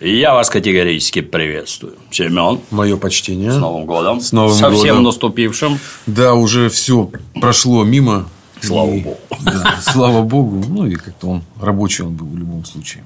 [0.00, 1.94] Я вас категорически приветствую.
[2.10, 2.60] Семен.
[2.70, 3.52] Мое почтение.
[3.52, 4.20] С Новым годом.
[4.20, 5.04] С Новым Совсем годом.
[5.04, 5.78] наступившим.
[6.06, 7.10] Да, уже все
[7.40, 8.28] прошло мимо.
[8.60, 9.18] Слава И- богу.
[9.44, 10.64] да, слава богу.
[10.68, 13.04] Ну и как-то он рабочий он был в любом случае.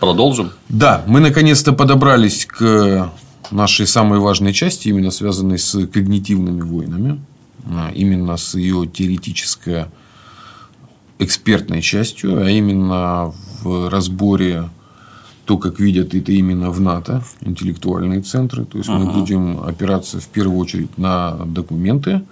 [0.00, 0.50] Продолжим.
[0.68, 3.12] Да, мы наконец-то подобрались к
[3.50, 7.20] нашей самой важной части, именно связанной с когнитивными войнами,
[7.70, 9.84] а, именно с ее теоретической
[11.18, 14.68] экспертной частью, а именно в разборе
[15.46, 18.64] то, как видят это именно в НАТО, интеллектуальные центры.
[18.64, 22.22] То есть, мы будем опираться в первую очередь на документы.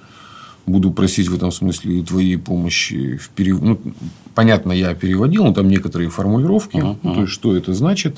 [0.67, 3.61] Буду просить в этом смысле и твоей помощи в перев...
[3.63, 3.79] ну,
[4.35, 8.17] понятно, я переводил, но там некоторые формулировки, ну, то есть, что это значит.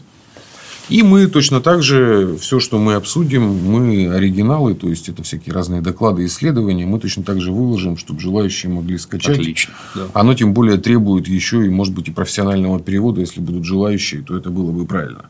[0.88, 5.52] И мы точно так же, все, что мы обсудим, мы оригиналы, то есть, это всякие
[5.52, 9.38] разные доклады, исследования, мы точно так же выложим, чтобы желающие могли скачать.
[9.38, 9.74] Отлично.
[9.96, 10.06] Да.
[10.14, 14.36] Оно тем более требует еще и, может быть, и профессионального перевода, если будут желающие, то
[14.36, 15.26] это было бы правильно.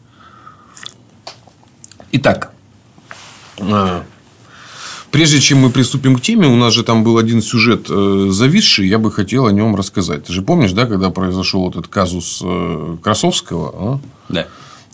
[2.12, 2.52] Итак,
[3.58, 4.04] а,
[5.10, 8.88] прежде чем мы приступим к теме, у нас же там был один сюжет э, зависший,
[8.88, 10.24] я бы хотел о нем рассказать.
[10.24, 13.74] Ты же помнишь, да, когда произошел этот казус э, Красовского?
[13.74, 14.00] а?
[14.28, 14.46] Да.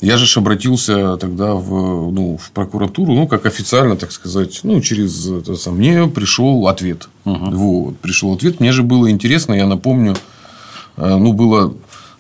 [0.02, 5.28] Я же обратился тогда в, ну, в прокуратуру, ну, как официально, так сказать, ну, через
[5.28, 5.76] это сам.
[5.76, 7.08] Мне пришел ответ.
[7.52, 8.58] Вот, пришел ответ.
[8.58, 10.16] Мне же было интересно, я напомню,
[10.96, 11.72] э, ну, было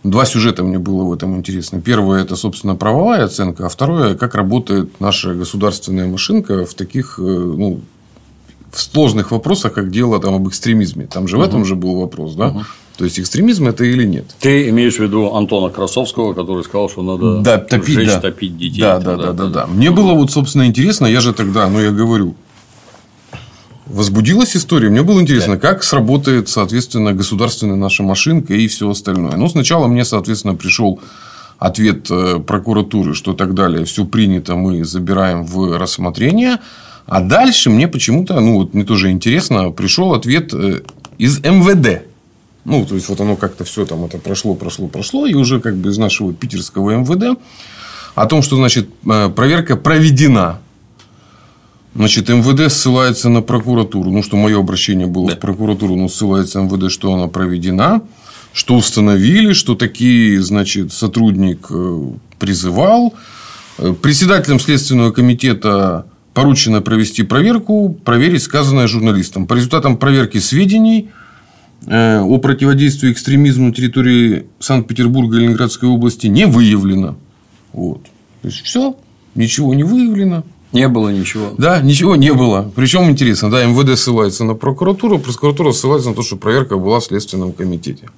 [0.04, 1.80] два сюжета мне было в этом интересно.
[1.80, 7.22] Первое это, собственно, правовая оценка, а второе, как работает наша государственная машинка в таких, э,
[7.22, 7.80] ну,
[8.70, 11.06] в сложных вопросах, как дело там об экстремизме.
[11.06, 12.64] Там же в этом же был вопрос, да?
[12.96, 14.26] То есть экстремизм это или нет?
[14.40, 18.20] Ты имеешь в виду Антона Красовского, который сказал, что надо да, топить, сжечь, да.
[18.20, 18.80] топить детей.
[18.80, 19.66] Да, да, да, да, да.
[19.66, 22.34] Мне было вот, собственно, интересно, я же тогда, ну, я говорю,
[23.86, 29.36] возбудилась история, мне было интересно, как сработает, соответственно, государственная наша машинка и все остальное.
[29.36, 31.00] Ну, сначала мне, соответственно, пришел
[31.58, 36.58] ответ э, прокуратуры, что так далее, все принято, мы забираем в рассмотрение.
[37.06, 40.80] А дальше мне почему-то, ну, вот мне тоже интересно, пришел ответ э,
[41.18, 42.11] из МВД.
[42.64, 45.26] Ну, то есть, вот оно как-то все там это прошло, прошло, прошло.
[45.26, 47.38] И уже как бы из нашего питерского МВД
[48.14, 50.60] о том, что, значит, э, проверка проведена.
[51.94, 54.10] Значит, МВД ссылается на прокуратуру.
[54.10, 58.02] Ну, что мое обращение было в прокуратуру, но ссылается МВД, что она проведена.
[58.52, 62.02] Что установили, что такие, значит, сотрудник э,
[62.38, 63.14] призывал.
[63.78, 69.46] Э, Председателем Следственного комитета поручено провести проверку, проверить сказанное журналистам.
[69.46, 71.10] По результатам проверки сведений
[71.86, 77.16] о противодействии экстремизму на территории Санкт-Петербурга и Ленинградской области не выявлено.
[77.72, 78.02] Вот.
[78.42, 78.96] То есть, все,
[79.34, 80.44] ничего не выявлено.
[80.72, 81.52] Не было ничего.
[81.58, 82.72] Да, ничего не было.
[82.74, 87.04] Причем интересно, да, МВД ссылается на прокуратуру, прокуратура ссылается на то, что проверка была в
[87.04, 88.08] Следственном комитете.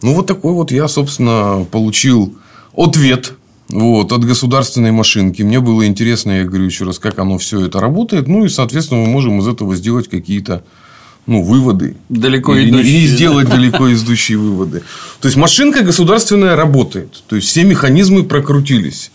[0.00, 2.36] Ну, вот такой вот я, собственно, получил
[2.74, 3.34] ответ
[3.68, 5.42] вот, от государственной машинки.
[5.42, 8.26] Мне было интересно, я говорю еще раз, как оно все это работает.
[8.26, 10.64] Ну, и, соответственно, мы можем из этого сделать какие-то
[11.26, 11.96] ну, выводы.
[12.08, 13.14] Далеко и, идущие, и да.
[13.14, 14.82] сделать далеко идущие выводы.
[15.20, 17.22] То есть, машинка государственная работает.
[17.26, 19.10] То есть, все механизмы прокрутились.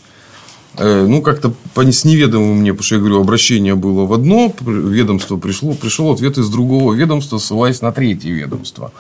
[0.78, 4.53] Э, Ну, как-то по- с неведомым мне, потому что я говорю, обращение было в одно
[4.62, 8.91] ведомство, пришло, пришел ответ из другого ведомства, ссылаясь на третье ведомство.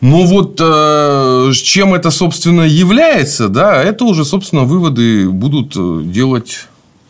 [0.00, 6.66] Ну, вот э, чем это, собственно, является, да, это уже, собственно, выводы будут э, делать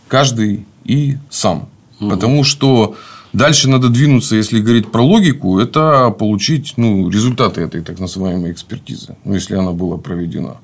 [0.07, 1.69] каждый и сам.
[1.99, 2.95] Потому что
[3.35, 9.17] дальше надо двинуться, если говорить про логику, это получить ну, результаты этой так называемой экспертизы,
[9.25, 10.57] ну, если она была проведена.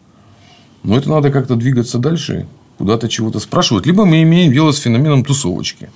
[0.83, 2.47] Но это надо как-то двигаться дальше,
[2.79, 3.85] куда-то чего-то спрашивать.
[3.85, 5.91] Либо мы имеем дело с феноменом тусовочки.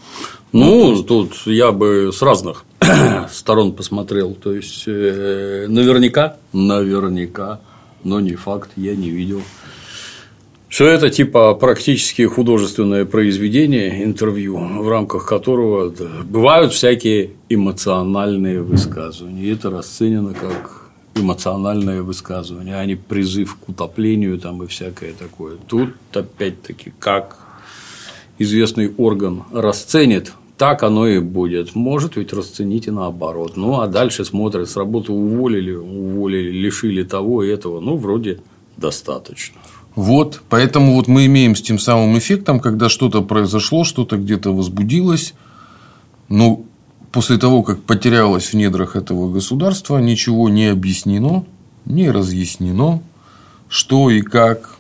[0.52, 2.64] Ну, тут я бы с разных
[3.32, 4.34] сторон посмотрел.
[4.34, 7.60] То есть, э, наверняка, наверняка,
[8.04, 9.42] но не факт, я не видел.
[10.74, 19.44] Что это типа практически художественное произведение, интервью, в рамках которого бывают всякие эмоциональные высказывания.
[19.44, 25.58] И это расценено как эмоциональное высказывание, а не призыв к утоплению там и всякое такое.
[25.68, 27.38] Тут опять-таки как
[28.40, 31.76] известный орган расценит, так оно и будет.
[31.76, 33.52] Может ведь расценить и наоборот.
[33.56, 37.78] Ну, а дальше смотрят, с работы уволили, уволили, лишили того и этого.
[37.78, 38.40] Ну, вроде
[38.76, 39.60] достаточно.
[39.94, 45.34] Вот, поэтому вот мы имеем с тем самым эффектом, когда что-то произошло, что-то где-то возбудилось,
[46.28, 46.62] но
[47.12, 51.44] после того, как потерялось в недрах этого государства, ничего не объяснено,
[51.84, 53.02] не разъяснено,
[53.68, 54.76] что и как,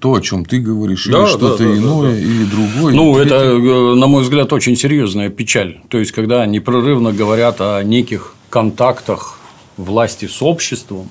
[0.00, 2.18] то, о чем ты говоришь, Да, или да, что-то да, да, иное, да.
[2.18, 2.94] или другое.
[2.94, 5.80] Ну, или это, э, на мой взгляд, очень серьезная печаль.
[5.88, 9.38] То есть, когда непрерывно говорят о неких контактах
[9.76, 11.08] власти с обществом,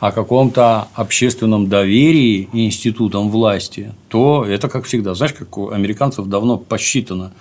[0.00, 6.58] о каком-то общественном доверии институтам власти, то это, как всегда, знаешь, как у американцев давно
[6.58, 7.32] посчитано,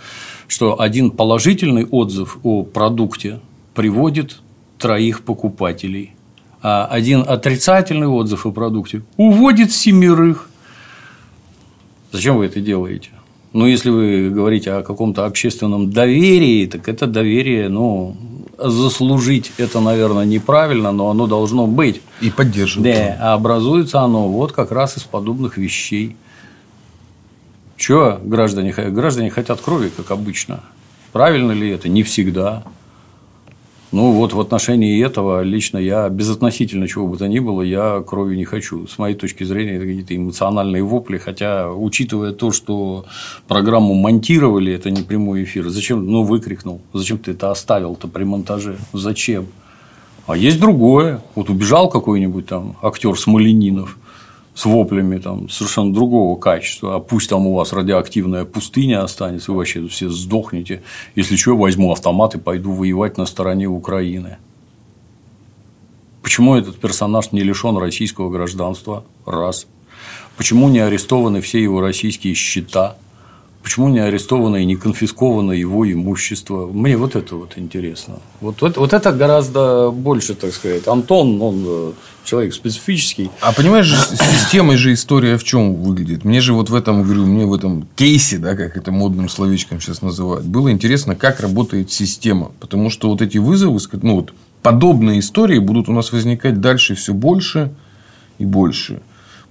[0.47, 3.39] что один положительный отзыв о продукте
[3.73, 4.41] приводит
[4.77, 6.11] троих покупателей,
[6.61, 10.49] а один отрицательный отзыв о продукте уводит семерых.
[12.11, 13.09] Зачем вы это делаете?
[13.53, 18.15] Ну, если вы говорите о каком-то общественном доверии, так это доверие, ну,
[18.57, 22.01] заслужить это, наверное, неправильно, но оно должно быть.
[22.21, 22.93] И поддерживать.
[22.93, 26.15] Да, а образуется оно вот как раз из подобных вещей.
[27.77, 30.61] Чего граждане, граждане хотят крови, как обычно?
[31.11, 31.89] Правильно ли это?
[31.89, 32.63] Не всегда.
[33.91, 38.35] Ну, вот в отношении этого лично я безотносительно чего бы то ни было, я крови
[38.35, 38.87] не хочу.
[38.87, 43.05] С моей точки зрения, это какие-то эмоциональные вопли, хотя, учитывая то, что
[43.47, 48.77] программу монтировали, это не прямой эфир, зачем, ну, выкрикнул, зачем ты это оставил-то при монтаже,
[48.91, 49.45] зачем?
[50.27, 51.21] А есть другое.
[51.35, 53.97] Вот убежал какой-нибудь там актер Смоленинов,
[54.55, 59.57] с воплями там, совершенно другого качества, а пусть там у вас радиоактивная пустыня останется, вы
[59.57, 60.81] вообще все сдохнете.
[61.15, 64.37] Если что, возьму автомат и пойду воевать на стороне Украины.
[66.23, 69.03] Почему этот персонаж не лишен российского гражданства?
[69.25, 69.67] Раз.
[70.37, 72.95] Почему не арестованы все его российские счета?
[73.65, 76.67] Почему не арестовано и не конфисковано его имущество?
[76.67, 78.17] Мне вот это вот интересно.
[78.39, 80.87] Вот, вот, вот это гораздо больше, так сказать.
[80.87, 81.91] Антон, он э,
[82.23, 83.31] человек специфический.
[83.41, 86.25] А понимаешь, системой же история в чем выглядит?
[86.25, 89.81] Мне же вот в этом, говорю, мне в этом кейсе, да, как это модным словечком
[89.81, 92.51] сейчас называют, было интересно, как работает система.
[92.59, 97.15] Потому что вот эти вызовы, ну вот подобные истории будут у нас возникать дальше все
[97.15, 97.73] больше
[98.37, 99.01] и больше.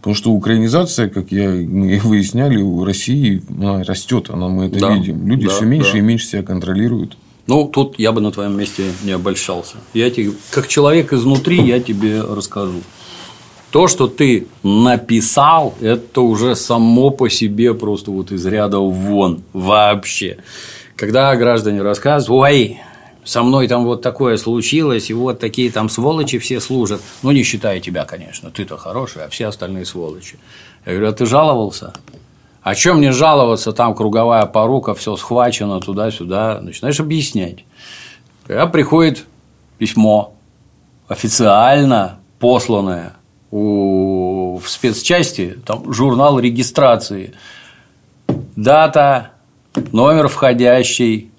[0.04, 4.94] Потому что украинизация, как я, мы выясняли, у России она растет, она, мы это да,
[4.94, 5.26] видим.
[5.26, 5.98] Люди да, все меньше да.
[5.98, 7.16] и меньше себя контролируют.
[7.46, 9.76] Ну, тут я бы на твоем месте не обольщался.
[9.94, 12.82] Я тебе, как человек изнутри, я тебе расскажу.
[13.70, 20.36] То, что ты написал, это уже само по себе просто вот из ряда вон вообще.
[20.96, 22.80] Когда граждане рассказывают, ой,
[23.24, 27.00] со мной там вот такое случилось, и вот такие там сволочи все служат.
[27.22, 30.38] Ну, не считая тебя, конечно, ты-то хороший, а все остальные сволочи.
[30.84, 31.92] Я говорю, а ты жаловался?
[32.62, 36.60] А чем мне жаловаться, там круговая порука, все схвачено туда-сюда.
[36.62, 37.64] Начинаешь объяснять.
[38.46, 39.24] Когда приходит
[39.78, 40.34] письмо
[41.08, 43.14] официально посланное
[43.50, 47.34] у, в спецчасти, там журнал регистрации,
[48.56, 49.32] дата,
[49.92, 51.30] номер входящий,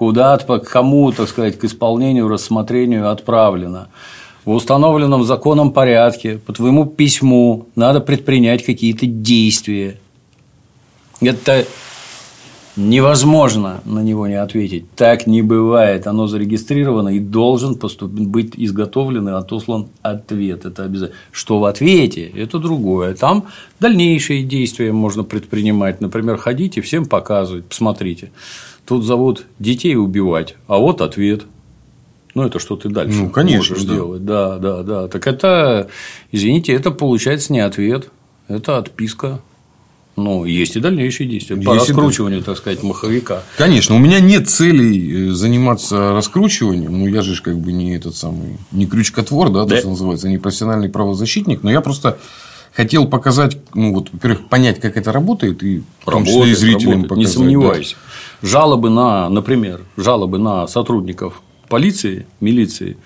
[0.00, 3.88] куда к кому, так сказать, к исполнению, рассмотрению отправлено.
[4.46, 9.98] В установленном законом порядке по твоему письму надо предпринять какие-то действия.
[11.20, 11.66] Это
[12.76, 14.90] невозможно на него не ответить.
[14.96, 16.06] Так не бывает.
[16.06, 20.64] Оно зарегистрировано и должен быть изготовлен и отослан ответ.
[20.64, 21.18] Это обязательно.
[21.30, 23.14] Что в ответе– это другое.
[23.14, 23.48] Там
[23.80, 26.00] дальнейшие действия можно предпринимать.
[26.00, 28.30] Например, ходите, всем показывать, посмотрите.
[28.86, 31.42] Тут зовут детей убивать, а вот ответ.
[32.34, 33.94] Ну, это что ты дальше ну, конечно, можешь да.
[33.94, 34.24] делать.
[34.24, 35.08] Да, да, да.
[35.08, 35.88] Так это,
[36.30, 38.10] извините, это получается не ответ,
[38.48, 39.40] это отписка.
[40.16, 43.42] Ну, есть и дальнейшие действия есть по раскручиванию, так сказать, маховика.
[43.56, 46.92] Конечно, у меня нет целей э, заниматься раскручиванием.
[46.98, 49.76] Ну, я же как бы не этот самый, не крючкотвор, да, да.
[49.76, 52.18] то, что называется, не профессиональный правозащитник, но я просто
[52.72, 57.02] хотел показать, ну, вот, во-первых, понять, как это работает, и в том числе и зрителям
[57.02, 57.26] работает, показать.
[57.26, 57.96] Не сомневаюсь.
[57.96, 58.09] Да.
[58.42, 62.96] Жалобы на, например, жалобы на сотрудников полиции, милиции.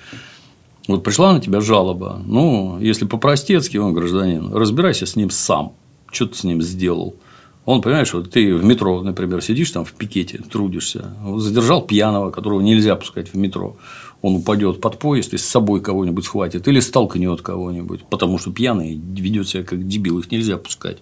[0.87, 2.21] Вот пришла на тебя жалоба.
[2.25, 5.73] Ну, если по-простецки, он гражданин, разбирайся с ним сам.
[6.11, 7.17] Что ты с ним сделал?
[7.65, 12.61] Он, понимаешь, вот ты в метро, например, сидишь там в пикете, трудишься, задержал пьяного, которого
[12.61, 13.77] нельзя пускать в метро
[14.25, 18.95] он упадет под поезд и с собой кого-нибудь схватит или столкнет кого-нибудь, потому что пьяный
[18.95, 20.97] ведет себя как дебил, их нельзя пускать.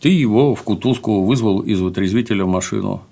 [0.00, 3.02] Ты его в кутузку вызвал из вытрезвителя машину,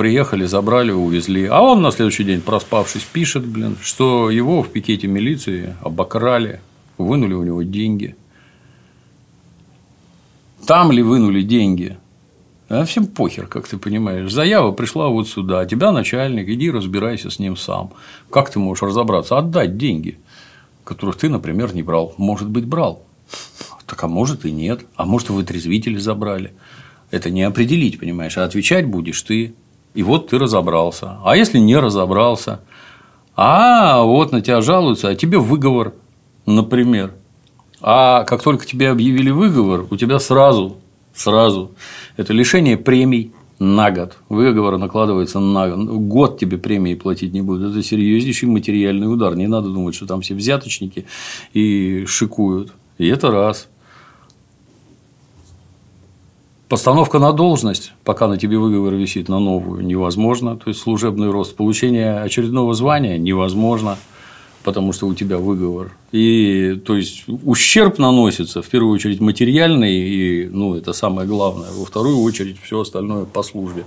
[0.00, 1.44] приехали, забрали, увезли.
[1.44, 6.62] А он на следующий день, проспавшись, пишет, блин, что его в пикете милиции обокрали,
[6.96, 8.16] вынули у него деньги.
[10.66, 11.98] Там ли вынули деньги?
[12.70, 14.32] А всем похер, как ты понимаешь.
[14.32, 17.92] Заява пришла вот сюда, тебя начальник, иди разбирайся с ним сам.
[18.30, 19.36] Как ты можешь разобраться?
[19.36, 20.18] Отдать деньги,
[20.82, 22.14] которых ты, например, не брал.
[22.16, 23.04] Может быть, брал.
[23.84, 24.80] Так а может и нет.
[24.96, 26.54] А может, вы трезвители забрали.
[27.10, 29.52] Это не определить, понимаешь, а отвечать будешь ты.
[29.94, 31.18] И вот ты разобрался.
[31.24, 32.60] А если не разобрался?
[33.36, 35.94] А вот на тебя жалуются, а тебе выговор,
[36.46, 37.14] например.
[37.80, 40.76] А как только тебе объявили выговор, у тебя сразу
[41.14, 41.72] сразу.
[42.16, 44.16] Это лишение премий на год.
[44.28, 45.88] Выговор накладывается на год.
[46.00, 47.72] Год тебе премии платить не будут.
[47.72, 49.36] Это серьезнейший материальный удар.
[49.36, 51.06] Не надо думать, что там все взяточники
[51.52, 52.72] и шикуют.
[52.98, 53.68] И это раз.
[56.70, 60.56] Постановка на должность, пока на тебе выговор висит на новую, невозможно.
[60.56, 61.56] То есть служебный рост.
[61.56, 63.98] Получение очередного звания невозможно
[64.62, 65.92] потому что у тебя выговор.
[66.12, 71.84] И то есть ущерб наносится в первую очередь материальный, и ну, это самое главное, во
[71.84, 73.84] вторую очередь все остальное по службе.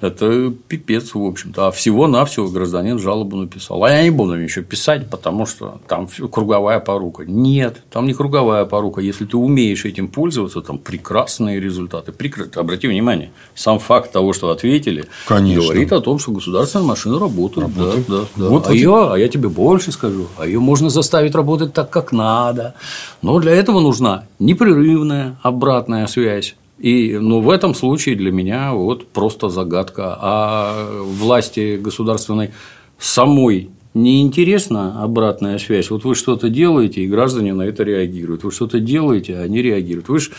[0.00, 1.68] Это пипец, в общем-то.
[1.68, 3.82] А всего-навсего гражданин жалобу написал.
[3.84, 7.24] А я не буду еще писать, потому что там круговая порука.
[7.24, 9.00] Нет, там не круговая порука.
[9.00, 12.12] Если ты умеешь этим пользоваться, там прекрасные результаты.
[12.12, 12.48] Прекр...
[12.54, 15.62] Обрати внимание, сам факт того, что ответили, Конечно.
[15.62, 17.68] говорит о том, что государственная машина работает.
[17.68, 18.06] работает.
[18.06, 18.48] Да, да, да.
[18.48, 22.12] Вот а, ее, а я тебе больше скажу, а ее можно заставить работать так, как
[22.12, 22.74] надо.
[23.22, 29.06] Но для этого нужна непрерывная обратная связь и ну, в этом случае для меня вот
[29.06, 30.18] просто загадка.
[30.20, 32.50] А власти государственной
[32.98, 35.90] самой неинтересна обратная связь.
[35.90, 38.42] Вот вы что-то делаете, и граждане на это реагируют.
[38.42, 40.08] Вы что-то делаете, а они реагируют.
[40.08, 40.32] Вы же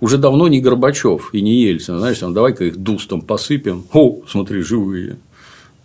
[0.00, 1.98] уже давно не Горбачев и не Ельцин.
[1.98, 3.84] Знаешь, там, давай-ка их дустом посыпем.
[3.92, 5.18] О, смотри, живые.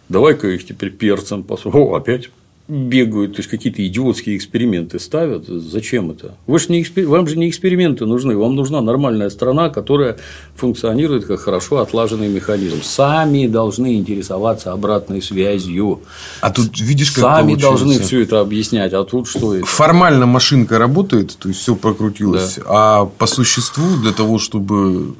[0.07, 1.79] Давай-ка их теперь перцем посыпем.
[1.79, 2.29] О, опять
[2.67, 5.45] бегают, то есть какие-то идиотские эксперименты ставят.
[5.47, 6.35] Зачем это?
[6.47, 7.07] Вы же не экспер...
[7.07, 10.17] Вам же не эксперименты нужны, вам нужна нормальная страна, которая
[10.55, 12.81] функционирует как хорошо отлаженный механизм.
[12.81, 16.01] Сами должны интересоваться обратной связью.
[16.41, 17.67] А тут видишь, как Сами получается.
[17.67, 19.65] должны все это объяснять, а тут что это?
[19.65, 22.63] Формально машинка работает, то есть все прокрутилось, да.
[22.65, 25.15] а по существу для того, чтобы.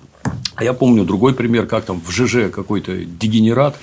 [0.55, 3.75] А я помню другой пример, как там в ЖЖ какой-то дегенерат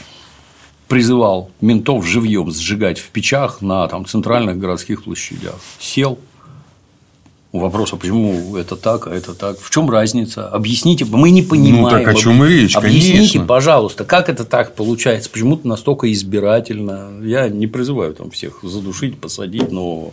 [0.93, 5.55] призывал ментов живьем сжигать в печах на там, центральных городских площадях.
[5.79, 6.19] Сел.
[7.51, 9.59] Вопрос, а почему это так, а это так?
[9.59, 10.49] В чем разница?
[10.49, 11.83] Объясните, мы не понимаем.
[11.83, 13.47] Ну, так о чем и речь, Объясните, конечно.
[13.47, 15.31] пожалуйста, как это так получается?
[15.31, 17.09] Почему-то настолько избирательно.
[17.23, 20.13] Я не призываю там всех задушить, посадить, но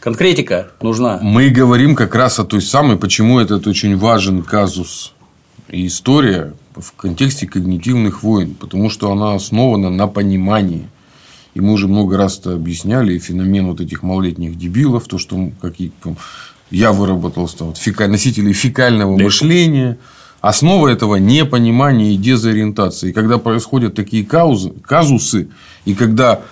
[0.00, 1.20] конкретика нужна.
[1.22, 5.12] Мы говорим как раз о той самой, почему этот очень важен казус
[5.68, 10.88] и история, в контексте когнитивных войн, потому что она основана на понимании.
[11.54, 15.90] И мы уже много раз это объясняли, феномен вот этих малолетних дебилов, то, что какие
[16.70, 19.98] я выработал вот, фека, носителей фекального мышления.
[20.40, 23.10] Основа этого непонимание и дезориентация.
[23.10, 25.48] И когда происходят такие каузы, казусы,
[25.86, 26.42] и когда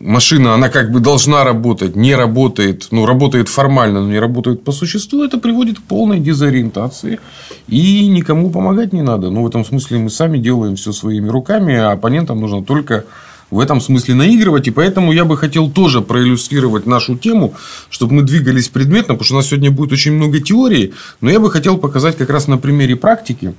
[0.00, 4.72] машина, она как бы должна работать, не работает, ну, работает формально, но не работает по
[4.72, 7.20] существу, это приводит к полной дезориентации.
[7.68, 9.30] И никому помогать не надо.
[9.30, 13.04] Ну, в этом смысле мы сами делаем все своими руками, а оппонентам нужно только
[13.50, 14.68] в этом смысле наигрывать.
[14.68, 17.54] И поэтому я бы хотел тоже проиллюстрировать нашу тему,
[17.90, 20.92] чтобы мы двигались предметно, потому что у нас сегодня будет очень много теории.
[21.20, 23.54] Но я бы хотел показать как раз на примере практики.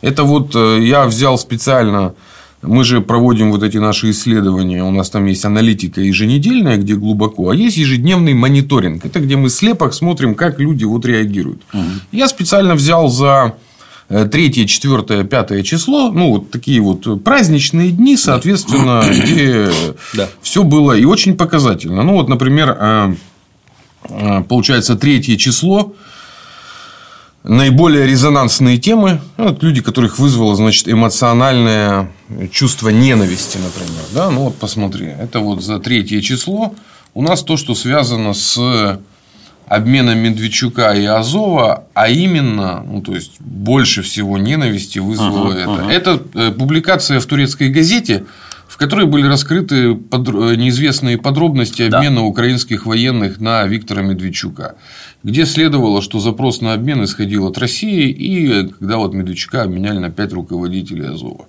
[0.00, 2.14] Это вот э, я взял специально
[2.62, 4.82] мы же проводим вот эти наши исследования.
[4.82, 9.04] У нас там есть аналитика еженедельная, где глубоко, а есть ежедневный мониторинг.
[9.04, 11.62] Это где мы слепок смотрим, как люди вот реагируют.
[11.72, 11.82] Угу.
[12.12, 13.54] Я специально взял за
[14.08, 19.14] э, третье, четвертое, пятое число, ну, вот такие вот праздничные дни, соответственно, да.
[19.24, 19.70] где
[20.14, 20.28] да.
[20.42, 22.02] все было и очень показательно.
[22.02, 23.14] Ну, вот, например, э,
[24.08, 25.94] э, получается, третье число
[27.48, 29.20] наиболее резонансные темы.
[29.36, 32.10] Вот люди, которых вызвало, значит, эмоциональное
[32.52, 34.04] чувство ненависти, например.
[34.12, 34.30] Да?
[34.30, 35.06] Ну, вот посмотри.
[35.06, 36.74] Это вот за третье число.
[37.14, 39.00] У нас то, что связано с
[39.66, 45.70] обменом Медведчука и Азова, а именно, ну, то есть, больше всего ненависти вызвало uh-huh, это.
[45.70, 45.90] Uh-huh.
[45.90, 48.24] Это э, публикация в турецкой газете,
[48.66, 50.28] в которой были раскрыты под...
[50.28, 52.22] Э, неизвестные подробности обмена да.
[52.22, 54.76] украинских военных на Виктора Медведчука
[55.22, 60.10] где следовало, что запрос на обмен исходил от России, и когда вот Медведчука обменяли на
[60.10, 61.46] пять руководителей Азова.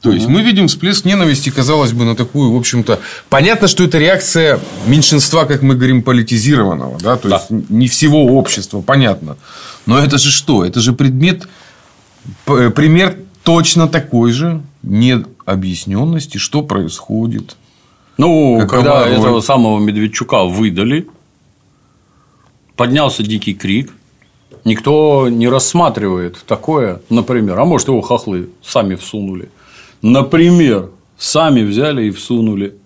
[0.00, 3.96] То есть, мы видим всплеск ненависти, казалось бы, на такую, в общем-то, понятно, что это
[3.96, 7.36] реакция меньшинства, как мы говорим, политизированного, да, то да.
[7.36, 9.38] есть не всего общества, понятно.
[9.86, 10.62] Но это же что?
[10.62, 11.48] Это же предмет,
[12.44, 17.56] пример точно такой же необъясненности, что происходит.
[18.18, 19.14] Ну, Какова когда роль?
[19.14, 21.08] этого самого Медведчука выдали,
[22.76, 23.92] поднялся дикий крик,
[24.64, 29.50] никто не рассматривает такое, например, а может его хохлы сами всунули,
[30.02, 32.76] например, сами взяли и всунули.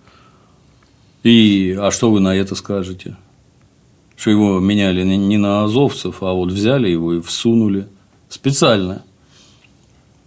[1.25, 3.17] И а что вы на это скажете?
[4.17, 7.87] Что его меняли не на азовцев, а вот взяли его и всунули
[8.29, 9.03] специально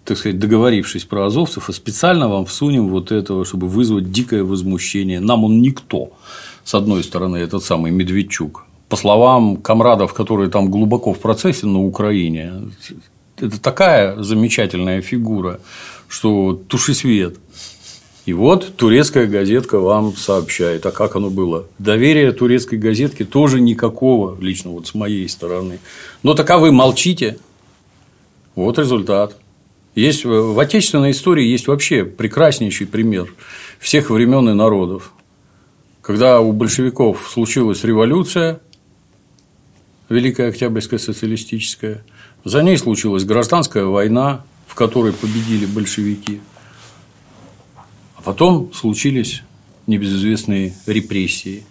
[0.03, 5.19] так сказать, договорившись про азовцев, и специально вам всунем вот этого, чтобы вызвать дикое возмущение.
[5.19, 6.11] Нам он никто.
[6.63, 11.81] С одной стороны, этот самый Медведчук, по словам комрадов, которые там глубоко в процессе на
[11.81, 12.51] Украине,
[13.37, 15.61] это такая замечательная фигура,
[16.09, 17.37] что туши свет.
[18.25, 21.67] И вот турецкая газетка вам сообщает, а как оно было.
[21.79, 25.79] Доверия турецкой газетке тоже никакого, лично вот с моей стороны.
[26.21, 27.37] Но так а вы молчите.
[28.55, 29.37] Вот результат.
[29.95, 33.33] Есть в отечественной истории есть вообще прекраснейший пример
[33.79, 35.13] всех времен и народов.
[36.01, 38.59] Когда у большевиков случилась революция,
[40.11, 42.03] Великая Октябрьская социалистическая,
[42.43, 46.41] за ней случилась гражданская война, в которой победили большевики.
[48.17, 49.41] А потом случились
[49.87, 51.63] небезызвестные репрессии.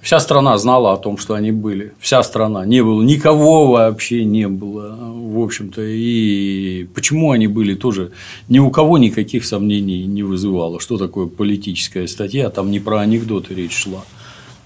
[0.00, 1.92] Вся страна знала о том, что они были.
[2.00, 2.64] Вся страна.
[2.64, 5.82] Не было никого вообще не было, в общем-то.
[5.82, 8.12] И почему они были, тоже
[8.48, 10.80] ни у кого никаких сомнений не вызывало.
[10.80, 14.04] Что такое политическая статья, там не про анекдоты речь шла.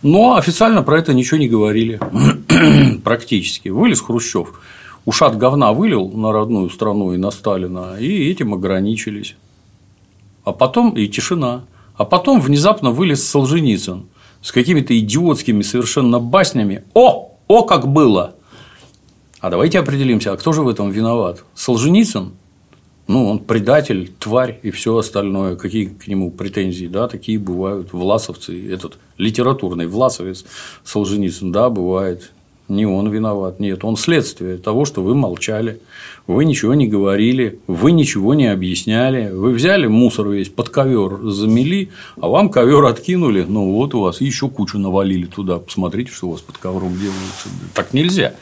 [0.03, 2.01] Но официально про это ничего не говорили.
[3.05, 3.69] Практически.
[3.69, 4.61] Вылез Хрущев.
[5.05, 9.37] Ушат говна вылил на родную страну и на Сталина, и этим ограничились.
[10.45, 11.65] А потом и тишина.
[11.97, 14.07] А потом внезапно вылез Солженицын
[14.43, 16.85] с какими-то идиотскими совершенно баснями.
[16.93, 18.35] О, о, как было!
[19.41, 21.45] А давайте определимся, а кто же в этом виноват?
[21.55, 22.33] Солженицын?
[23.09, 25.57] Ну, он предатель, тварь и все остальное.
[25.57, 27.93] Какие к нему претензии, да, такие бывают.
[27.93, 30.45] Власовцы, этот литературный власовец
[30.85, 32.33] Солженицын, да, бывает.
[32.69, 35.79] Не он виноват, нет, он следствие того, что вы молчали,
[36.27, 41.91] вы ничего не говорили, вы ничего не объясняли, вы взяли мусор весь под ковер замели,
[42.21, 46.33] а вам ковер откинули, ну вот у вас еще кучу навалили туда, посмотрите, что у
[46.33, 47.49] вас под ковром делается.
[47.73, 48.35] Так нельзя.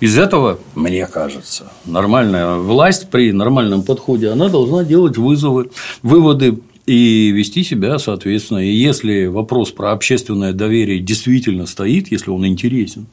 [0.00, 5.70] Из этого, мне кажется, нормальная власть при нормальном подходе, она должна делать вызовы,
[6.02, 8.58] выводы и вести себя соответственно.
[8.58, 13.06] И если вопрос про общественное доверие действительно стоит, если он интересен,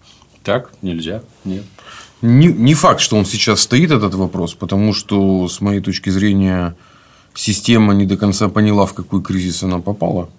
[0.44, 1.64] так нельзя, нет.
[2.22, 6.76] Не, не факт, что он сейчас стоит, этот вопрос, потому что, с моей точки зрения,
[7.34, 10.30] система не до конца поняла, в какой кризис она попала.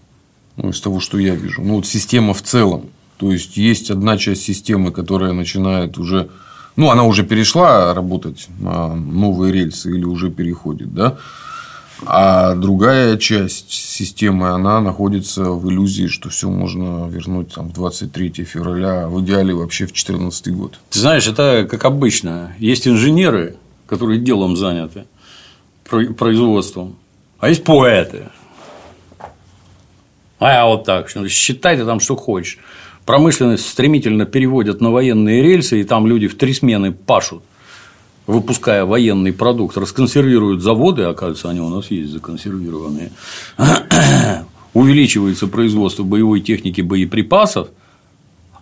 [0.56, 1.62] Ну, из того, что я вижу.
[1.62, 2.90] Ну, вот система в целом.
[3.22, 6.28] То есть, есть одна часть системы, которая начинает уже.
[6.74, 11.18] Ну, она уже перешла работать на новые рельсы или уже переходит, да.
[12.04, 18.42] А другая часть системы, она находится в иллюзии, что все можно вернуть там, в 23
[18.42, 20.80] февраля, в идеале вообще в 2014 год.
[20.90, 22.56] Ты знаешь, это как обычно.
[22.58, 23.54] Есть инженеры,
[23.86, 25.04] которые делом заняты,
[25.84, 26.96] производством,
[27.38, 28.30] а есть поэты.
[30.40, 32.58] А я вот так, считай ты там, что хочешь.
[33.04, 37.42] Промышленность стремительно переводят на военные рельсы, и там люди в три смены пашут
[38.26, 43.10] выпуская военный продукт, расконсервируют заводы, оказывается, они у нас есть законсервированные,
[44.74, 47.68] увеличивается производство боевой техники, боеприпасов,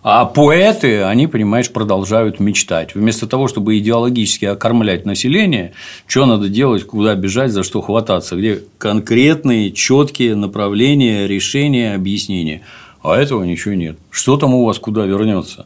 [0.03, 2.95] а поэты, они, понимаешь, продолжают мечтать.
[2.95, 5.73] Вместо того, чтобы идеологически окормлять население,
[6.07, 12.63] что надо делать, куда бежать, за что хвататься, где конкретные, четкие направления, решения, объяснения.
[13.03, 13.97] А этого ничего нет.
[14.09, 15.65] Что там у вас куда вернется?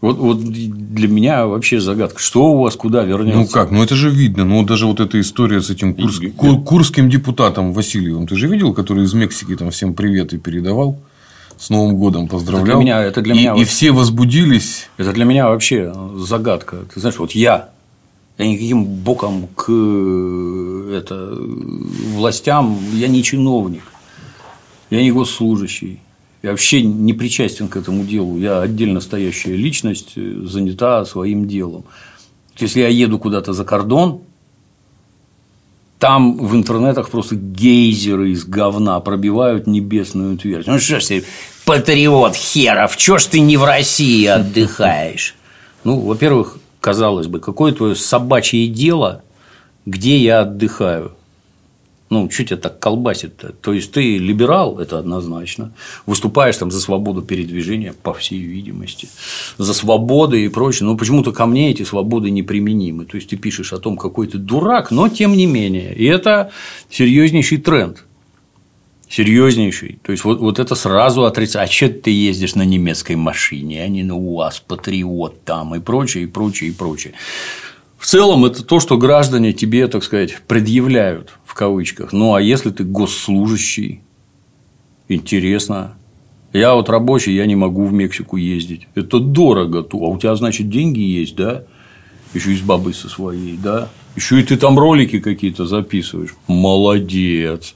[0.00, 3.38] Вот, вот для меня вообще загадка, что у вас куда вернется?
[3.38, 4.44] Ну как, ну это же видно.
[4.44, 6.20] Ну даже вот эта история с этим курс...
[6.20, 6.30] И...
[6.30, 10.98] курским депутатом Васильевым, ты же видел, который из Мексики там всем привет и передавал?
[11.58, 12.64] С Новым годом поздравлял.
[12.64, 14.88] Это для меня, это для меня и, и все возбудились.
[14.96, 16.78] Это для меня вообще загадка.
[16.94, 17.68] Ты знаешь, вот я,
[18.38, 21.36] я никаким боком к это,
[22.14, 23.82] властям, я не чиновник,
[24.88, 26.00] я не госслужащий.
[26.42, 28.38] Я вообще не причастен к этому делу.
[28.38, 31.84] Я отдельно стоящая личность, э, занята своим делом.
[32.56, 34.22] Если я еду куда-то за кордон,
[35.98, 40.66] там в интернетах просто гейзеры из говна пробивают небесную твердь.
[40.66, 41.24] Ну что ж ты,
[41.66, 45.34] патриот херов, чё ж ты не в России отдыхаешь?
[45.84, 49.22] Ну, во-первых, казалось бы, какое твое собачье дело,
[49.84, 51.12] где я отдыхаю?
[52.10, 53.52] Ну, что тебя так колбасит-то?
[53.52, 55.72] То есть, ты либерал, это однозначно.
[56.06, 59.08] Выступаешь там за свободу передвижения, по всей видимости,
[59.58, 60.88] за свободы и прочее.
[60.88, 63.04] Но почему-то ко мне эти свободы неприменимы.
[63.04, 65.94] То есть, ты пишешь о том, какой ты дурак, но тем не менее.
[65.94, 66.50] И это
[66.90, 68.04] серьезнейший тренд.
[69.08, 70.00] Серьезнейший.
[70.02, 71.70] То есть, вот, вот это сразу отрицать.
[71.70, 76.24] А что ты ездишь на немецкой машине, а не на УАЗ, патриот там и прочее,
[76.24, 77.14] и прочее, и прочее.
[78.00, 82.14] В целом, это то, что граждане тебе, так сказать, предъявляют в кавычках.
[82.14, 84.00] Ну, а если ты госслужащий,
[85.08, 85.98] интересно.
[86.54, 88.88] Я вот рабочий, я не могу в Мексику ездить.
[88.94, 89.86] Это дорого.
[89.92, 91.64] А у тебя, значит, деньги есть, да?
[92.32, 93.90] Еще и с бабой со своей, да?
[94.16, 96.34] Еще и ты там ролики какие-то записываешь.
[96.48, 97.74] Молодец.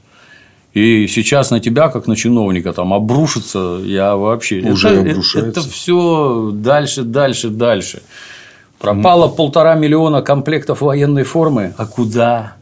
[0.73, 4.61] И сейчас на тебя, как на чиновника, там обрушится, я вообще.
[4.61, 5.51] Уже это, обрушается.
[5.51, 8.01] Это, это все дальше, дальше, дальше.
[8.79, 11.73] Пропало полтора миллиона комплектов военной формы.
[11.77, 12.53] А куда?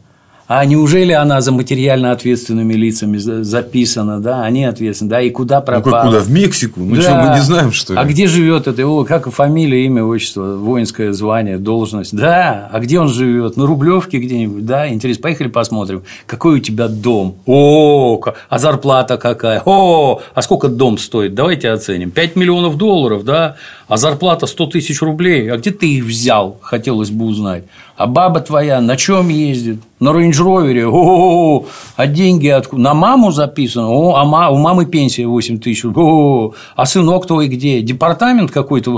[0.46, 4.44] А неужели она за материально ответственными лицами записана, да?
[4.44, 5.20] Они ответственны, да?
[5.22, 5.84] И куда пропала?
[5.84, 6.18] Ну, как куда?
[6.20, 6.80] В Мексику?
[6.80, 7.02] Ну, да.
[7.02, 7.98] что, мы не знаем, что ли?
[7.98, 8.86] А где живет это?
[8.86, 12.14] О, как фамилия, имя, отчество, воинское звание, должность?
[12.14, 12.68] Да.
[12.70, 13.56] А где он живет?
[13.56, 14.66] На Рублевке где-нибудь?
[14.66, 14.86] Да.
[14.88, 15.22] Интересно.
[15.22, 16.02] Поехали посмотрим.
[16.26, 17.36] Какой у тебя дом?
[17.46, 19.62] О, а зарплата какая?
[19.64, 21.34] О, а сколько дом стоит?
[21.34, 22.10] Давайте оценим.
[22.10, 23.56] 5 миллионов долларов, да?
[23.88, 25.50] А зарплата 100 тысяч рублей.
[25.50, 26.58] А где ты их взял?
[26.60, 27.64] Хотелось бы узнать.
[27.96, 29.78] А баба твоя на чем ездит?
[30.00, 30.86] На рейндж-ровере?
[30.88, 32.82] О, а деньги откуда?
[32.82, 33.88] На маму записано?
[33.88, 34.50] О, а ма...
[34.50, 35.84] у мамы пенсия 8 тысяч.
[35.84, 37.80] О, а сынок твой где?
[37.82, 38.90] Департамент какой-то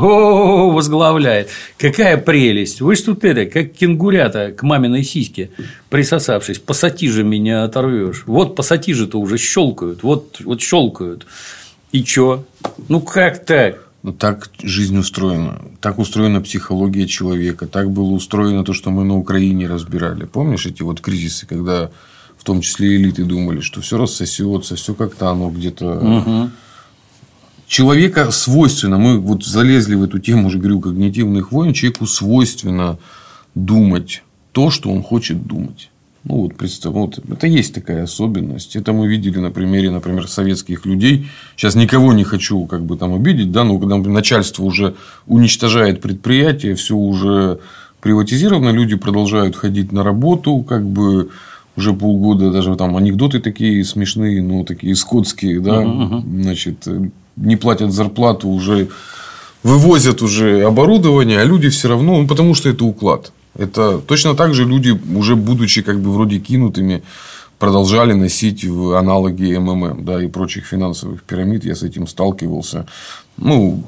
[0.72, 1.50] возглавляет.
[1.78, 2.80] Какая прелесть.
[2.80, 5.50] Вы что это, как кенгурята к маминой сиське
[5.90, 6.58] присосавшись.
[6.58, 8.24] Пассатижи меня оторвешь.
[8.26, 10.02] Вот пассатижи-то уже щелкают.
[10.02, 11.26] Вот, вот щелкают.
[11.92, 12.44] И чё?
[12.88, 13.85] Ну как так?
[14.06, 15.60] Ну, так жизнь устроена.
[15.80, 17.66] Так устроена психология человека.
[17.66, 20.26] Так было устроено то, что мы на Украине разбирали.
[20.26, 21.90] Помнишь эти вот кризисы, когда
[22.38, 25.98] в том числе элиты думали, что все рассосется, все как-то оно где-то.
[25.98, 26.50] Угу.
[27.66, 32.98] Человека свойственно, мы вот залезли в эту тему, уже говорю, когнитивных войн, человеку свойственно
[33.56, 35.90] думать то, что он хочет думать.
[36.28, 38.74] Ну, вот, представь, вот, это есть такая особенность.
[38.74, 41.28] Это мы видели на примере, например, советских людей.
[41.54, 44.96] Сейчас никого не хочу как бы там обидеть, да, но когда начальство уже
[45.28, 47.60] уничтожает предприятие, все уже
[48.00, 51.30] приватизировано, люди продолжают ходить на работу, как бы
[51.76, 56.42] уже полгода даже там анекдоты такие смешные, ну, такие скотские, да, uh-huh.
[56.42, 56.88] значит,
[57.36, 58.88] не платят зарплату, уже
[59.62, 63.30] вывозят уже оборудование, а люди все равно, ну, потому что это уклад.
[63.58, 67.02] Это точно так же люди, уже будучи как бы вроде кинутыми,
[67.58, 71.64] продолжали носить в аналоги МММ да, и прочих финансовых пирамид.
[71.64, 72.86] Я с этим сталкивался.
[73.38, 73.82] Ну,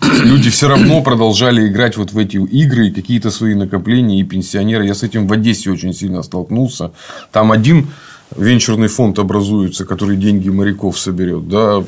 [0.22, 4.86] люди все равно продолжали играть вот в эти игры, какие-то свои накопления и пенсионеры.
[4.86, 6.92] Я с этим в Одессе очень сильно столкнулся.
[7.32, 7.88] Там один
[8.36, 11.48] венчурный фонд образуется, который деньги моряков соберет.
[11.48, 11.82] Да.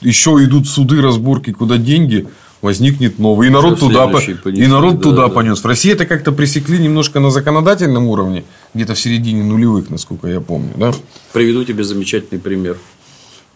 [0.00, 2.28] Еще идут суды, разборки, куда деньги
[2.60, 3.48] возникнет новый.
[3.48, 5.28] И народ, туда, понесли, и народ да, туда да.
[5.28, 5.60] понес.
[5.60, 8.44] В России это как-то пресекли немножко на законодательном уровне,
[8.74, 10.72] где-то в середине нулевых, насколько я помню.
[10.76, 10.92] Да?
[11.32, 12.78] Приведу тебе замечательный пример.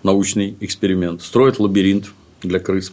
[0.03, 1.23] Научный эксперимент.
[1.23, 2.13] Строят лабиринт
[2.43, 2.93] для крыс.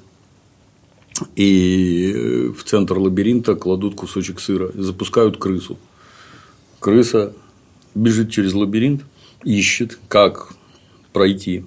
[1.36, 4.72] И э, в центр лабиринта кладут кусочек сыра.
[4.74, 5.78] Запускают крысу.
[6.80, 7.34] Крыса
[7.96, 9.04] бежит через лабиринт,
[9.44, 10.54] ищет, как
[11.12, 11.66] пройти.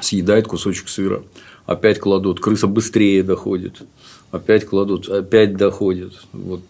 [0.00, 1.22] Съедает кусочек сыра
[1.66, 3.82] опять кладут, крыса быстрее доходит,
[4.30, 6.12] опять кладут, опять доходит.
[6.32, 6.62] Вот.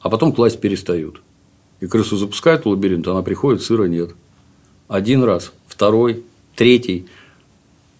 [0.00, 1.22] А потом класть перестают.
[1.80, 4.10] И крысу запускают в лабиринт, она приходит, сыра нет.
[4.88, 7.06] Один раз, второй, третий.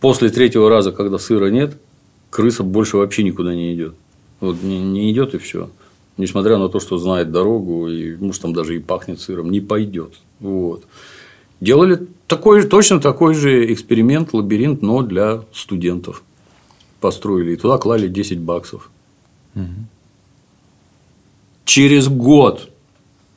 [0.01, 1.77] После третьего раза, когда сыра нет,
[2.31, 3.95] крыса больше вообще никуда не идет.
[4.41, 5.71] Вот не, не идет и все.
[6.17, 10.15] Несмотря на то, что знает дорогу, и может там даже и пахнет сыром, не пойдет.
[10.41, 10.85] Вот.
[11.61, 16.23] Делали такой, точно такой же эксперимент, лабиринт, но для студентов
[17.07, 18.91] построили, и туда клали 10 баксов.
[19.55, 19.65] Угу.
[21.65, 22.69] Через год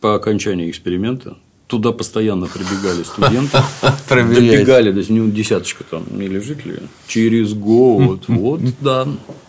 [0.02, 1.38] по окончании эксперимента
[1.70, 3.60] туда постоянно прибегали студенты,
[4.10, 6.78] добегали, то есть ну, десяточка там не лежит ли,
[7.08, 9.08] через год, вот, да,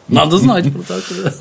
[0.09, 1.33] надо знать про такое.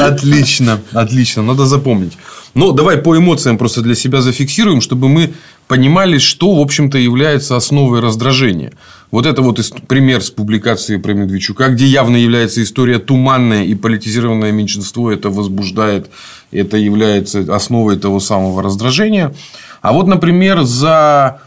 [0.12, 2.16] Отлично, отлично, надо запомнить.
[2.54, 5.34] Но давай по эмоциям просто для себя зафиксируем, чтобы мы
[5.66, 8.72] понимали, что, в общем-то, является основой раздражения.
[9.10, 14.52] Вот это вот пример с публикацией про Медведчука, где явно является история туманная и политизированное
[14.52, 16.10] меньшинство это возбуждает,
[16.52, 19.34] это является основой того самого раздражения.
[19.82, 21.40] А вот, например, за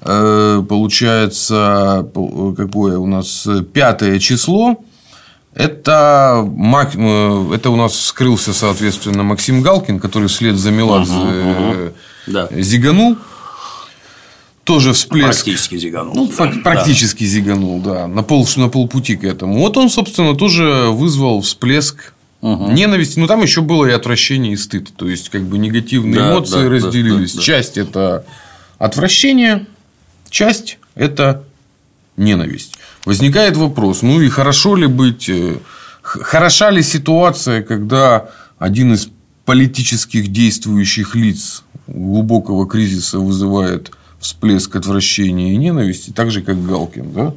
[0.00, 2.08] э, получается,
[2.56, 4.78] какое у нас пятое число,
[5.54, 11.92] это, э, это у нас скрылся, соответственно, Максим Галкин, который вслед за Меладзе
[12.26, 13.16] зиганул
[14.64, 15.44] тоже всплеск.
[15.44, 16.14] Практически зиганул.
[16.14, 16.52] Ну, да.
[16.62, 17.30] практически да.
[17.30, 18.06] зиганул, да.
[18.06, 19.58] На, пол, на полпути к этому.
[19.58, 22.70] Вот он, собственно, тоже вызвал всплеск угу.
[22.70, 23.18] ненависти.
[23.18, 24.92] Но там еще было и отвращение, и стыд.
[24.94, 27.32] То есть, как бы негативные да, эмоции да, разделились.
[27.32, 28.26] Да, да, часть это
[28.78, 29.66] отвращение,
[30.28, 31.44] часть это
[32.18, 32.74] ненависть.
[33.06, 35.30] Возникает вопрос: ну и хорошо ли быть.
[35.30, 35.56] Э,
[36.02, 38.28] хороша ли ситуация, когда
[38.58, 39.08] один из
[39.44, 47.34] политических действующих лиц глубокого кризиса вызывает всплеск отвращения и ненависти, так же, как Галкин, да?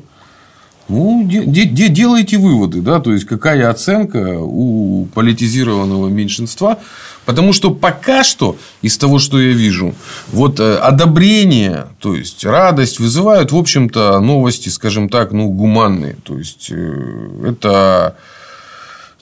[0.87, 6.77] Ну, де- де- делайте выводы, да, то есть какая оценка у политизированного меньшинства,
[7.25, 9.95] потому что пока что из того, что я вижу,
[10.31, 16.37] вот э, одобрение, то есть радость вызывают, в общем-то, новости, скажем так, ну гуманные, то
[16.37, 18.15] есть э, это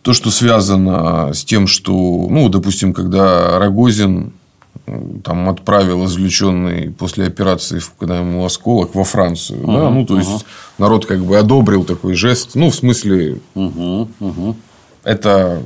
[0.02, 1.94] то, что связано с тем, что,
[2.30, 4.34] ну, допустим, когда Рогозин
[5.24, 9.62] там отправил извлеченный после операции, когда ему осколок, во Францию.
[9.62, 9.90] Uh-huh, да?
[9.90, 10.46] Ну, то есть,
[10.78, 12.56] народ как бы одобрил такой жест.
[12.56, 14.56] Ну, в смысле, uh-huh, uh-huh.
[15.04, 15.62] это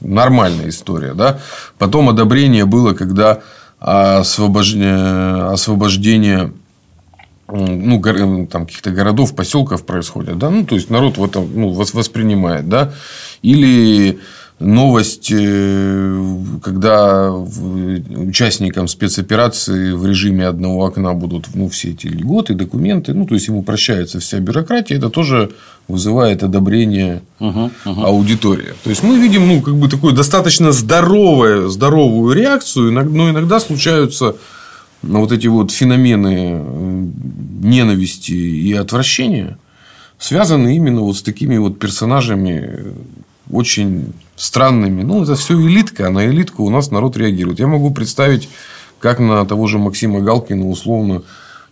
[0.00, 1.14] нормальная история.
[1.14, 1.40] Да?
[1.78, 3.40] Потом одобрение было, когда
[3.80, 6.52] освобождение, освобождение
[7.48, 12.68] ну, там каких-то городов, поселков происходит, да, ну, то есть народ в этом ну, воспринимает,
[12.68, 12.94] да,
[13.42, 14.18] или
[14.60, 23.14] новость, э, когда участникам спецоперации в режиме одного окна будут ну, все эти льготы, документы,
[23.14, 25.50] ну, то есть ему прощается вся бюрократия, это тоже
[25.88, 28.04] вызывает одобрение uh-huh, uh-huh.
[28.04, 28.72] аудитории.
[28.84, 34.36] То есть мы видим ну, как бы такую достаточно здоровую, здоровую реакцию, но иногда случаются
[35.02, 37.06] ну, вот эти вот феномены э,
[37.62, 39.58] ненависти и отвращения,
[40.18, 42.94] связаны именно вот с такими вот персонажами
[43.50, 45.02] очень странными.
[45.02, 47.58] Ну, это все элитка, а на элитку у нас народ реагирует.
[47.58, 48.48] Я могу представить,
[48.98, 51.22] как на того же Максима Галкина условно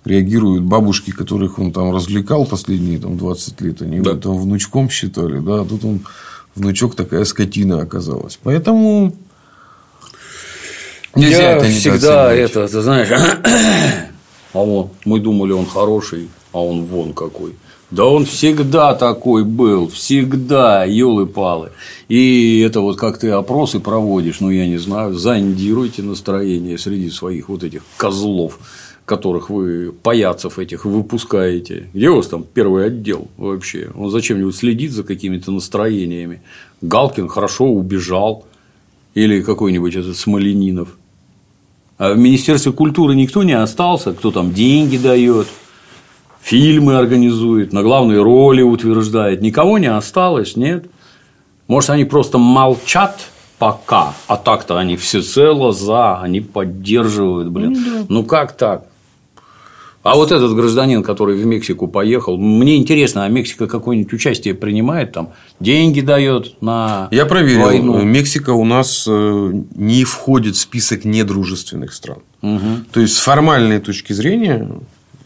[0.04, 3.82] реагируют бабушки, которых он там развлекал последние там, 20 лет.
[3.82, 4.10] Они да.
[4.10, 5.38] его там внучком считали.
[5.38, 5.60] Да?
[5.60, 6.00] А тут он
[6.54, 8.38] внучок такая скотина оказалась.
[8.42, 9.14] Поэтому
[11.14, 13.08] нельзя Я это не всегда это, ты знаешь,
[14.52, 17.54] а он, мы думали, он хороший, а он вон какой.
[17.92, 21.72] Да он всегда такой был, всегда, елы-палы.
[22.08, 27.50] И это вот как ты опросы проводишь, ну, я не знаю, зондируйте настроение среди своих
[27.50, 28.58] вот этих козлов,
[29.04, 31.90] которых вы, паяцев этих, выпускаете.
[31.92, 33.90] Где у вас там первый отдел вообще?
[33.94, 36.40] Он зачем-нибудь следит за какими-то настроениями?
[36.80, 38.46] Галкин хорошо убежал.
[39.12, 40.96] Или какой-нибудь этот Смоленинов.
[41.98, 45.46] А в Министерстве культуры никто не остался, кто там деньги дает,
[46.42, 49.40] фильмы организует, на главные роли утверждает.
[49.40, 50.86] Никого не осталось, нет.
[51.68, 53.28] Может, они просто молчат
[53.58, 57.72] пока, а так-то они всецело за, они поддерживают, блин.
[57.72, 58.06] Ну, да.
[58.08, 58.86] ну как так?
[60.02, 65.12] А вот этот гражданин, который в Мексику поехал, мне интересно, а Мексика какое-нибудь участие принимает
[65.12, 68.02] там, деньги дает на Я проверил, войну?
[68.02, 72.18] Мексика у нас э, не входит в список недружественных стран.
[72.42, 72.60] Угу.
[72.92, 74.68] То есть с формальной точки зрения,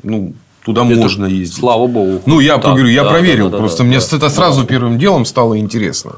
[0.03, 0.35] ну
[0.67, 1.61] Туда это, можно ездить.
[1.61, 2.23] Слава богу.
[2.27, 3.47] Ну, я да, говорю, я да, проверил.
[3.47, 4.67] Да, да, просто да, мне да, это сразу да.
[4.67, 6.17] первым делом стало интересно.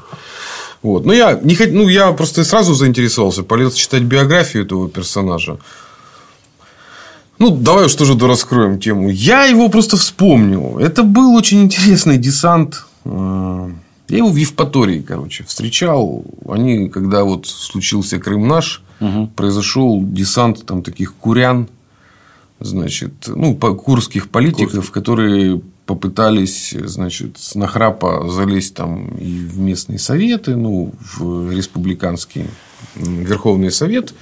[0.81, 1.05] Вот.
[1.05, 1.69] Но я не хот...
[1.71, 5.59] ну, я просто сразу заинтересовался, полез читать биографию этого персонажа.
[7.37, 9.09] Ну, давай уж тоже раскроем тему.
[9.09, 10.79] Я его просто вспомнил.
[10.79, 12.85] Это был очень интересный десант.
[13.05, 13.69] Э,
[14.07, 16.23] я его в Евпатории, короче, встречал.
[16.47, 19.27] Они, когда вот случился Крым наш, угу.
[19.35, 21.67] произошел десант там таких курян
[22.59, 24.93] значит, ну, курских политиков, Курск.
[24.93, 32.45] которые попытались, значит, с нахрапа залезть там и в местные советы, ну, в республиканский
[32.95, 34.13] Верховный Совет,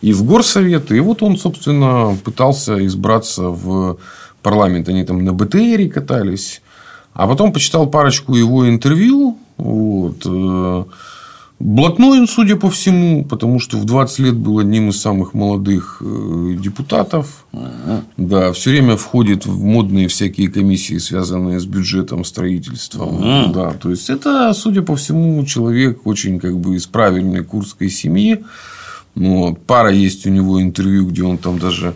[0.00, 0.92] и в Горсовет.
[0.92, 3.98] И вот он, собственно, пытался избраться в
[4.42, 4.88] парламент.
[4.88, 6.62] Они там на БТРе катались.
[7.14, 9.38] А потом почитал парочку его интервью.
[9.56, 10.84] Вот, э,
[11.60, 16.00] Блатной он, судя по всему, потому что в 20 лет был одним из самых молодых
[16.00, 17.44] э, депутатов.
[17.52, 18.04] Ага.
[18.16, 23.18] Да, все время входит в модные всякие комиссии, связанные с бюджетом, строительством.
[23.20, 23.52] Ага.
[23.52, 28.44] Да, то есть это, судя по всему, человек очень как бы из правильной курской семьи.
[29.16, 31.94] Ну, пара есть у него интервью, где он там даже,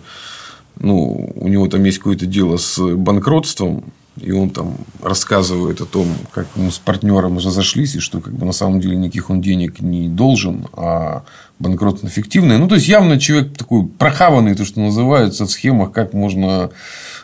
[0.80, 3.84] ну, у него там есть какое-то дело с банкротством
[4.20, 8.44] и он там рассказывает о том, как мы с партнером разошлись, и что как бы
[8.44, 11.22] на самом деле никаких он денег не должен, а
[11.58, 12.58] банкротство фиктивное.
[12.58, 16.70] Ну, то есть, явно человек такой прохаванный, то, что называется, в схемах, как можно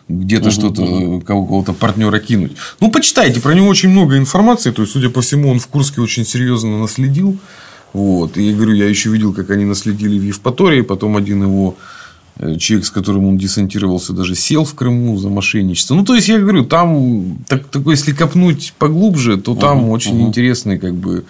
[0.09, 2.53] где-то угу, что-то, кого-то партнера кинуть.
[2.81, 4.71] Ну, почитайте, про него очень много информации.
[4.71, 7.37] То есть, судя по всему, он в Курске очень серьезно наследил.
[7.93, 8.37] Вот.
[8.39, 11.77] И я говорю, я еще видел, как они наследили в Евпатории, потом один его
[12.59, 15.95] человек, с которым он десантировался, даже сел в Крыму за мошенничество.
[15.95, 20.17] Ну, то есть, я говорю, там, так, такой, если копнуть поглубже, то там угу, очень
[20.17, 20.29] угу.
[20.29, 21.25] интересный, как бы,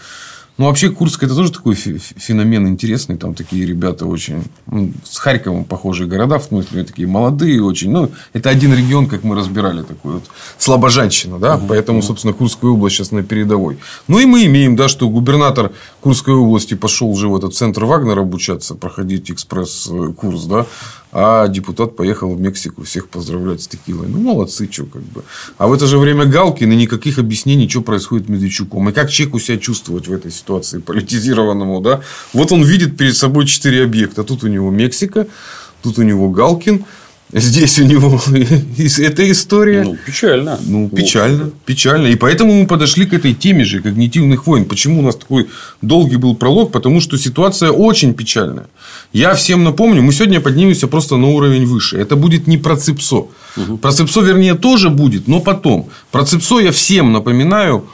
[0.58, 3.16] ну, вообще, Курск это тоже такой феномен интересный.
[3.16, 7.92] Там такие ребята очень ну, с Харьковом похожие города, в смысле, такие молодые очень.
[7.92, 10.24] Ну, это один регион, как мы разбирали, такой вот
[10.58, 11.56] слабожанщина, да.
[11.56, 13.78] Угу, Поэтому, собственно, Курская область сейчас на передовой.
[14.08, 18.22] Ну, и мы имеем, да, что губернатор Курской области пошел уже в этот центр Вагнера
[18.22, 20.66] обучаться, проходить экспресс-курс, да
[21.10, 24.08] а депутат поехал в Мексику всех поздравлять с текилой.
[24.08, 25.24] Ну, молодцы, что как бы.
[25.56, 28.88] А в это же время Галкин и никаких объяснений, что происходит с Медведчуком.
[28.88, 32.02] И как человеку себя чувствовать в этой ситуации политизированному, да?
[32.32, 34.22] Вот он видит перед собой четыре объекта.
[34.22, 35.26] Тут у него Мексика,
[35.82, 36.84] тут у него Галкин,
[37.32, 38.20] Здесь у него
[38.98, 39.82] эта история.
[39.84, 40.58] Ну, печально.
[40.64, 41.44] Ну, печально.
[41.44, 41.54] Вот.
[41.66, 42.06] Печально.
[42.06, 44.64] И поэтому мы подошли к этой теме же когнитивных войн.
[44.64, 45.46] Почему у нас такой
[45.82, 46.72] долгий был пролог?
[46.72, 48.66] Потому что ситуация очень печальная.
[49.12, 51.98] Я всем напомню, мы сегодня поднимемся просто на уровень выше.
[51.98, 53.26] Это будет не про ЦИПСО.
[53.56, 53.78] Угу.
[53.78, 55.88] Про ЦИПСО, вернее, тоже будет, но потом.
[56.10, 57.84] Про ЦИПСО я всем напоминаю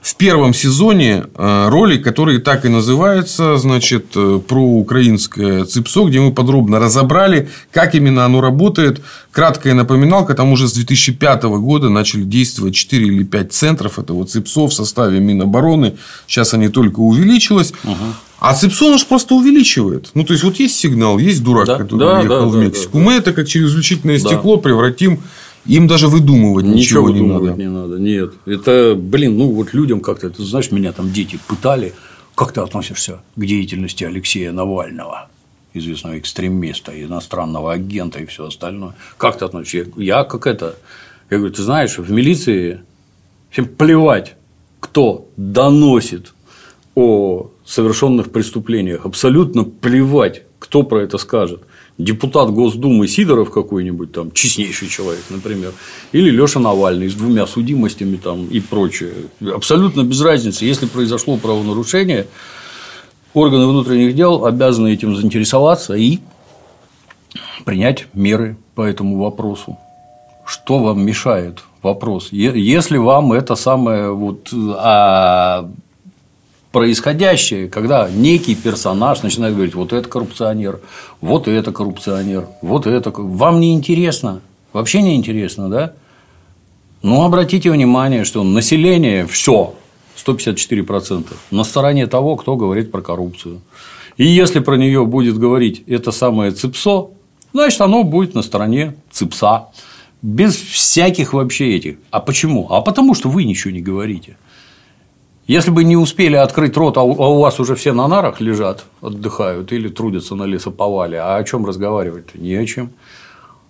[0.00, 6.20] в первом сезоне э, ролик, который так и называется, значит, э, про украинское ЦИПСО, где
[6.20, 9.02] мы подробно разобрали, как именно оно работает.
[9.32, 14.68] Краткая напоминалка, там уже с 2005 года начали действовать 4 или 5 центров этого ЦИПСО
[14.68, 15.96] в составе Минобороны.
[16.28, 17.72] Сейчас они только увеличилось.
[17.82, 17.94] Угу.
[18.40, 20.10] А ЦИПСО он же просто увеличивает.
[20.14, 21.76] Ну, то есть, вот есть сигнал, есть дурак, да?
[21.76, 22.98] который да, уехал да, в Мексику.
[22.98, 24.28] Да, да, Мы это как через увеличительное да.
[24.28, 25.20] стекло превратим
[25.66, 27.52] им даже выдумывать ничего, ничего не надо.
[27.54, 27.98] не надо.
[27.98, 28.34] Нет.
[28.46, 31.94] Это, блин, ну вот людям как-то, ты знаешь, меня там дети пытали.
[32.34, 35.28] Как ты относишься к деятельности Алексея Навального?
[35.74, 38.94] известного экстремиста, иностранного агента и все остальное.
[39.16, 39.90] Как ты относишься?
[39.96, 40.76] Я как это?
[41.30, 42.80] Я говорю, ты знаешь, в милиции
[43.50, 44.36] всем плевать,
[44.80, 46.32] кто доносит
[46.94, 49.04] о совершенных преступлениях.
[49.04, 51.62] Абсолютно плевать, кто про это скажет
[51.98, 55.72] депутат Госдумы Сидоров какой-нибудь там, честнейший человек, например,
[56.12, 59.12] или Леша Навальный с двумя судимостями там и прочее.
[59.40, 60.64] Абсолютно без разницы.
[60.64, 62.26] Если произошло правонарушение,
[63.34, 66.20] органы внутренних дел обязаны этим заинтересоваться и
[67.64, 69.76] принять меры по этому вопросу.
[70.46, 71.64] Что вам мешает?
[71.82, 72.28] Вопрос.
[72.32, 75.68] Если вам это самое вот, а
[76.72, 80.80] происходящее, когда некий персонаж начинает говорить, вот это коррупционер,
[81.20, 83.10] вот это коррупционер, вот это.
[83.14, 84.40] Вам не интересно?
[84.72, 85.92] Вообще не интересно, да?
[87.02, 89.74] Ну, обратите внимание, что население все
[90.16, 93.60] 154% на стороне того, кто говорит про коррупцию.
[94.16, 97.10] И если про нее будет говорить это самое ЦИПСО,
[97.52, 99.68] значит, оно будет на стороне ЦИПСа.
[100.20, 101.96] Без всяких вообще этих.
[102.10, 102.66] А почему?
[102.70, 104.36] А потому что вы ничего не говорите.
[105.48, 108.84] Если бы не успели открыть рот, а у а вас уже все на нарах лежат,
[109.00, 112.38] отдыхают или трудятся на лесоповале, а о чем разговаривать-то?
[112.38, 112.90] Не о чем.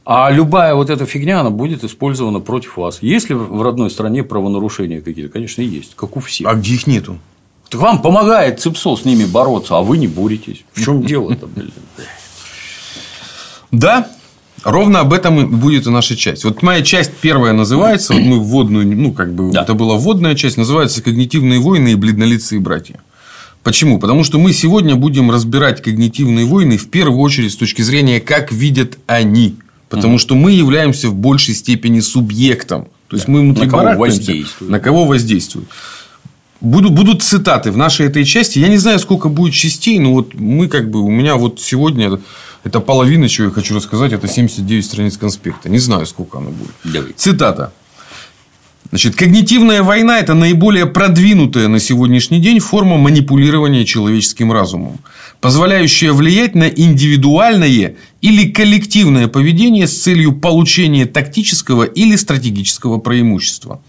[0.04, 3.00] А любая вот эта фигня, она будет использована против вас.
[3.00, 5.32] Есть ли в родной стране правонарушения какие-то?
[5.32, 6.48] Конечно, есть, как у всех.
[6.48, 7.18] А где их нету?
[7.68, 10.64] Так вам помогает ЦИПСО с ними бороться, а вы не боретесь.
[10.72, 11.70] В чем дело-то, блин?
[13.70, 14.08] Да,
[14.64, 16.44] Ровно об этом и будет и наша часть.
[16.44, 19.62] Вот моя часть первая называется, вот мы вводную, ну, как бы, да.
[19.62, 23.00] это была вводная часть, называется «Когнитивные войны и бледнолицые братья».
[23.62, 23.98] Почему?
[23.98, 28.50] Потому что мы сегодня будем разбирать когнитивные войны в первую очередь с точки зрения, как
[28.52, 29.56] видят они.
[29.88, 30.20] Потому угу.
[30.20, 32.88] что мы являемся в большей степени субъектом.
[33.08, 34.70] То есть, мы внутри на кого воздействуют.
[34.70, 35.68] На кого воздействуют.
[36.60, 38.58] Будут, будут цитаты в нашей этой части.
[38.58, 42.18] Я не знаю, сколько будет частей, но вот мы как бы, у меня вот сегодня
[42.64, 45.68] это половина, чего я хочу рассказать, это 79 страниц конспекта.
[45.68, 46.74] Не знаю, сколько оно будет.
[46.84, 47.12] Давай.
[47.16, 47.72] Цитата.
[48.90, 55.00] Значит, когнитивная война– это наиболее продвинутая на сегодняшний день форма манипулирования человеческим разумом,
[55.42, 63.82] позволяющая влиять на индивидуальное или коллективное поведение с целью получения тактического или стратегического преимущества.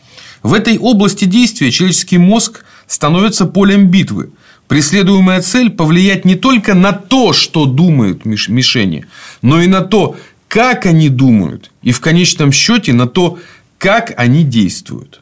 [0.44, 4.32] В этой области действия человеческий мозг становится полем битвы,
[4.70, 9.08] Преследуемая цель– повлиять не только на то, что думают мишени,
[9.42, 10.16] но и на то,
[10.48, 13.40] как они думают, и в конечном счете на то,
[13.80, 15.22] как они действуют.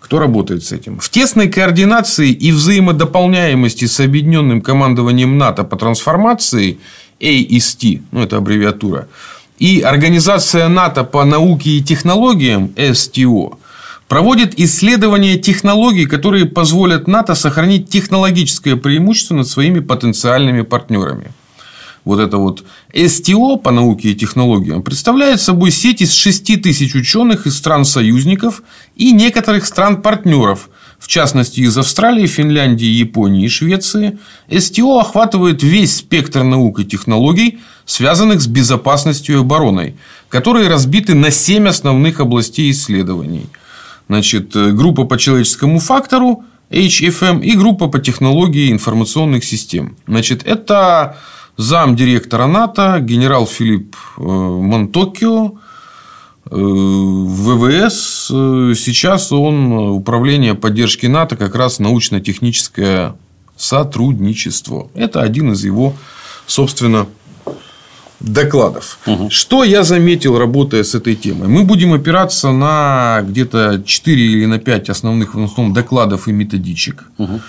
[0.00, 0.98] Кто работает с этим?
[0.98, 6.80] В тесной координации и взаимодополняемости с объединенным командованием НАТО по трансформации
[7.20, 9.06] AST, ну это аббревиатура,
[9.60, 13.58] и Организация НАТО по науке и технологиям STO
[14.08, 21.30] проводит исследования технологий, которые позволят НАТО сохранить технологическое преимущество над своими потенциальными партнерами.
[22.04, 27.46] Вот это вот СТО по науке и технологиям представляет собой сеть из 6 тысяч ученых
[27.46, 28.62] из стран-союзников
[28.96, 34.18] и некоторых стран-партнеров, в частности из Австралии, Финляндии, Японии и Швеции.
[34.50, 39.94] СТО охватывает весь спектр наук и технологий, связанных с безопасностью и обороной,
[40.30, 43.48] которые разбиты на 7 основных областей исследований–
[44.08, 49.96] Значит, э, группа по человеческому фактору HFM и группа по технологии информационных систем.
[50.06, 51.16] Значит, это
[51.56, 55.52] зам директора НАТО, генерал Филипп э, Монтокио,
[56.50, 58.28] э, ВВС.
[58.28, 63.14] Сейчас он управление поддержки НАТО, как раз научно-техническое
[63.56, 64.90] сотрудничество.
[64.94, 65.94] Это один из его,
[66.46, 67.06] собственно,
[68.20, 68.98] докладов.
[69.06, 69.30] Угу.
[69.30, 71.48] Что я заметил, работая с этой темой?
[71.48, 77.04] Мы будем опираться на где-то 4 или на 5 основных в основном докладов и методичек.
[77.18, 77.40] Угу.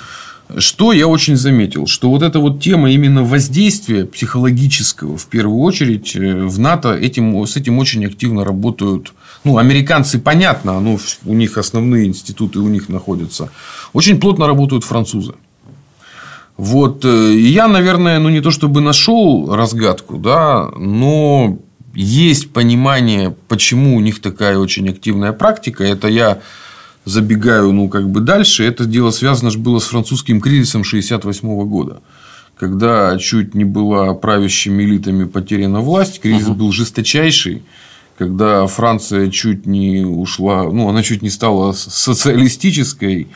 [0.58, 6.16] что я очень заметил, что вот эта вот тема именно воздействия психологического, в первую очередь,
[6.16, 9.14] э, в НАТО этим, с этим очень активно работают.
[9.44, 13.50] Ну, американцы, понятно, ну, у них основные институты у них находятся.
[13.94, 15.34] Очень плотно работают французы.
[16.60, 21.58] Вот, э, я, наверное, ну, не то чтобы нашел разгадку, да, но
[21.96, 25.86] есть понимание, почему у них такая очень активная практика.
[25.86, 26.40] Это я
[27.06, 28.66] забегаю, ну, как бы дальше.
[28.66, 32.02] Это дело связано же было с французским кризисом 1968 года.
[32.58, 36.56] Когда чуть не была правящими элитами потеряна власть, кризис угу.
[36.56, 37.64] был жесточайший
[38.18, 43.30] когда Франция чуть не ушла, ну, она чуть не стала социалистической,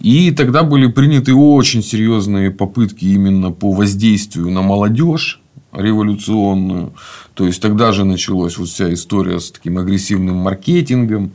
[0.00, 5.40] и тогда были приняты очень серьезные попытки именно по воздействию на молодежь
[5.72, 6.94] революционную.
[7.34, 11.32] То есть тогда же началась вот вся история с таким агрессивным маркетингом.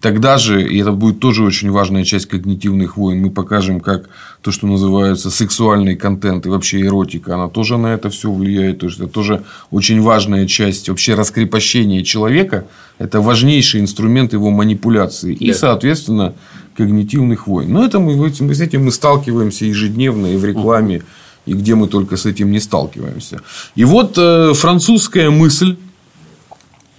[0.00, 4.08] Тогда же, и это будет тоже очень важная часть когнитивных войн, мы покажем, как
[4.40, 8.78] то, что называется сексуальный контент и вообще эротика, она тоже на это все влияет.
[8.78, 12.66] То есть, это тоже очень важная часть вообще раскрепощения человека.
[12.98, 15.34] Это важнейший инструмент его манипуляции.
[15.34, 16.34] И, соответственно,
[16.76, 17.72] когнитивных войн.
[17.72, 21.02] Но это мы, мы с этим мы сталкиваемся ежедневно и в рекламе,
[21.46, 23.40] и где мы только с этим не сталкиваемся.
[23.74, 25.76] И вот э, французская мысль,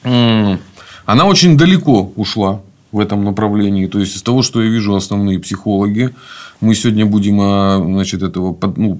[0.03, 0.57] э,
[1.05, 2.61] она очень далеко ушла
[2.91, 3.87] в этом направлении.
[3.87, 6.13] То есть, из того, что я вижу основные психологи,
[6.59, 8.99] мы сегодня будем а, значит, этого ну,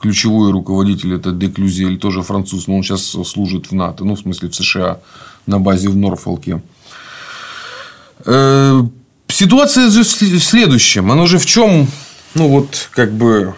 [0.00, 4.48] ключевой руководитель это Деклюзель, тоже француз, но он сейчас служит в НАТО, ну, в смысле,
[4.48, 4.98] в США,
[5.46, 6.60] на базе в Норфолке.
[9.38, 11.12] Ситуация же в следующем.
[11.12, 11.88] Оно же в чем,
[12.32, 13.54] ну, вот, как бы,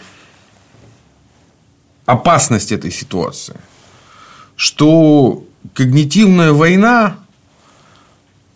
[2.05, 3.55] опасность этой ситуации?
[4.57, 7.18] Что когнитивная война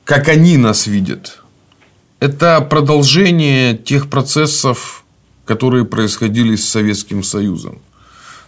[0.02, 1.44] как они нас видят,
[2.18, 5.04] это продолжение тех процессов,
[5.44, 7.78] которые происходили с Советским Союзом.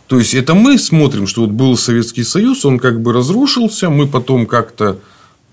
[0.09, 4.09] То есть, это мы смотрим, что вот был Советский Союз, он как бы разрушился, мы
[4.09, 4.99] потом как-то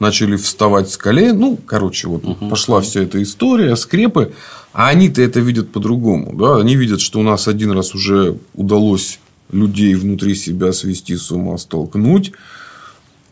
[0.02, 1.40] начали вставать с колен.
[1.40, 2.50] Ну, короче, вот угу.
[2.50, 4.34] пошла вся эта история, скрепы.
[4.74, 6.34] А они-то это видят по-другому.
[6.36, 6.58] Да?
[6.58, 9.20] Они видят, что у нас один раз уже удалось
[9.52, 12.32] людей внутри себя свести с ума, столкнуть.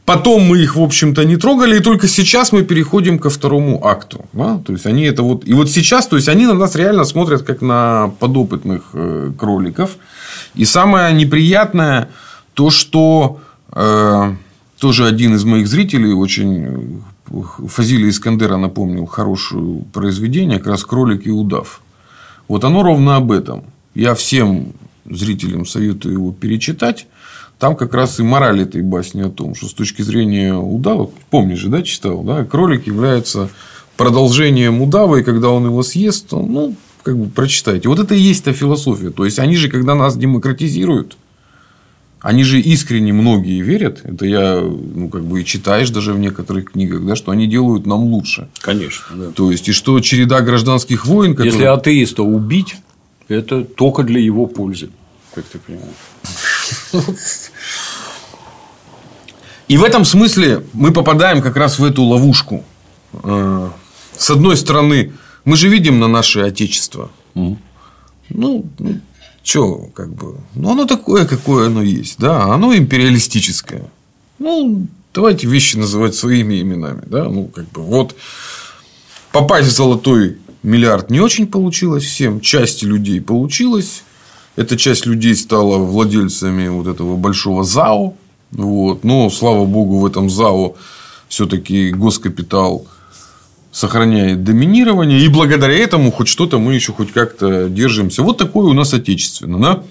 [0.06, 4.26] Потом мы их, в общем-то, не трогали, и только сейчас мы переходим ко второму акту.
[4.34, 4.62] Да?
[4.66, 5.48] То есть, они это вот...
[5.48, 9.98] И вот сейчас, то есть, они на нас реально смотрят как на подопытных э, кроликов.
[10.56, 12.10] И самое неприятное
[12.54, 13.40] то, что
[13.72, 14.36] э,
[14.80, 17.02] тоже один из моих зрителей очень
[17.32, 21.82] э, Фазили Искандера напомнил хорошее произведение, как раз «Кролик и удав».
[22.48, 23.64] Вот оно ровно об этом.
[23.94, 24.74] Я всем
[25.06, 27.08] зрителям советую его перечитать.
[27.60, 31.60] Там как раз и мораль этой басни о том, что с точки зрения удава, помнишь
[31.60, 33.50] же, да, читал, да, кролик является
[33.98, 37.90] продолжением удава, и когда он его съест, то, ну, как бы прочитайте.
[37.90, 39.10] Вот это и есть та философия.
[39.10, 41.18] То есть, они же, когда нас демократизируют,
[42.22, 46.72] они же искренне многие верят, это я, ну, как бы и читаешь даже в некоторых
[46.72, 48.50] книгах, да, что они делают нам лучше.
[48.60, 49.16] Конечно.
[49.16, 49.32] Да.
[49.32, 51.32] То есть, и что череда гражданских войн...
[51.32, 51.54] Которые...
[51.54, 52.76] Если атеиста убить,
[53.30, 54.90] это только для его пользы,
[55.34, 55.96] как ты понимаешь.
[59.70, 62.64] И в этом смысле мы попадаем как раз в эту ловушку.
[63.24, 63.70] Э,
[64.18, 65.14] с одной стороны,
[65.46, 67.12] мы же видим на наше отечество.
[68.30, 68.66] Ну,
[69.50, 73.90] что, как бы, ну, оно такое, какое оно есть, да, оно империалистическое.
[74.38, 78.16] Ну, давайте вещи называть своими именами, да, ну, как бы, вот
[79.32, 84.04] попасть в золотой миллиард не очень получилось всем, части людей получилось,
[84.56, 88.14] эта часть людей стала владельцами вот этого большого ЗАО.
[88.52, 89.06] Вот.
[89.06, 90.76] Но, слава богу, в этом ЗАО
[91.30, 92.86] все-таки госкапитал
[93.72, 95.20] сохраняет доминирование.
[95.20, 98.24] И благодаря этому хоть что-то мы еще хоть как-то держимся.
[98.24, 99.60] Вот такое у нас отечественно.
[99.60, 99.84] Да?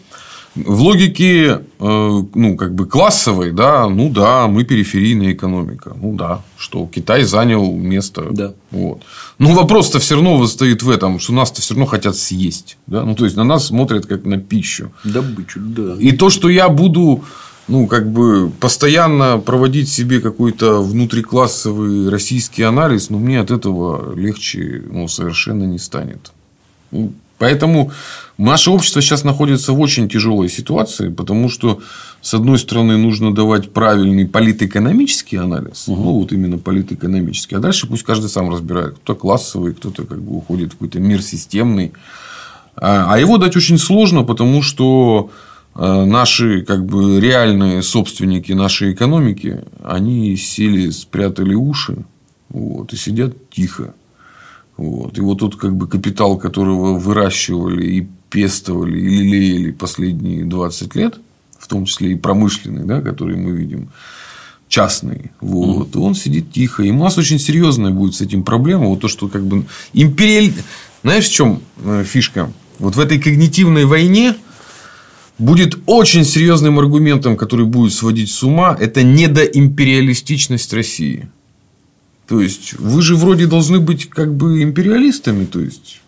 [0.55, 5.95] В логике, э, ну, как бы классовой, да, ну да, мы периферийная экономика.
[5.95, 8.27] Ну да, что Китай занял место.
[8.31, 8.55] Да.
[8.71, 9.03] Вот.
[9.39, 12.77] Но вопрос-то все равно стоит в этом, что нас-то все равно хотят съесть.
[12.87, 13.05] Да?
[13.05, 14.91] Ну, то есть, на нас смотрят как на пищу.
[15.05, 15.95] Добычу, да.
[16.01, 17.23] И то, что я буду
[17.69, 24.83] ну, как бы постоянно проводить себе какой-то внутриклассовый российский анализ, ну, мне от этого легче
[24.91, 26.33] ну, совершенно не станет.
[26.91, 27.93] Ну, Поэтому
[28.37, 31.81] наше общество сейчас находится в очень тяжелой ситуации, потому что,
[32.21, 36.03] с одной стороны, нужно давать правильный политэкономический анализ, угу.
[36.03, 40.37] ну, вот именно политэкономический, а дальше пусть каждый сам разбирает, кто классовый, кто-то как бы
[40.37, 41.93] уходит в какой-то мир системный.
[42.75, 45.31] А, а его дать очень сложно, потому что
[45.75, 52.05] наши как бы реальные собственники нашей экономики, они сели, спрятали уши
[52.49, 53.95] вот, и сидят тихо.
[54.77, 55.19] Вот.
[55.19, 61.19] И вот тот как бы капитал, которого выращивали и пестовали или лелеяли последние 20 лет,
[61.59, 63.91] в том числе и промышленный, да, который мы видим,
[64.69, 66.01] частный, вот, mm-hmm.
[66.01, 66.83] он сидит тихо.
[66.83, 68.87] И у нас очень серьезная будет с этим проблема.
[68.87, 70.53] Вот то, что как бы империаль...
[71.03, 72.53] Знаешь, в чем э, фишка?
[72.79, 74.35] Вот в этой когнитивной войне
[75.39, 81.29] будет очень серьезным аргументом, который будет сводить с ума, это недоимпериалистичность России.
[82.27, 86.01] То есть, вы же вроде должны быть как бы империалистами, то есть,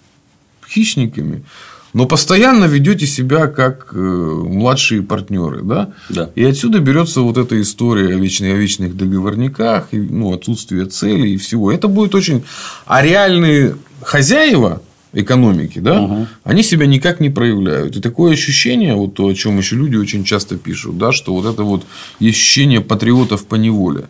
[0.69, 1.45] хищниками
[1.93, 5.93] но постоянно ведете себя как э, младшие партнеры, да?
[6.09, 6.31] Да.
[6.35, 11.37] И отсюда берется вот эта история о, вечных, о вечных договорниках, ну, отсутствие цели и
[11.37, 11.73] всего.
[11.73, 12.45] Это будет очень...
[12.87, 14.83] А реальные хозяева
[15.13, 16.27] экономики, да, угу.
[16.45, 17.97] они себя никак не проявляют.
[17.97, 21.47] И такое ощущение, вот то, о чем еще люди очень часто пишут, да, что вот
[21.53, 21.85] это вот
[22.21, 24.07] ощущение патриотов по неволе.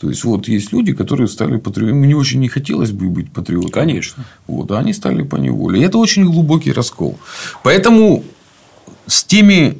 [0.00, 1.98] То есть, вот есть люди, которые стали патриотами.
[1.98, 3.72] Мне очень не хотелось бы быть патриотом.
[3.72, 4.24] Конечно.
[4.46, 5.80] Вот, а они стали по неволе.
[5.80, 7.18] И это очень глубокий раскол.
[7.64, 8.22] Поэтому
[9.06, 9.78] с теми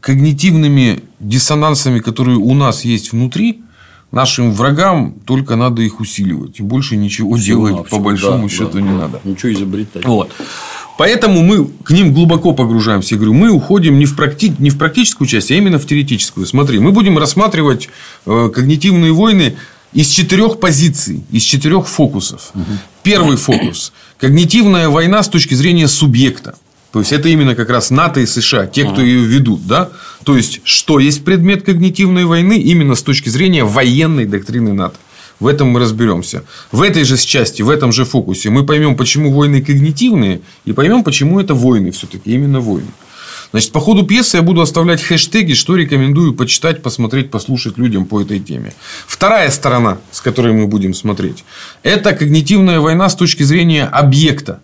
[0.00, 3.63] когнитивными диссонансами, которые у нас есть внутри,
[4.14, 6.60] нашим врагам только надо их усиливать.
[6.60, 8.94] И больше ничего делать по большому да, счету да, не да.
[8.94, 9.20] надо.
[9.24, 10.04] Ничего изобретать.
[10.04, 10.30] Вот.
[10.96, 13.14] Поэтому мы к ним глубоко погружаемся.
[13.14, 14.54] Я говорю, мы уходим не в, практи...
[14.58, 16.46] не в практическую часть, а именно в теоретическую.
[16.46, 17.88] Смотри, мы будем рассматривать
[18.26, 19.56] э, когнитивные войны
[19.92, 22.50] из четырех позиций, из четырех фокусов.
[22.54, 22.64] Угу.
[23.02, 26.54] Первый фокус– когнитивная война с точки зрения субъекта.
[26.94, 29.66] То есть, это именно как раз НАТО и США, те, кто ее ведут.
[29.66, 29.90] Да?
[30.22, 34.94] То есть, что есть предмет когнитивной войны именно с точки зрения военной доктрины НАТО.
[35.40, 36.44] В этом мы разберемся.
[36.70, 41.02] В этой же части, в этом же фокусе мы поймем, почему войны когнитивные, и поймем,
[41.02, 42.92] почему это войны все-таки, именно войны.
[43.50, 48.22] Значит, по ходу пьесы я буду оставлять хэштеги, что рекомендую почитать, посмотреть, послушать людям по
[48.22, 48.72] этой теме.
[49.08, 51.44] Вторая сторона, с которой мы будем смотреть,
[51.82, 54.60] это когнитивная война с точки зрения объекта.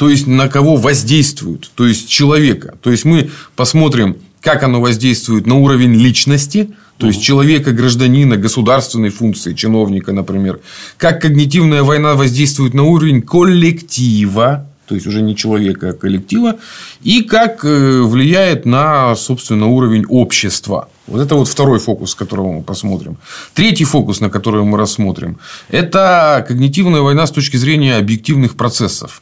[0.00, 2.74] То есть, на кого воздействуют, то есть, человека.
[2.80, 9.10] То есть, мы посмотрим, как оно воздействует на уровень личности, то есть человека, гражданина, государственной
[9.10, 10.60] функции, чиновника, например.
[10.96, 16.56] Как когнитивная война воздействует на уровень коллектива, то есть уже не человека, а коллектива,
[17.02, 20.88] и как э, влияет на, собственно, уровень общества.
[21.08, 23.18] Вот это вот второй фокус, которого мы посмотрим.
[23.52, 25.38] Третий фокус, на который мы рассмотрим,
[25.68, 29.20] это когнитивная война с точки зрения объективных процессов.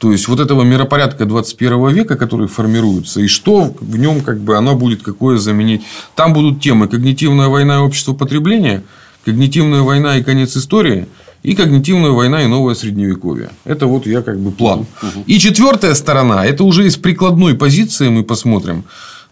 [0.00, 4.56] То есть, вот этого миропорядка 21 века, который формируется, и что в нем как бы
[4.56, 5.82] оно будет какое заменить.
[6.14, 8.82] Там будут темы когнитивная война и общество потребления,
[9.26, 11.06] когнитивная война и конец истории,
[11.42, 13.50] и когнитивная война и новое средневековье.
[13.66, 14.86] Это вот я как бы план.
[15.26, 18.84] И четвертая сторона, это уже из прикладной позиции мы посмотрим.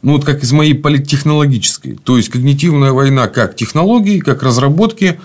[0.02, 1.98] Ну, вот как из моей политтехнологической.
[2.04, 5.18] То есть, когнитивная война как технологии, как разработки,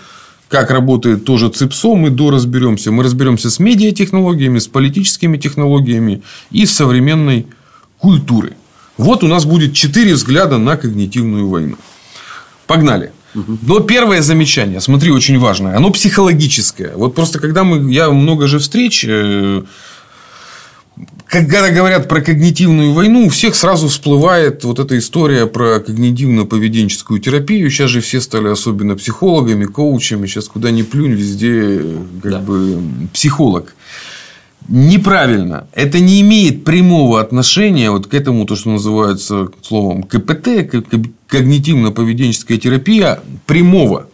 [0.54, 2.92] как работает тоже ЦИПСО, мы доразберемся.
[2.92, 7.48] Мы разберемся с медиатехнологиями, с политическими технологиями и с современной
[7.98, 8.54] культурой.
[8.96, 11.78] Вот у нас будет четыре взгляда на когнитивную войну.
[12.68, 13.12] Погнали.
[13.34, 16.92] Но первое замечание, смотри, очень важное, оно психологическое.
[16.96, 19.64] Вот просто когда мы, я много же встреч э,
[21.28, 27.72] когда говорят про когнитивную войну, у всех сразу всплывает вот эта история про когнитивно-поведенческую терапию.
[27.72, 30.28] Сейчас же все стали особенно психологами, коучами.
[30.28, 31.82] Сейчас куда ни плюнь, везде
[32.22, 32.40] как да.
[32.40, 32.80] бы
[33.12, 33.76] психолог.
[34.70, 35.68] Неправильно.
[35.74, 40.48] Это не имеет прямого отношения вот к этому, то, что называется словом КПТ,
[41.28, 44.08] когнитивно-поведенческая терапия, прямого.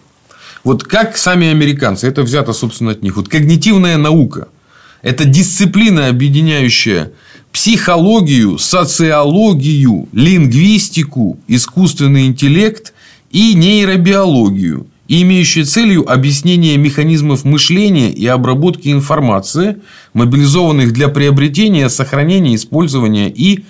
[0.64, 3.18] Вот как сами американцы, это взято, собственно, от них.
[3.18, 4.48] Вот когнитивная наука–
[5.02, 7.12] это дисциплина, объединяющая
[7.52, 12.94] психологию, социологию, лингвистику, искусственный интеллект
[13.32, 19.78] и нейробиологию, имеющая целью объяснение механизмов мышления и обработки информации,
[20.14, 23.66] мобилизованных для приобретения, сохранения, использования и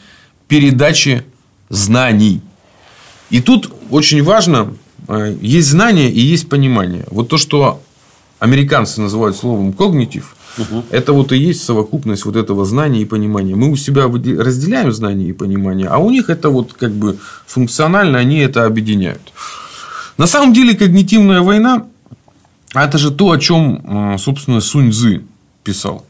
[0.47, 1.23] передачи
[1.69, 2.41] знаний.
[3.29, 4.73] И тут очень важно,
[5.07, 7.05] э, есть знание и есть понимание.
[7.11, 7.81] Вот то, что
[8.39, 10.85] американцы называют словом когнитив, Угу.
[10.89, 13.55] Это вот и есть совокупность вот этого знания и понимания.
[13.55, 18.19] Мы у себя разделяем знания и понимание, а у них это вот как бы функционально
[18.19, 19.21] они это объединяют.
[20.17, 21.85] На самом деле когнитивная война
[22.73, 25.21] это же то, о чем, собственно, Сунь Цзы
[25.63, 26.05] писал.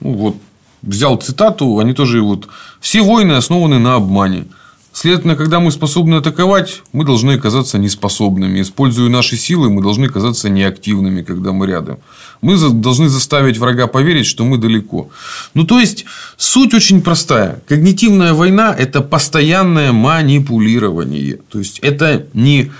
[0.00, 0.36] Ну, вот
[0.82, 2.48] взял цитату, они тоже вот
[2.80, 4.46] все войны основаны на обмане.
[4.92, 8.60] Следовательно, когда мы способны атаковать, мы должны оказаться неспособными.
[8.60, 11.98] Используя наши силы, мы должны казаться неактивными, когда мы рядом.
[12.42, 15.08] Мы должны заставить врага поверить, что мы далеко.
[15.54, 16.04] Ну, то есть,
[16.36, 17.62] суть очень простая.
[17.66, 21.38] Когнитивная война– это постоянное манипулирование.
[21.50, 22.70] То есть, это не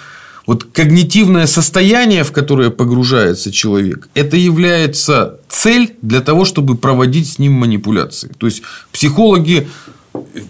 [0.46, 7.38] вот когнитивное состояние, в которое погружается человек, это является цель для того, чтобы проводить с
[7.38, 8.32] ним манипуляции.
[8.36, 9.68] То есть, психологи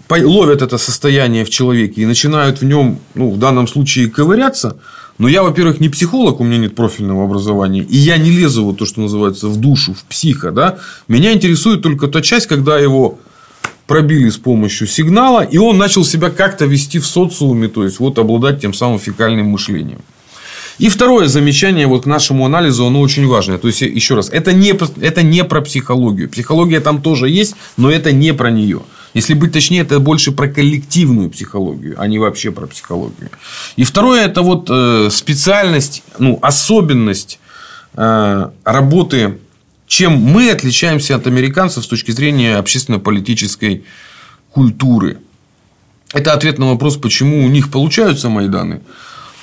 [0.09, 4.77] ловят это состояние в человеке и начинают в нем, ну, в данном случае, ковыряться,
[5.17, 8.77] но я, во-первых, не психолог, у меня нет профильного образования, и я не лезу вот
[8.77, 10.79] то, что называется, в душу, в психо, да.
[11.07, 13.19] Меня интересует только та часть, когда его
[13.85, 18.17] пробили с помощью сигнала, и он начал себя как-то вести в социуме, то есть вот
[18.17, 19.99] обладать тем самым фекальным мышлением.
[20.79, 23.57] И второе замечание вот к нашему анализу, оно очень важное.
[23.59, 26.29] То есть, еще раз, это не, это не про психологию.
[26.29, 28.81] Психология там тоже есть, но это не про нее.
[29.13, 33.29] Если быть точнее, это больше про коллективную психологию, а не вообще про психологию.
[33.75, 37.39] И второе, это вот э, специальность, ну, особенность
[37.93, 39.37] э, работы,
[39.87, 43.83] чем мы отличаемся от американцев с точки зрения общественно-политической
[44.51, 45.19] культуры.
[46.13, 48.81] Это ответ на вопрос, почему у них получаются Майданы,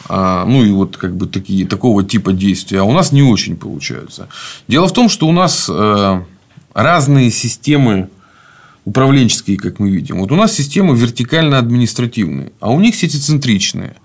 [0.09, 3.57] а, ну и вот как бы такие, такого типа действия, а у нас не очень
[3.57, 4.29] получаются.
[4.66, 6.23] Дело в том, что у нас э,
[6.75, 8.09] разные системы
[8.91, 10.20] управленческие, как мы видим.
[10.20, 13.97] Вот у нас системы вертикально-административные, а у них сетицентричные.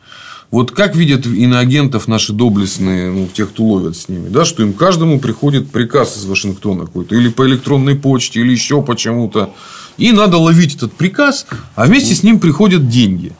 [0.51, 4.73] Вот как видят иноагентов наши доблестные, ну, тех, кто ловят с ними, да, что им
[4.73, 9.53] каждому приходит приказ из Вашингтона какой-то, или по электронной почте, или еще почему-то.
[9.97, 13.33] И надо ловить этот приказ, а вместе с ним приходят деньги.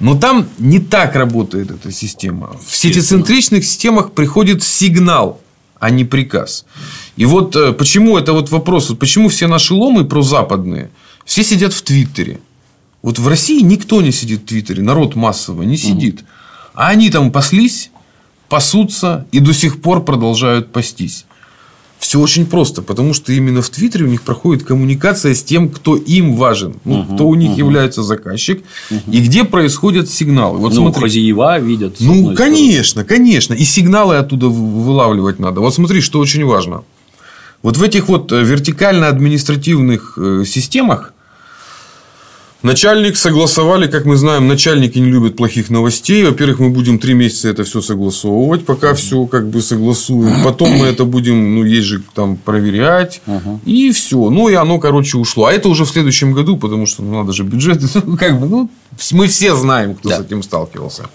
[0.00, 2.56] Но там не так работает эта система.
[2.66, 5.40] В сетицентричных системах приходит сигнал,
[5.78, 6.64] а не приказ.
[7.16, 10.90] И вот э, почему это вот вопрос, вот почему все наши ломы прозападные,
[11.24, 12.40] все сидят в Твиттере.
[13.02, 16.24] Вот в России никто не сидит в Твиттере, народ массово не сидит.
[16.74, 17.90] А они там паслись,
[18.48, 21.26] пасутся и до сих пор продолжают пастись.
[21.98, 25.96] Все очень просто, потому что именно в Твиттере у них проходит коммуникация с тем, кто
[25.96, 27.58] им важен, ну, угу, кто у них угу.
[27.58, 29.00] является заказчик, угу.
[29.10, 30.58] и где происходят сигналы.
[30.58, 31.02] Вот ну, смотри.
[31.02, 31.96] хозяева видят.
[32.00, 33.08] Ну, конечно, стороны.
[33.08, 33.54] конечно.
[33.54, 35.60] И сигналы оттуда вылавливать надо.
[35.60, 36.84] Вот смотри, что очень важно.
[37.62, 41.14] Вот в этих вот э, вертикально-административных э, системах
[42.62, 46.24] Начальник согласовали, как мы знаем, начальники не любят плохих новостей.
[46.24, 50.42] Во-первых, мы будем три месяца это все согласовывать, пока все как бы согласуем.
[50.42, 53.20] Потом мы это будем, ну, есть же там проверять.
[53.66, 54.30] И все.
[54.30, 55.46] Ну, и оно, короче, ушло.
[55.46, 57.82] А это уже в следующем году, потому что ну, надо же бюджет.
[58.06, 58.70] Ну, как бы, ну,
[59.12, 60.18] мы все знаем, кто да.
[60.18, 61.06] с этим сталкивался.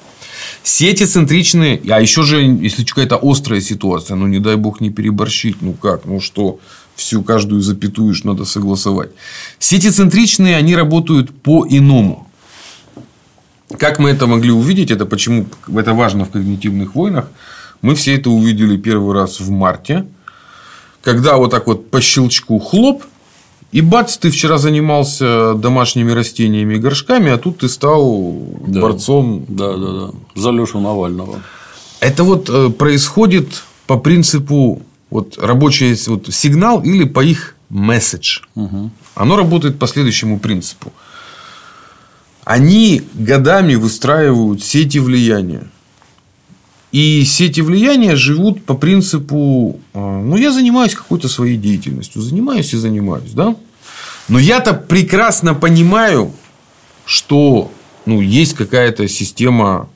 [0.64, 5.62] Сети центричные, а еще же, если какая-то острая ситуация, ну, не дай бог не переборщить,
[5.62, 6.60] ну как, ну что,
[6.96, 9.12] всю каждую запятую надо согласовать.
[9.60, 12.28] Сети центричные, они работают по-иному.
[13.78, 17.30] Как мы это могли увидеть, это почему это важно в когнитивных войнах,
[17.82, 20.06] мы все это увидели первый раз в марте,
[21.02, 23.04] когда вот так вот по щелчку хлоп,
[23.72, 28.36] и бац, ты вчера занимался домашними растениями и горшками, а тут ты стал
[28.68, 28.82] да.
[28.82, 29.46] борцом.
[29.48, 30.10] Да, да, да.
[30.36, 31.42] За Лешу Навального.
[32.02, 34.82] Это вот э, происходит по принципу
[35.12, 38.39] вот рабочий вот сигнал или по их месседж.
[38.55, 38.89] Угу.
[39.14, 40.91] Оно работает по следующему принципу.
[42.43, 45.68] Они годами выстраивают сети влияния.
[46.91, 52.78] И сети влияния живут по принципу, а, ну, я занимаюсь какой-то своей деятельностью, занимаюсь и
[52.78, 53.55] занимаюсь, да?
[54.28, 56.34] Но я-то прекрасно понимаю,
[57.05, 57.72] что
[58.05, 59.89] ну, есть какая-то система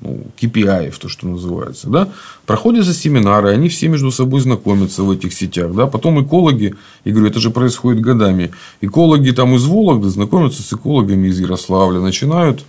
[0.00, 2.08] ну, KPI, то, что называется, да,
[2.46, 6.74] проходят за семинары, они все между собой знакомятся в этих сетях, да, потом экологи,
[7.04, 12.00] я говорю, это же происходит годами, экологи там из Вологды знакомятся с экологами из Ярославля,
[12.00, 12.64] начинают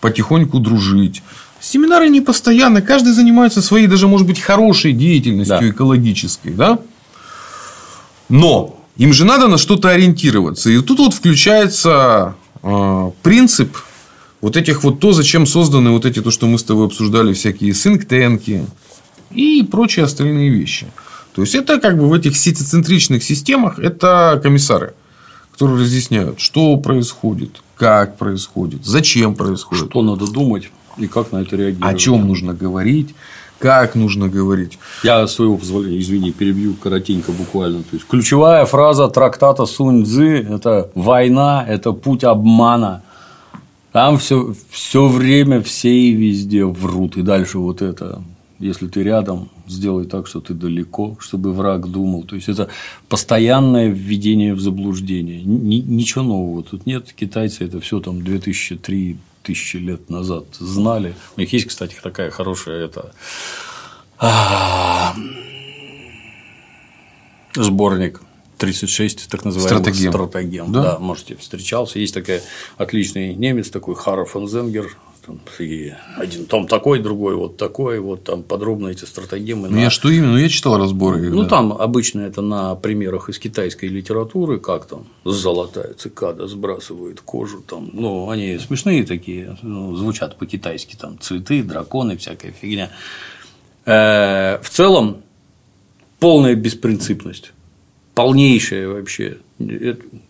[0.00, 1.22] потихоньку дружить.
[1.60, 5.70] Семинары не постоянно, каждый занимается своей, даже, может быть, хорошей деятельностью да.
[5.70, 6.78] экологической, да?
[8.28, 10.70] Но им же надо на что-то ориентироваться.
[10.70, 13.76] И тут вот включается э, принцип
[14.40, 17.74] вот этих вот то, зачем созданы вот эти, то, что мы с тобой обсуждали, всякие
[17.74, 18.66] синктенки
[19.30, 20.86] и прочие остальные вещи.
[21.34, 24.94] То есть, это как бы в этих сетицентричных системах это комиссары,
[25.52, 29.90] которые разъясняют, что происходит, как происходит, зачем происходит.
[29.90, 31.94] Что надо думать и как на это реагировать.
[31.94, 33.14] О чем нужно говорить,
[33.58, 34.78] как нужно говорить.
[35.04, 37.82] Я своего позволения, извини, перебью коротенько буквально.
[37.82, 43.02] То есть, ключевая фраза трактата Сунь Цзы– это война, это путь обмана.
[43.98, 47.16] Там все, все время все и везде врут.
[47.16, 48.22] И дальше вот это,
[48.60, 52.22] если ты рядом, сделай так, что ты далеко, чтобы враг думал.
[52.22, 52.68] То есть, это
[53.08, 55.42] постоянное введение в заблуждение.
[55.42, 57.12] Ничего нового тут нет.
[57.12, 61.16] Китайцы это все там 2003 тысячи лет назад знали.
[61.36, 63.12] У них есть, кстати, такая хорошая это
[67.56, 68.20] сборник
[68.58, 70.12] 36, так называемый стратегем.
[70.12, 70.72] стратегем.
[70.72, 70.82] Да?
[70.82, 71.98] да, можете встречался.
[71.98, 72.42] Есть такой
[72.76, 78.24] отличный немец, такой Хара фон Зенгер, Там, и один том такой, другой вот такой, вот
[78.24, 79.68] там подробно эти стратегемы.
[79.68, 79.80] Ну, на...
[79.80, 80.32] я что именно?
[80.32, 81.30] Ну, я читал разборы.
[81.30, 81.48] Ну, да.
[81.48, 87.90] там обычно это на примерах из китайской литературы, как там золотая цикада сбрасывает кожу, там,
[87.92, 92.90] ну, они смешные такие, ну, звучат по-китайски, там, цветы, драконы, всякая фигня.
[93.84, 95.18] Э, в целом,
[96.18, 97.52] полная беспринципность
[98.18, 99.36] полнейшая вообще.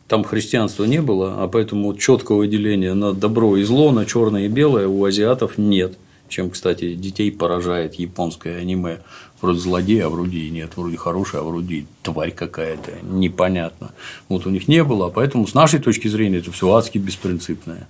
[0.08, 4.48] Там христианства не было, а поэтому четкого деления на добро и зло, на черное и
[4.48, 5.96] белое у азиатов нет.
[6.28, 8.98] Чем, кстати, детей поражает японское аниме.
[9.40, 10.72] Вроде злодей, а вроде и нет.
[10.76, 12.92] Вроде хороший, а вроде и тварь какая-то.
[13.04, 13.92] Непонятно.
[14.28, 17.88] Вот у них не было, а поэтому с нашей точки зрения это все адски беспринципное.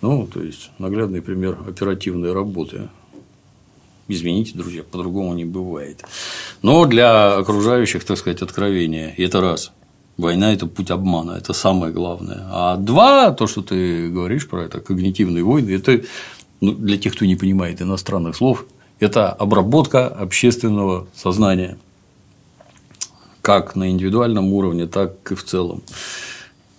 [0.00, 2.88] Ну, то есть, наглядный пример оперативной работы.
[4.08, 6.02] Извините, друзья, по-другому не бывает.
[6.62, 9.14] Но для окружающих, так сказать, откровения.
[9.16, 9.72] И это раз.
[10.16, 12.46] Война– это путь обмана, это самое главное.
[12.50, 16.02] А два, то, что ты говоришь про это, когнитивные войны, это
[16.60, 18.66] ну, для тех, кто не понимает иностранных слов,
[18.98, 21.78] это обработка общественного сознания
[23.42, 25.82] как на индивидуальном уровне, так и в целом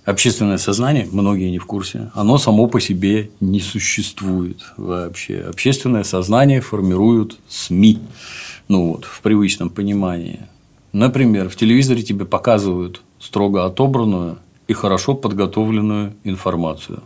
[0.09, 5.39] общественное сознание, многие не в курсе, оно само по себе не существует вообще.
[5.41, 7.99] Общественное сознание формируют СМИ,
[8.67, 10.41] ну вот, в привычном понимании.
[10.93, 14.37] Например, в телевизоре тебе показывают строго отобранную
[14.67, 17.03] и хорошо подготовленную информацию.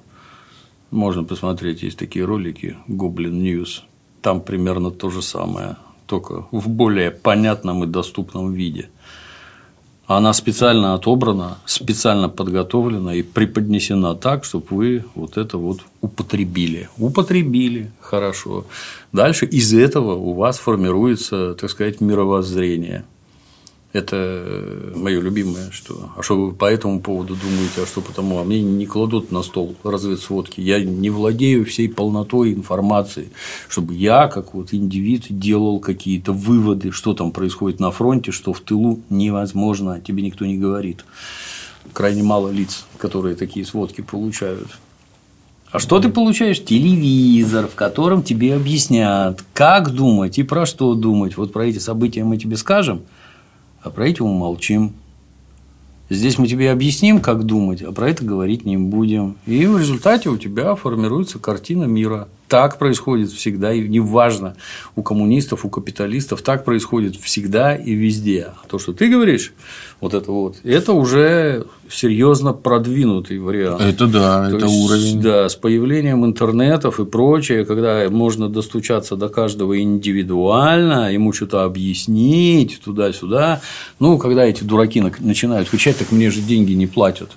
[0.92, 3.82] Можно посмотреть, есть такие ролики Goblin News.
[4.22, 5.76] Там примерно то же самое,
[6.06, 8.90] только в более понятном и доступном виде–
[10.06, 16.90] она специально отобрана, специально подготовлена и преподнесена так, чтобы вы вот это вот употребили.
[16.98, 18.66] Употребили, хорошо.
[19.14, 23.06] Дальше из этого у вас формируется, так сказать, мировоззрение.
[23.94, 26.10] Это мое любимое, что.
[26.18, 28.40] А что вы по этому поводу думаете, а что потому?
[28.40, 30.62] А мне не кладут на стол разведсводки.
[30.62, 33.30] Я не владею всей полнотой информации,
[33.70, 38.62] чтобы я, как вот индивид, делал какие-то выводы, что там происходит на фронте, что в
[38.62, 41.06] тылу невозможно, тебе никто не говорит.
[41.94, 44.70] Крайне мало лиц, которые такие сводки получают.
[45.70, 46.64] А что ты получаешь?
[46.64, 51.38] Телевизор, в котором тебе объяснят, как думать и про что думать.
[51.38, 53.04] Вот про эти события мы тебе скажем–
[53.84, 54.94] а про эти умолчим.
[56.10, 59.38] Здесь мы тебе объясним, как думать, а про это говорить не будем.
[59.46, 62.28] И в результате у тебя формируется картина мира.
[62.54, 64.56] Так происходит всегда, и неважно,
[64.96, 68.50] у коммунистов, у капиталистов, так происходит всегда и везде.
[68.62, 69.54] А то, что ты говоришь,
[70.00, 73.82] вот это вот, это уже серьезно продвинутый вариант.
[73.82, 75.22] Это да, То это есть, уровень.
[75.24, 82.82] Да, с появлением интернетов и прочее, когда можно достучаться до каждого индивидуально, ему что-то объяснить
[82.86, 83.62] туда-сюда.
[84.00, 87.32] Ну, когда эти дураки начинают кричать, так мне же деньги не платят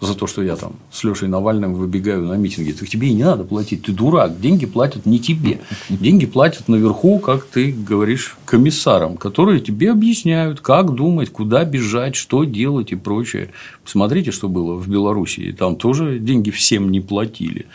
[0.00, 2.72] за то, что я там с Лешей Навальным выбегаю на митинги.
[2.72, 5.60] Так тебе и не надо платить, ты дурак, деньги платят не тебе.
[5.88, 12.44] Деньги платят наверху, как ты говоришь, комиссарам, которые тебе объясняют, как думать, куда бежать, что
[12.44, 13.50] делать и прочее.
[13.84, 15.52] Посмотрите, что было в Белоруссии.
[15.52, 17.66] Там тоже деньги всем не платили.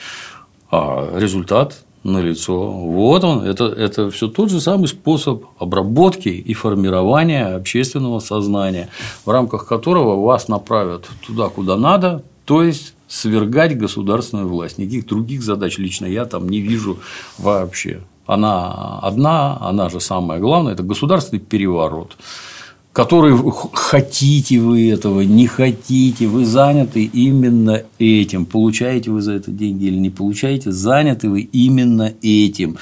[0.72, 2.72] А результат на лицо.
[2.72, 8.90] Вот он, это, это все тот же самый способ обработки и формирования общественного сознания,
[9.26, 14.78] в рамках которого вас направят туда, куда надо, то есть свергать государственную власть.
[14.78, 17.00] Никаких других задач лично я там не вижу
[17.40, 18.02] вообще.
[18.28, 22.16] Она одна, она же самая главная, это государственный переворот
[22.96, 23.38] который
[23.74, 28.46] хотите вы этого, не хотите, вы заняты именно этим.
[28.46, 32.78] Получаете вы за это деньги или не получаете, заняты вы именно этим.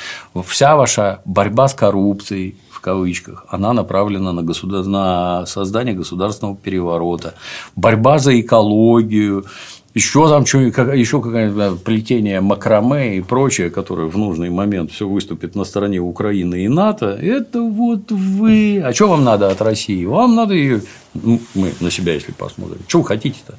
[0.46, 4.86] Вся ваша борьба с коррупцией, в кавычках, она направлена на, государ...
[4.86, 7.34] на создание государственного переворота,
[7.76, 9.46] борьба за экологию,
[9.94, 15.56] еще там что, еще какое-то плетение макраме и прочее, которое в нужный момент все выступит
[15.56, 18.82] на стороне Украины и НАТО, это вот вы.
[18.84, 20.04] А что вам надо от России?
[20.06, 20.82] Вам надо ее.
[21.14, 22.80] Мы на себя, если посмотрим.
[22.88, 23.56] Что вы хотите-то?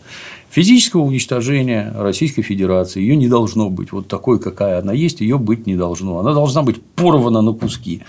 [0.55, 3.91] Физического уничтожения Российской Федерации ее не должно быть.
[3.91, 6.21] Вот такой, какая она есть, ее быть не должно.
[6.21, 8.03] Она должна быть порвана на куски.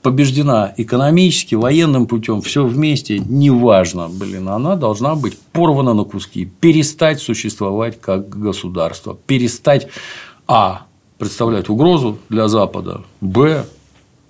[0.00, 7.20] Побеждена экономически, военным путем, все вместе, неважно, блин, она должна быть порвана на куски, перестать
[7.20, 9.88] существовать как государство, перестать
[10.48, 10.86] а
[11.18, 13.66] представлять угрозу для Запада, б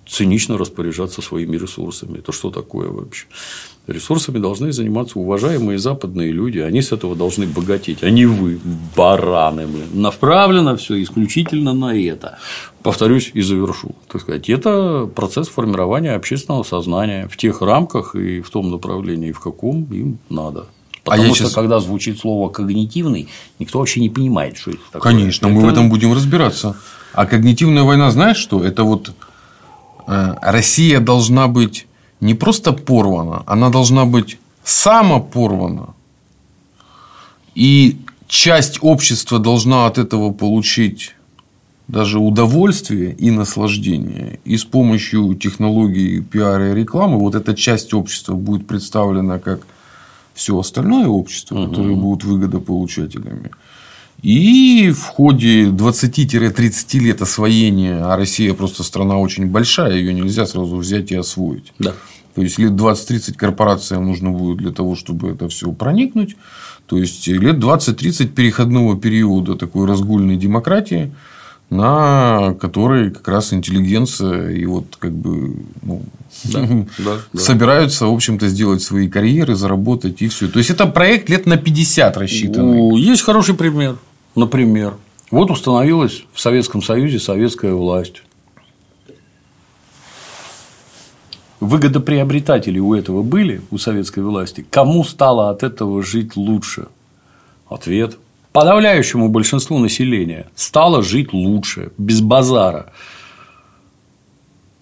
[0.05, 2.17] цинично распоряжаться своими ресурсами.
[2.17, 3.27] Это что такое вообще?
[3.87, 6.59] Ресурсами должны заниматься уважаемые западные люди.
[6.59, 8.59] Они с этого должны богатеть, а не вы,
[8.95, 9.65] бараны.
[9.65, 9.87] Блин.
[9.93, 12.37] Направлено все исключительно на это.
[12.83, 13.95] Повторюсь и завершу.
[14.07, 19.39] Так сказать, это процесс формирования общественного сознания в тех рамках и в том направлении, в
[19.39, 20.65] каком им надо.
[21.03, 21.53] Потому а что, сейчас...
[21.53, 25.11] когда звучит слово когнитивный, никто вообще не понимает, что это такое.
[25.11, 25.55] Конечно, это...
[25.55, 26.75] мы в этом будем разбираться.
[27.13, 28.63] А когнитивная война, знаешь что?
[28.63, 29.11] Это вот
[30.07, 31.87] э, Россия должна быть
[32.21, 35.93] не просто порвана, она должна быть самопорвана.
[37.55, 37.97] И
[38.27, 41.15] часть общества должна от этого получить
[41.87, 44.39] даже удовольствие и наслаждение.
[44.45, 49.67] И с помощью технологий пиара и рекламы вот эта часть общества будет представлена как
[50.33, 51.69] все остальное общество, угу.
[51.69, 53.51] которое будут выгодополучателями.
[54.23, 60.77] И в ходе 20-30 лет освоения, а Россия просто страна очень большая, ее нельзя сразу
[60.77, 61.73] взять и освоить.
[61.79, 61.93] Да.
[62.35, 66.35] То есть лет 20-30 корпорациям нужно будет для того, чтобы это все проникнуть.
[66.85, 71.13] То есть лет 20-30 переходного периода такой разгульной демократии,
[71.69, 76.03] на которой как раз интеллигенция и вот как бы ну,
[76.43, 76.67] да,
[77.33, 80.47] да, собираются, в общем-то, сделать свои карьеры, заработать и все.
[80.47, 82.99] То есть это проект лет на 50 рассчитанный.
[82.99, 83.97] Есть хороший пример.
[84.35, 84.95] Например,
[85.29, 88.23] вот установилась в Советском Союзе советская власть.
[91.59, 94.65] Выгодоприобретатели у этого были, у советской власти.
[94.69, 96.87] Кому стало от этого жить лучше?
[97.69, 98.17] Ответ
[98.51, 102.91] подавляющему большинству населения стало жить лучше, без базара.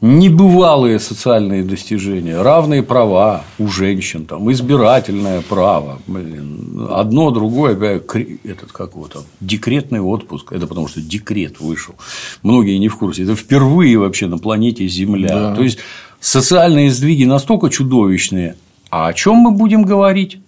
[0.02, 8.96] Небывалые социальные достижения, равные права у женщин, там, избирательное право, блин, одно, другое, этот как
[8.96, 11.96] вот там, декретный отпуск, это потому что декрет вышел,
[12.44, 15.56] многие не в курсе, это впервые вообще на планете Земля, да.
[15.56, 15.80] то есть
[16.22, 18.56] социальные сдвиги настолько чудовищные,
[18.90, 20.40] а о чем мы будем говорить?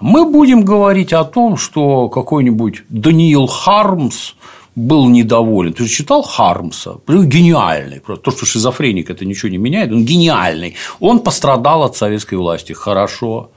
[0.00, 4.32] Мы будем говорить о том, что какой-нибудь Даниил Хармс
[4.74, 5.72] был недоволен.
[5.72, 6.96] Ты же читал Хармса?
[7.06, 8.00] Гениальный.
[8.00, 10.74] То, что шизофреник это ничего не меняет, он гениальный.
[11.00, 12.72] Он пострадал от советской власти.
[12.72, 13.50] Хорошо.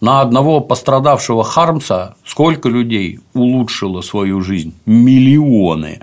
[0.00, 4.74] На одного пострадавшего Хармса сколько людей улучшило свою жизнь?
[4.86, 6.00] Миллионы.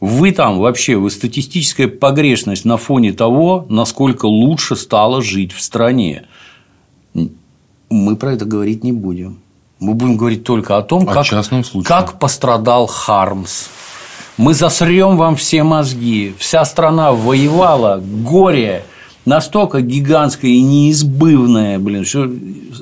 [0.00, 6.26] Вы там вообще, вы статистическая погрешность на фоне того, насколько лучше стало жить в стране
[7.90, 9.40] мы про это говорить не будем.
[9.80, 11.26] Мы будем говорить только о том, о как,
[11.84, 13.68] как пострадал Хармс.
[14.36, 16.34] Мы засрем вам все мозги.
[16.38, 18.84] Вся страна воевала, горе
[19.24, 22.30] настолько гигантское и неизбывное, блин, что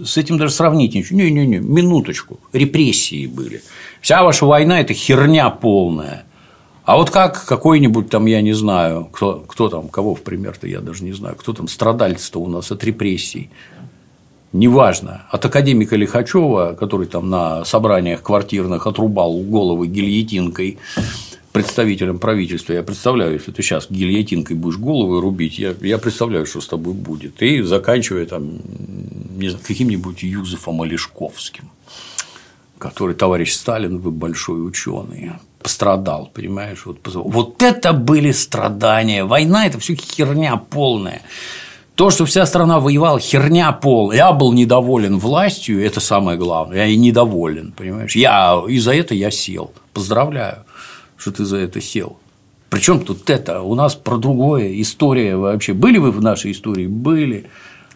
[0.05, 1.19] с этим даже сравнить ничего.
[1.19, 2.41] Не-не-не, минуточку.
[2.53, 3.63] Репрессии были.
[4.01, 6.25] Вся ваша война– это херня полная.
[6.85, 10.81] А вот как какой-нибудь там, я не знаю, кто, кто там, кого в пример-то я
[10.81, 13.51] даже не знаю, кто там страдальцы-то у нас от репрессий
[14.53, 20.79] неважно, от академика Лихачева, который там на собраниях квартирных отрубал головы гильотинкой
[21.53, 26.61] представителям правительства, я представляю, если ты сейчас гильотинкой будешь головы рубить, я, я представляю, что
[26.61, 27.43] с тобой будет.
[27.43, 28.59] И заканчивая там
[29.67, 31.71] каким-нибудь Юзефом Олешковским,
[32.79, 36.87] который товарищ Сталин, вы большой ученый, пострадал, понимаешь?
[36.87, 39.25] Вот, вот это были страдания.
[39.25, 41.23] Война это все херня полная.
[41.99, 44.13] То, что вся страна воевала, херня пол.
[44.13, 46.79] Я был недоволен властью, это самое главное.
[46.79, 48.15] Я и недоволен, понимаешь?
[48.15, 49.73] Я и за это я сел.
[49.93, 50.59] Поздравляю,
[51.17, 52.17] что ты за это сел.
[52.71, 53.63] Причем тут это?
[53.63, 55.73] У нас про другое история вообще.
[55.73, 56.87] Были вы в нашей истории?
[56.87, 57.51] Были.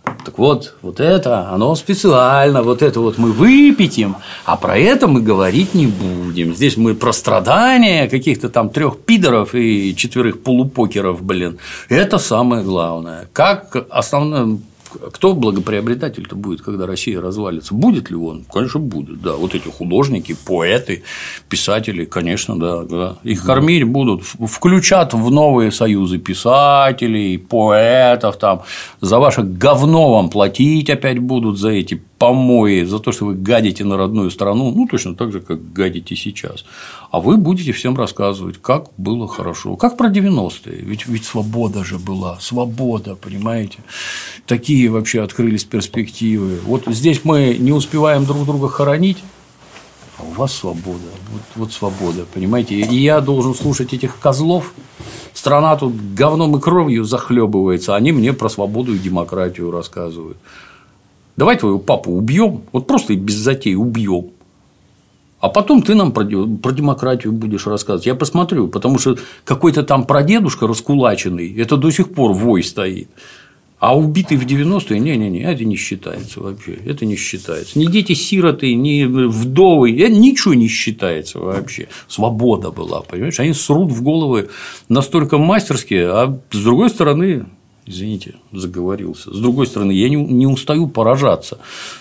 [0.04, 5.20] Так вот, вот это, оно специально, вот это вот мы выпятим, а про это мы
[5.20, 6.54] говорить не будем.
[6.54, 11.58] Здесь мы про страдания каких-то там трех пидоров и четверых полупокеров, блин.
[11.88, 13.28] Это самое главное.
[13.32, 14.58] Как основное
[15.12, 17.74] кто благоприобретатель-то будет, когда Россия развалится?
[17.74, 18.44] Будет ли он?
[18.52, 19.32] Конечно, будет, да.
[19.34, 21.02] Вот эти художники, поэты,
[21.48, 22.84] писатели, конечно, да.
[22.84, 23.16] да.
[23.24, 28.62] Их кормить будут, включат в новые союзы писателей, поэтов, там,
[29.00, 33.84] за ваше говно вам платить опять будут за эти помои, за то, что вы гадите
[33.84, 36.64] на родную страну, ну, точно так же, как гадите сейчас.
[37.12, 39.76] А вы будете всем рассказывать, как было хорошо.
[39.76, 40.80] Как про 90-е.
[40.80, 43.80] Ведь, ведь свобода же была, свобода, понимаете?
[44.46, 46.58] Такие вообще открылись перспективы.
[46.64, 49.18] Вот здесь мы не успеваем друг друга хоронить,
[50.18, 51.10] а у вас свобода.
[51.30, 52.76] Вот, вот свобода, понимаете?
[52.76, 54.72] И я должен слушать этих козлов.
[55.34, 60.38] Страна тут говном и кровью захлебывается, они мне про свободу и демократию рассказывают.
[61.36, 64.30] Давай твоего папу убьем, вот просто без затей убьем.
[65.42, 68.06] А потом ты нам про, демократию будешь рассказывать.
[68.06, 73.08] Я посмотрю, потому что какой-то там прадедушка раскулаченный, это до сих пор вой стоит.
[73.80, 77.76] А убитый в 90-е, не-не-не, это не считается вообще, это не считается.
[77.76, 81.88] Ни дети-сироты, ни вдовы, это ничего не считается вообще.
[82.06, 83.40] Свобода была, понимаешь?
[83.40, 84.48] Они срут в головы
[84.88, 87.46] настолько мастерски, а с другой стороны,
[87.84, 89.34] Извините, заговорился.
[89.34, 91.58] С другой стороны, я не, не устаю поражаться.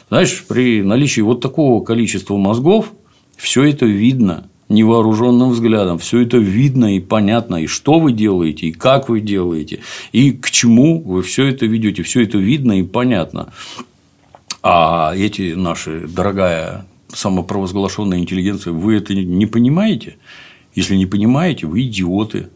[0.09, 2.93] Знаешь, при наличии вот такого количества мозгов
[3.41, 5.97] все это видно невооруженным взглядом.
[5.97, 9.79] Все это видно и понятно, и что вы делаете, и как вы делаете,
[10.11, 12.03] и к чему вы все это ведете.
[12.03, 13.51] Все это видно и понятно.
[14.61, 20.17] А эти наши, дорогая самопровозглашенная интеллигенция, вы это не понимаете?
[20.75, 22.49] Если не понимаете, вы идиоты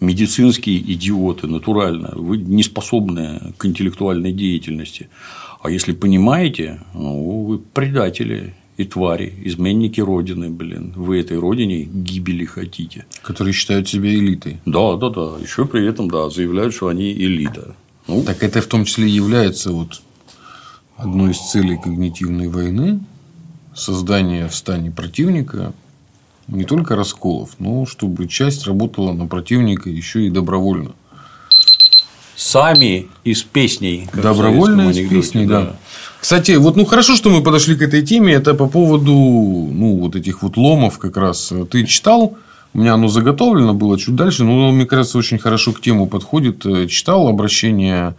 [0.00, 5.08] медицинские идиоты, натурально, вы не способны к интеллектуальной деятельности.
[5.62, 10.92] А если понимаете, ну, вы предатели и твари, изменники Родины, блин.
[10.96, 13.04] Вы этой Родине гибели хотите.
[13.22, 14.60] Которые считают себя элитой.
[14.64, 15.38] Да, да, да.
[15.40, 17.74] Еще при этом, да, заявляют, что они элита.
[18.08, 20.02] Ну, так это в том числе является вот
[20.96, 23.00] одной из целей когнитивной войны
[23.74, 25.72] создание в стане противника
[26.48, 30.92] не только расколов, но чтобы часть работала на противника еще и добровольно.
[32.36, 34.08] Сами из песней.
[34.12, 35.60] Добровольно из песней, да.
[35.60, 35.76] да.
[36.20, 38.32] Кстати, вот ну хорошо, что мы подошли к этой теме.
[38.32, 41.52] Это по поводу ну, вот этих вот ломов как раз.
[41.70, 42.36] Ты читал?
[42.74, 46.64] У меня оно заготовлено было чуть дальше, но мне кажется, очень хорошо к тему подходит.
[46.88, 48.14] Читал обращение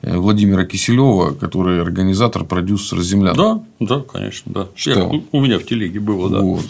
[0.00, 3.36] э, Владимира Киселева, который организатор, продюсер землян.
[3.36, 4.68] Да, да, конечно, да.
[4.74, 4.90] Что?
[4.90, 6.40] Я, у меня в телеге было, да.
[6.40, 6.64] Вот.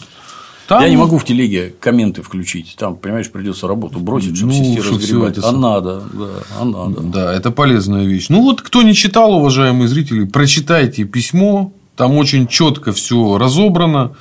[0.69, 0.83] Там...
[0.83, 2.75] Я не могу в телеге комменты включить.
[2.79, 5.39] Там, понимаешь, придется работу бросить, чтобы ну, сесть и разгребать.
[5.43, 6.29] А надо, да,
[6.61, 7.01] а надо.
[7.01, 8.27] Да, это полезная вещь.
[8.29, 11.73] Ну вот, кто не читал, уважаемые зрители, прочитайте письмо.
[11.97, 14.13] Там очень четко все разобрано.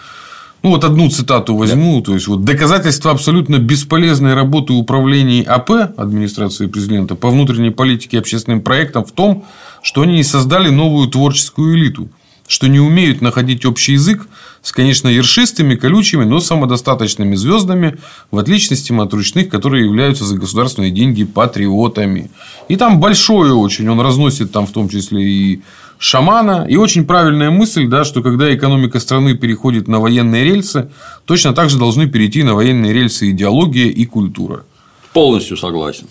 [0.63, 1.99] Ну, вот одну цитату возьму.
[1.99, 2.05] Да.
[2.05, 8.19] То есть, вот доказательство абсолютно бесполезной работы управления АП, администрации президента, по внутренней политике и
[8.19, 9.45] общественным проектам в том,
[9.81, 12.09] что они не создали новую творческую элиту
[12.51, 14.27] что не умеют находить общий язык
[14.61, 17.97] с, конечно, ершистыми, колючими, но самодостаточными звездами,
[18.29, 22.29] в отличности от ручных, которые являются за государственные деньги патриотами.
[22.67, 25.61] И там большое очень, он разносит там в том числе и
[25.97, 26.67] шамана.
[26.69, 30.91] И очень правильная мысль, да, что когда экономика страны переходит на военные рельсы,
[31.23, 34.65] точно так же должны перейти на военные рельсы идеология и культура.
[35.13, 36.07] Полностью согласен.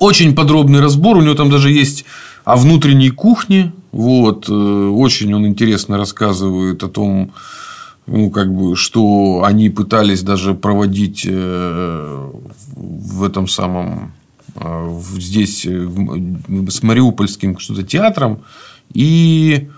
[0.00, 1.16] Очень подробный разбор.
[1.16, 2.04] У него там даже есть
[2.44, 3.72] о внутренней кухне.
[3.92, 7.32] Вот, э, очень он интересно рассказывает о том,
[8.06, 12.30] ну, как бы, что они пытались даже проводить э,
[12.76, 14.12] в этом самом
[14.56, 18.42] э, здесь с Мариупольским что-то театром,
[18.92, 19.68] и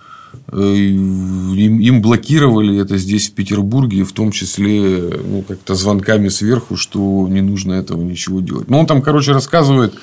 [0.53, 7.41] им блокировали это здесь, в Петербурге, в том числе ну, как-то звонками сверху, что не
[7.41, 8.69] нужно этого ничего делать.
[8.71, 9.95] Но он там, короче, рассказывает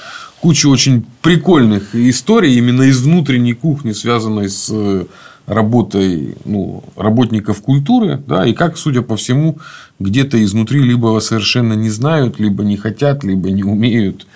[0.41, 5.05] кучу очень прикольных историй именно из внутренней кухни, связанной с э,
[5.47, 9.59] работой ну, работников культуры, да, и как, судя по всему,
[9.99, 14.27] где-то изнутри либо совершенно не знают, либо не хотят, либо не умеют,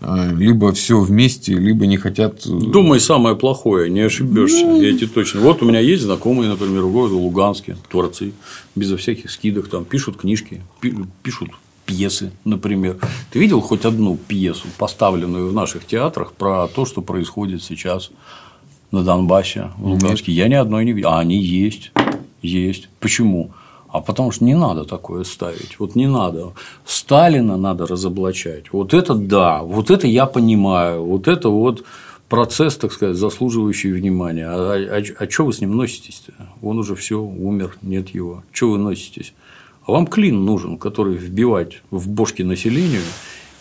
[0.00, 2.44] э, либо все вместе, либо не хотят.
[2.46, 4.64] Э, Думай самое плохое, не ошибешься.
[4.64, 4.80] Ну...
[4.80, 5.40] Я тебе точно.
[5.42, 8.32] Вот у меня есть знакомые, например, в городе Луганске, творцы,
[8.74, 10.62] безо всяких скидок, там пишут книжки,
[11.22, 11.50] пишут
[11.86, 12.98] пьесы, например.
[13.30, 18.10] Ты видел хоть одну пьесу, поставленную в наших театрах, про то, что происходит сейчас
[18.90, 20.32] на Донбассе, в Луганске?
[20.32, 20.38] Нет.
[20.38, 21.08] Я ни одной не видел.
[21.10, 21.92] А они есть.
[22.42, 22.88] Есть.
[23.00, 23.52] Почему?
[23.88, 25.78] А потому что не надо такое ставить.
[25.78, 26.52] Вот не надо.
[26.84, 28.72] Сталина надо разоблачать.
[28.72, 31.04] Вот это да, вот это я понимаю.
[31.04, 31.84] Вот это вот
[32.28, 34.46] процесс, так сказать, заслуживающий внимания.
[34.48, 36.32] А, а, а, а что вы с ним носитесь-то?
[36.62, 38.42] Он уже все умер, нет его.
[38.52, 39.32] Что вы носитесь?
[39.86, 43.02] Вам клин нужен, который вбивать в бошки населению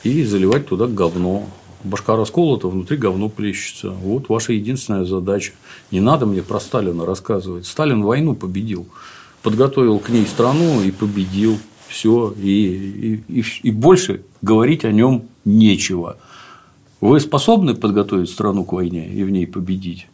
[0.03, 1.47] и заливать туда говно.
[1.83, 3.91] Башка расколота, внутри говно плещется.
[3.91, 5.51] Вот ваша единственная задача.
[5.91, 7.67] Не надо мне про Сталина рассказывать.
[7.67, 8.87] Сталин войну победил.
[9.43, 11.59] Подготовил к ней страну и победил.
[11.87, 12.33] Все.
[12.41, 16.17] И, и, и, и больше говорить о нем нечего.
[17.01, 20.07] Вы способны подготовить страну к войне и в ней победить?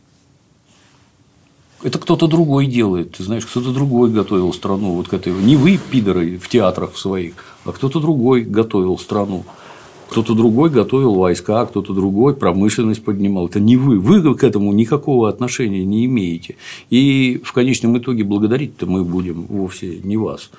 [1.84, 3.14] Это кто-то другой делает.
[3.18, 5.34] Ты знаешь, кто-то другой готовил страну вот к этой.
[5.34, 7.34] Не вы, пидоры, в театрах своих,
[7.66, 9.44] а кто-то другой готовил страну.
[10.10, 13.48] Кто-то другой готовил войска, кто-то другой промышленность поднимал.
[13.48, 13.98] Это не вы.
[13.98, 16.58] Вы к этому никакого отношения не имеете.
[16.90, 20.52] И в конечном итоге благодарить-то мы будем вовсе не вас.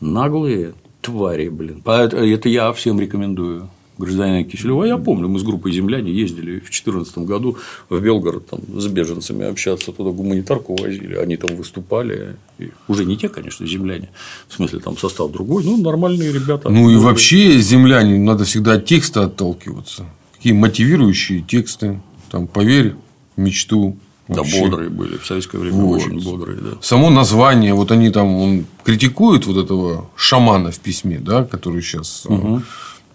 [0.00, 1.82] Наглые твари, блин.
[1.86, 4.84] Это я всем рекомендую гражданина Киселева.
[4.84, 9.46] Я помню, мы с группой земляне ездили в 2014 году в Белгород там, с беженцами
[9.46, 12.36] общаться, туда гуманитарку возили, они там выступали.
[12.58, 14.08] И уже не те, конечно, земляне,
[14.48, 16.68] в смысле, там состав другой, ну, нормальные ребята.
[16.68, 20.06] Ну, и вообще, земляне, надо всегда от текста отталкиваться.
[20.36, 22.94] Какие мотивирующие тексты, там, поверь,
[23.36, 23.96] мечту,
[24.28, 24.56] Вообще.
[24.56, 25.16] Да, бодрые были.
[25.16, 26.02] В советское время вот.
[26.02, 26.70] очень бодрые, да.
[26.82, 32.26] Само название, вот они там он критикуют вот этого шамана в письме, да, который сейчас
[32.26, 32.60] угу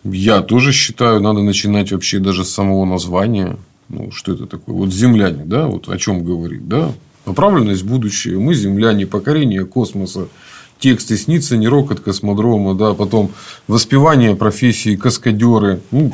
[0.03, 3.57] Я тоже считаю, надо начинать вообще даже с самого названия.
[3.89, 4.75] Ну, что это такое?
[4.75, 6.91] Вот земляне, да, вот о чем говорит, да?
[7.25, 8.37] Направленность будущее.
[8.37, 10.27] Мы земляне, покорение космоса.
[10.79, 13.31] Тексты снится, не рокот космодрома, да, потом
[13.67, 15.79] воспевание профессии каскадеры.
[15.91, 16.11] Ну,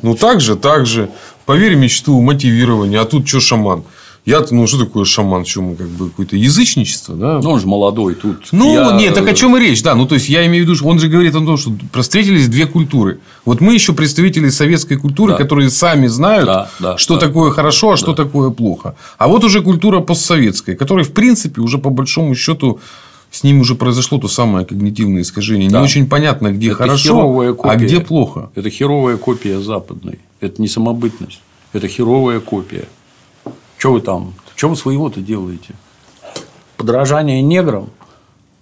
[0.00, 1.10] ну так же, так же.
[1.44, 3.00] Поверь мечту, мотивирование.
[3.00, 3.84] А тут что шаман?
[4.26, 5.44] Я ну, что такое шаман?
[5.44, 7.40] Чем как бы какое-то язычничество, да?
[7.42, 8.48] Ну, он же молодой тут.
[8.52, 8.92] Ну, я...
[8.92, 9.94] нет, так о чем и речь, да.
[9.94, 12.66] Ну, то есть, я имею в виду, он же говорит о том, что встретились две
[12.66, 13.18] культуры.
[13.44, 15.38] Вот мы еще представители советской культуры, да.
[15.38, 17.26] которые сами знают, да, да, что да.
[17.26, 18.96] такое хорошо, а что такое плохо.
[19.18, 22.80] А вот уже культура постсоветская, которая, в принципе, уже по большому счету
[23.30, 25.68] с ним уже произошло то самое когнитивное искажение.
[25.68, 25.80] Да.
[25.80, 28.50] Не очень понятно, где это хорошо, а где плохо.
[28.54, 30.20] Это херовая копия западной.
[30.40, 31.40] Это не самобытность.
[31.74, 32.84] Это херовая копия.
[33.84, 34.32] Что вы там?
[34.56, 35.74] Что вы своего-то делаете?
[36.78, 37.90] Подражание неграм?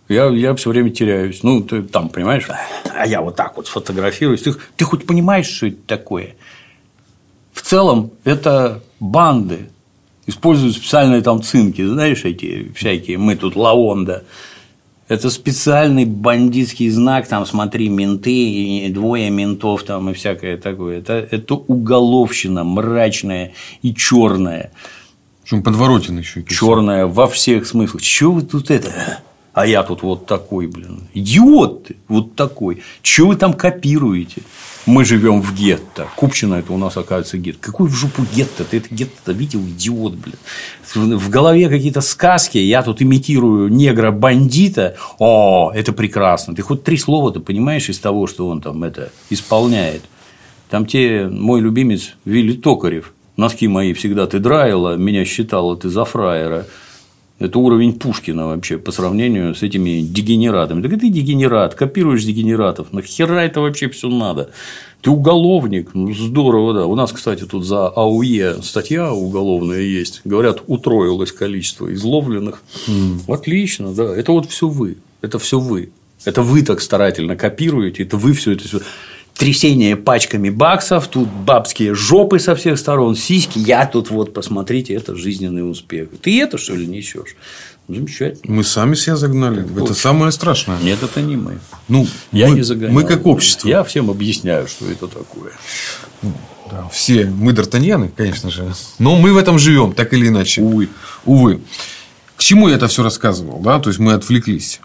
[0.09, 1.45] Я, я все время теряюсь.
[1.45, 2.49] Ну, ты там, понимаешь?
[2.93, 4.43] А я вот так вот сфотографируюсь.
[4.43, 6.35] Ты, ты хоть понимаешь, что это такое?
[7.53, 9.69] В целом, это банды.
[10.27, 14.25] Используют специальные там цинки, знаешь, эти всякие, мы тут лавонда.
[15.07, 20.99] Это специальный бандитский знак, там, смотри, менты, двое ментов там и всякое такое.
[20.99, 23.53] Это, это уголовщина мрачная
[23.83, 24.73] и черная.
[25.43, 26.43] Причем подворотен еще.
[26.45, 28.03] Черная во всех смыслах.
[28.03, 29.21] Чего вы тут это?
[29.53, 31.09] А я тут вот такой, блин.
[31.13, 32.83] Идиот ты, вот такой.
[33.03, 34.43] Чего вы там копируете?
[34.87, 36.09] Мы живем в гетто.
[36.17, 37.61] Купчина это у нас оказывается гетто.
[37.61, 38.65] Какой в жопу гетто?
[38.65, 40.37] Ты это гетто видел, идиот, блин.
[40.95, 42.57] В голове какие-то сказки.
[42.57, 44.97] Я тут имитирую негра-бандита.
[45.19, 46.55] О, это прекрасно.
[46.55, 50.03] Ты хоть три слова-то понимаешь из того, что он там это исполняет.
[50.71, 56.05] Там те, мой любимец Вилли Токарев носки мои всегда ты драила, меня считала ты за
[56.05, 56.67] фраера.
[57.39, 60.81] Это уровень Пушкина вообще по сравнению с этими дегенератами.
[60.81, 62.93] Так ты дегенерат, копируешь дегенератов.
[62.93, 64.51] Нахера это вообще все надо?
[65.01, 66.87] Ты уголовник, ну здорово, да.
[66.87, 70.21] У нас, кстати, тут за АУЕ статья уголовная есть.
[70.25, 72.63] Говорят, утроилось количество изловленных.
[72.87, 73.35] Mm.
[73.35, 74.15] Отлично, да.
[74.15, 74.99] Это вот все вы.
[75.21, 75.91] Это все вы.
[76.25, 78.69] Это вы так старательно копируете, это вы все это
[79.37, 85.17] трясение пачками баксов, тут бабские жопы со всех сторон, сиськи, я тут вот, посмотрите, это
[85.17, 86.09] жизненный успех.
[86.21, 87.37] Ты это, что ли, несешь?
[87.89, 88.55] Замечательно.
[88.55, 89.65] Мы сами себя загнали.
[89.65, 90.79] Это, это самое страшное.
[90.81, 91.59] Нет, это не мы.
[91.89, 92.95] Ну, я мы, не загонял.
[92.95, 93.69] Мы как общество.
[93.69, 95.53] Я всем объясняю, что это такое.
[96.71, 97.27] Да, все.
[97.27, 98.73] Мы д'Артаньяны, конечно же.
[98.99, 100.63] Но мы в этом живем, так или иначе.
[100.63, 100.89] Увы.
[101.25, 101.61] Увы.
[102.37, 103.61] К чему я это все рассказывал?
[103.61, 103.79] Да?
[103.81, 104.81] То есть мы отвлеклись.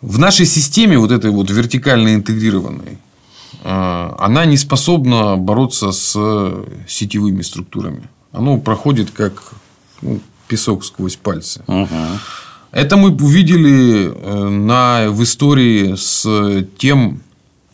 [0.00, 2.98] В нашей системе, вот этой вот вертикально интегрированной,
[3.62, 6.12] она не способна бороться с
[6.88, 8.08] сетевыми структурами.
[8.32, 9.54] Оно проходит как
[10.02, 11.62] ну, песок сквозь пальцы.
[11.66, 11.88] Угу.
[12.72, 17.22] Это мы увидели э, на, в истории с тем...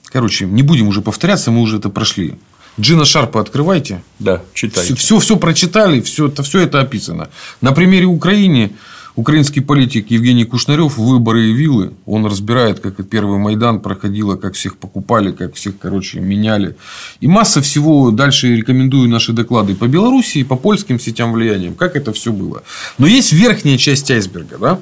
[0.04, 2.34] Короче, не будем уже повторяться, мы уже это прошли.
[2.78, 4.02] Джина Шарпа открывайте.
[4.18, 4.94] Да, читайте.
[4.94, 7.30] Все, все, все прочитали, все это, все это описано.
[7.60, 8.72] На примере Украины
[9.16, 14.54] Украинский политик Евгений Кушнарев выборы и виллы, он разбирает, как и первый Майдан проходило, как
[14.54, 16.76] всех покупали, как всех, короче, меняли.
[17.20, 21.96] И масса всего, дальше рекомендую наши доклады по Беларуси и по польским сетям влиянием, как
[21.96, 22.62] это все было.
[22.98, 24.80] Но есть верхняя часть айсберга, да?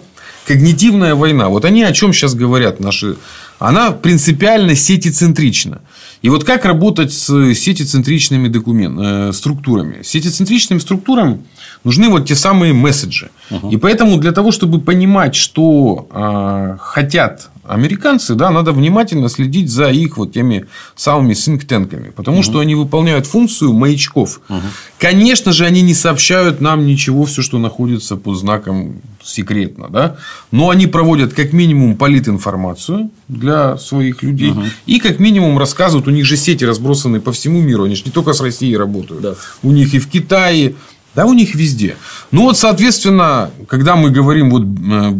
[0.48, 1.48] когнитивная война.
[1.48, 3.16] Вот они о чем сейчас говорят наши.
[3.58, 5.82] Она принципиально сетицентрична.
[6.22, 10.02] И вот как работать с сетицентричными документ, э, структурами?
[10.02, 11.44] Сетицентричным структурам
[11.88, 13.30] нужны вот те самые месседжи.
[13.50, 13.70] Угу.
[13.70, 19.90] И поэтому для того, чтобы понимать, что э, хотят американцы, да, надо внимательно следить за
[19.90, 20.66] их вот теми
[20.96, 22.44] самыми синктенками, потому угу.
[22.44, 24.40] что они выполняют функцию маячков.
[24.48, 24.60] Угу.
[24.98, 30.16] Конечно же, они не сообщают нам ничего, все, что находится под знаком секретно, да,
[30.50, 34.62] но они проводят как минимум политинформацию для своих людей угу.
[34.86, 38.10] и как минимум рассказывают, у них же сети разбросаны по всему миру, они же не
[38.10, 39.34] только с Россией работают, да.
[39.62, 40.74] у них и в Китае,
[41.18, 41.96] да, у них везде.
[42.30, 45.12] Ну, вот, соответственно, когда мы говорим вот э,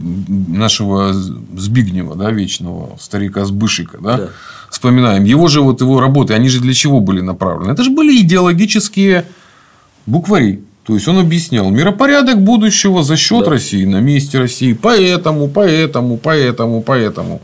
[0.46, 4.28] нашего Збигнева, да, вечного старика Сбышика, да, да,
[4.70, 7.72] вспоминаем, его же вот его работы, они же для чего были направлены?
[7.72, 9.24] Это же были идеологические
[10.06, 10.62] буквари.
[10.86, 13.50] То есть, он объяснял миропорядок будущего за счет да.
[13.50, 17.42] России, на месте России, поэтому, поэтому, поэтому, поэтому.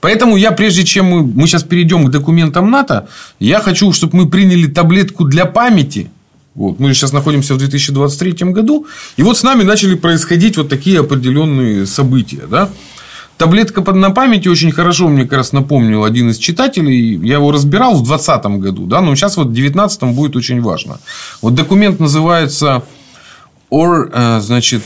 [0.00, 3.08] Поэтому я, прежде чем мы, мы сейчас перейдем к документам НАТО,
[3.40, 6.08] я хочу, чтобы мы приняли таблетку для памяти–
[6.54, 6.78] вот.
[6.78, 8.86] Мы сейчас находимся в 2023 году,
[9.16, 12.44] и вот с нами начали происходить вот такие определенные события.
[12.48, 12.70] Да?
[13.36, 17.16] Таблетка на памяти очень хорошо мне как раз напомнил один из читателей.
[17.26, 21.00] Я его разбирал в 2020 году, да, но сейчас вот в 2019 будет очень важно.
[21.42, 22.84] Вот документ называется
[23.70, 24.82] or, э, значит,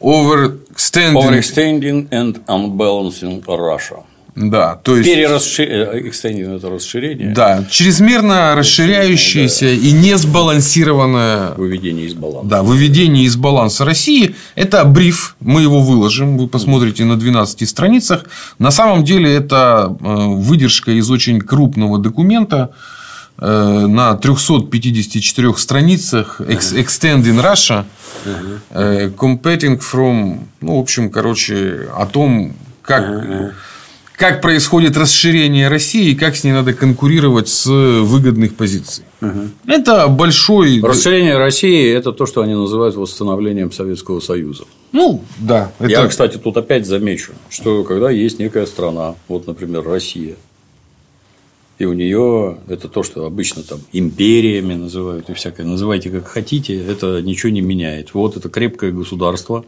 [0.00, 1.14] overextending...
[1.14, 4.04] overextending and unbalancing Russia.
[4.36, 7.32] Да, то есть Перерасширение, это расширение.
[7.32, 9.70] Да, чрезмерно расширяющееся да.
[9.70, 12.48] и не сбалансированное выведение из баланса.
[12.48, 14.34] Да, выведение из баланса России.
[14.56, 18.24] Это бриф, мы его выложим, вы посмотрите на 12 страницах.
[18.58, 22.70] На самом деле это э, выдержка из очень крупного документа
[23.38, 27.84] э, на 354 страницах Extending Russia,
[28.72, 33.04] Competing from, ну, в общем, короче, о том, как
[34.16, 39.04] как происходит расширение России и как с ней надо конкурировать с выгодных позиций.
[39.20, 39.40] Угу.
[39.66, 40.80] Это большой...
[40.80, 44.64] Расширение России– это то, что они называют восстановлением Советского Союза.
[44.92, 45.72] Ну, да.
[45.80, 45.90] Это...
[45.90, 50.36] Я, кстати, тут опять замечу, что когда есть некая страна, вот, например, Россия,
[51.80, 56.76] и у нее это то, что обычно там империями называют и всякое, называйте как хотите,
[56.76, 58.14] это ничего не меняет.
[58.14, 59.64] Вот это крепкое государство,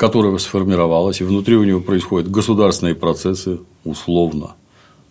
[0.00, 4.52] которое сформировалось, и внутри у него происходят государственные процессы условно.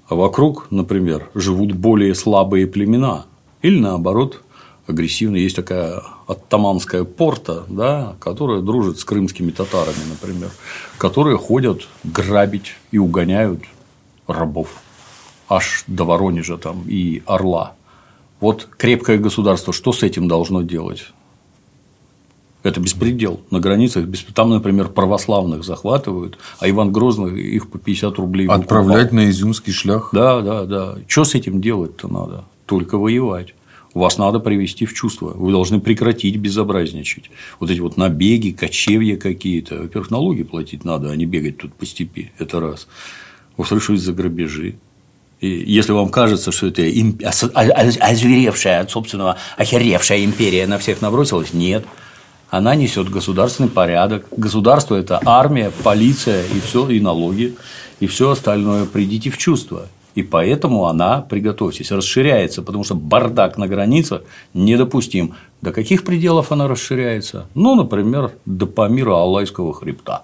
[0.07, 3.27] А вокруг, например, живут более слабые племена.
[3.61, 4.41] Или наоборот,
[4.87, 5.43] агрессивные.
[5.43, 10.49] Есть такая оттаманская порта, да, которая дружит с крымскими татарами, например,
[10.97, 13.61] которые ходят грабить и угоняют
[14.25, 14.69] рабов
[15.47, 17.73] аж до Воронежа там и Орла.
[18.39, 21.13] Вот крепкое государство, что с этим должно делать?
[22.61, 24.05] Это беспредел на границах.
[24.33, 30.09] Там, например, православных захватывают, а Иван Грозный их по 50 рублей Отправлять на изюмский шлях.
[30.11, 30.97] Да, да, да.
[31.07, 32.43] Что с этим делать-то надо?
[32.65, 33.53] Только воевать.
[33.93, 35.29] Вас надо привести в чувство.
[35.29, 37.31] Вы должны прекратить безобразничать.
[37.59, 39.77] Вот эти вот набеги, кочевья какие-то.
[39.77, 42.31] Во-первых, налоги платить надо, а не бегать тут по степи.
[42.37, 42.87] Это раз.
[43.55, 44.75] Во-вторых, что за грабежи?
[45.39, 51.85] И если вам кажется, что это озверевшая от собственного охеревшая империя на всех набросилась, нет
[52.49, 54.25] она несет государственный порядок.
[54.35, 57.55] Государство– это армия, полиция и все, и налоги,
[57.99, 58.85] и все остальное.
[58.85, 59.87] Придите в чувство.
[60.15, 64.23] И поэтому она, приготовьтесь, расширяется, потому что бардак на границах
[64.53, 65.35] недопустим.
[65.61, 67.45] До каких пределов она расширяется?
[67.53, 70.23] Ну, например, до Памира Алайского хребта.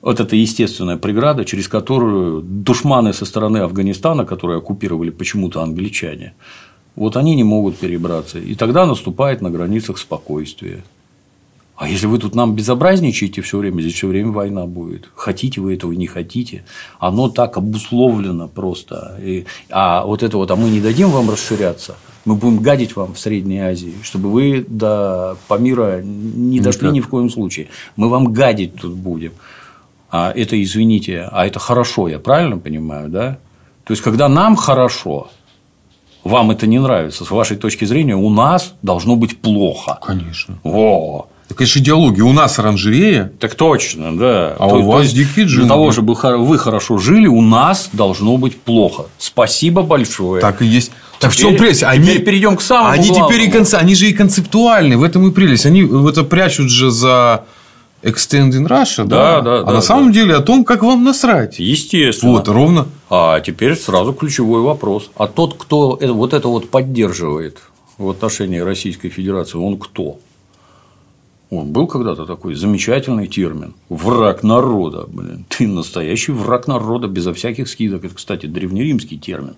[0.00, 6.34] Вот это естественная преграда, через которую душманы со стороны Афганистана, которые оккупировали почему-то англичане,
[6.96, 8.38] вот они не могут перебраться.
[8.38, 10.82] И тогда наступает на границах спокойствие.
[11.76, 15.08] А если вы тут нам безобразничаете все время, здесь все время война будет.
[15.14, 16.64] Хотите вы этого, не хотите.
[16.98, 19.18] Оно так обусловлено просто.
[19.20, 23.14] И, а вот это вот, а мы не дадим вам расширяться, мы будем гадить вам
[23.14, 27.68] в Средней Азии, чтобы вы до Памира не дошли ни в коем случае.
[27.96, 29.32] Мы вам гадить тут будем.
[30.10, 33.38] А это, извините, а это хорошо, я правильно понимаю, да?
[33.84, 35.30] То есть, когда нам хорошо,
[36.22, 39.98] вам это не нравится, с вашей точки зрения, у нас должно быть плохо.
[40.02, 40.58] Конечно.
[40.62, 41.28] Во.
[41.54, 42.24] Это же идеология.
[42.24, 43.32] У нас оранжерея.
[43.38, 44.56] Так точно, да.
[44.58, 45.62] А то, у вас дикие джунгли.
[45.62, 49.06] Для того, чтобы вы хорошо жили, у нас должно быть плохо.
[49.18, 50.40] Спасибо большое.
[50.40, 50.90] Так и есть.
[51.20, 51.82] Так теперь, в чем прелесть?
[51.84, 53.30] Они, теперь перейдем к самому Они главному.
[53.30, 55.66] теперь и конца, они же и концептуальны, в этом и прелесть.
[55.66, 57.44] Они это прячут же за
[58.02, 60.14] Extending Russia, да, да, да а да, на самом да.
[60.14, 61.60] деле о том, как вам насрать.
[61.60, 62.32] Естественно.
[62.32, 62.86] Вот, ровно.
[63.08, 65.10] А теперь сразу ключевой вопрос.
[65.16, 67.58] А тот, кто вот это вот поддерживает
[67.98, 70.18] в отношении Российской Федерации, он кто?
[71.52, 73.74] Он был когда-то такой замечательный термин.
[73.90, 75.04] Враг народа.
[75.06, 75.44] Блин.
[75.50, 78.06] Ты настоящий враг народа безо всяких скидок.
[78.06, 79.56] Это, кстати, древнеримский термин.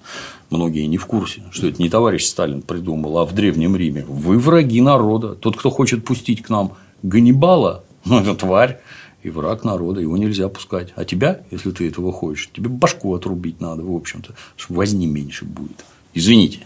[0.50, 4.04] Многие не в курсе, что это не товарищ Сталин придумал, а в Древнем Риме.
[4.08, 5.36] Вы враги народа.
[5.36, 6.72] Тот, кто хочет пустить к нам
[7.04, 8.80] Ганнибала, ну, это тварь
[9.22, 10.92] и враг народа, его нельзя пускать.
[10.96, 15.44] А тебя, если ты этого хочешь, тебе башку отрубить надо, в общем-то, чтобы возни меньше
[15.44, 15.84] будет.
[16.14, 16.60] Извините.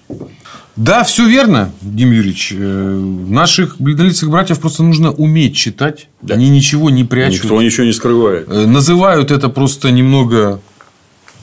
[0.76, 2.52] Да, все верно, Дим Юрьевич.
[2.54, 2.94] Э,
[3.28, 6.08] наших бледнолицых братьев просто нужно уметь читать.
[6.22, 6.34] Да.
[6.34, 7.44] Они ничего не прячут.
[7.44, 8.48] Никто ничего не скрывает.
[8.48, 10.60] Э, называют это просто немного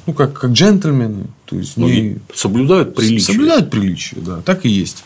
[0.07, 1.25] ну, как, как джентльмены.
[1.45, 2.17] То есть, ну, не...
[2.33, 3.21] Соблюдают приличие.
[3.21, 5.03] Соблюдают приличие, да, так и есть.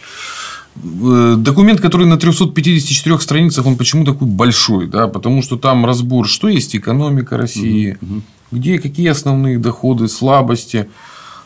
[0.75, 4.87] Э, документ, который на 354 страницах, он почему такой большой?
[4.87, 5.07] Да?
[5.07, 8.21] Потому что там разбор, что есть экономика России, угу.
[8.51, 10.87] где какие основные доходы, слабости.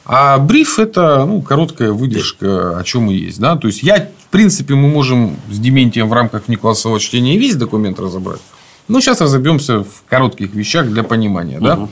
[0.05, 3.39] А бриф– это ну, короткая выдержка, о чем и есть.
[3.39, 3.55] Да?
[3.55, 7.99] То есть, я, в принципе, мы можем с Дементием в рамках внеклассового чтения весь документ
[7.99, 8.41] разобрать.
[8.87, 11.57] Но сейчас разобьемся в коротких вещах для понимания.
[11.57, 11.65] Угу.
[11.65, 11.87] Да?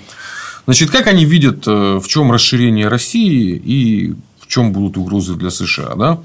[0.66, 5.50] Значит, как они видят, э, в чем расширение России и в чем будут угрозы для
[5.50, 5.96] США.
[5.96, 6.20] Да?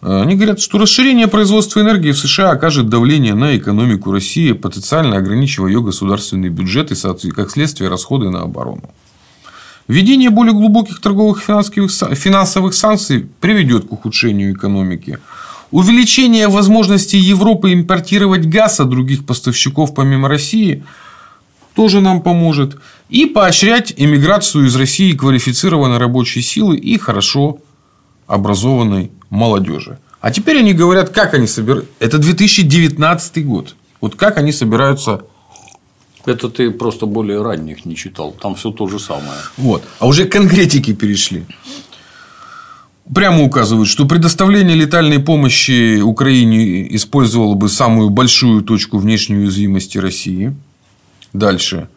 [0.00, 5.18] Э, они говорят, что расширение производства энергии в США окажет давление на экономику России, потенциально
[5.18, 8.90] ограничивая ее государственный бюджет и, как следствие, расходы на оборону.
[9.88, 15.18] Введение более глубоких торговых финансовых санкций приведет к ухудшению экономики.
[15.70, 20.84] Увеличение возможностей Европы импортировать газ от других поставщиков помимо России.
[21.74, 22.76] тоже нам поможет.
[23.08, 27.60] И поощрять эмиграцию из России квалифицированной рабочей силы и хорошо
[28.26, 29.98] образованной молодежи.
[30.20, 31.90] А теперь они говорят, как они собираются.
[32.00, 33.76] Это 2019 год.
[34.00, 35.22] Вот как они собираются
[36.28, 38.34] это ты просто более ранних не читал.
[38.40, 39.40] Там все то же самое.
[39.56, 39.82] Вот.
[39.98, 41.44] А уже конкретики перешли.
[43.14, 50.54] Прямо указывают, что предоставление летальной помощи Украине использовало бы самую большую точку внешней уязвимости России.
[51.32, 51.88] Дальше.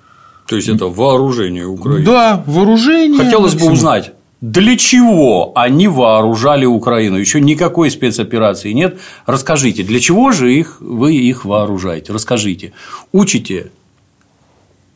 [0.48, 2.06] То есть это вооружение Украины.
[2.06, 3.24] Да, вооружение.
[3.24, 7.18] Хотелось бы узнать, для чего они вооружали Украину?
[7.18, 8.99] Еще никакой спецоперации нет.
[9.26, 12.12] Расскажите, для чего же их, вы их вооружаете?
[12.12, 12.74] Расскажите.
[13.12, 13.72] Учите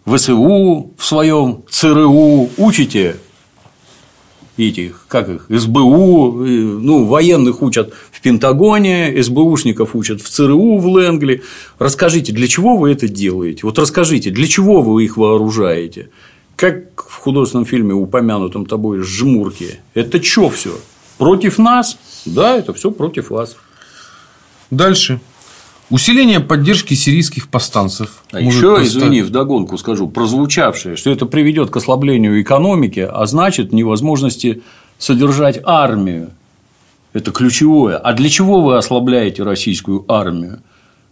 [0.06, 3.18] ВСУ в своем ЦРУ, учите
[4.58, 11.42] этих, как их, СБУ, ну, военных учат в Пентагоне, СБУшников учат в ЦРУ в Ленгли.
[11.80, 13.62] Расскажите, для чего вы это делаете?
[13.64, 16.10] Вот расскажите, для чего вы их вооружаете?
[16.56, 19.80] Как в художественном фильме, упомянутом тобой «Жмурки».
[19.94, 20.78] Это что все?
[21.18, 21.98] Против нас?
[22.26, 23.58] Да, это все против вас.
[24.72, 25.20] Дальше.
[25.92, 28.24] Усиление поддержки сирийских повстанцев.
[28.32, 28.88] А еще, поставить...
[28.88, 34.64] извини, вдогонку скажу, прозвучавшее, что это приведет к ослаблению экономики, а значит невозможности
[34.98, 36.32] содержать армию.
[37.14, 37.98] Это ключевое.
[37.98, 40.62] А для чего вы ослабляете российскую армию?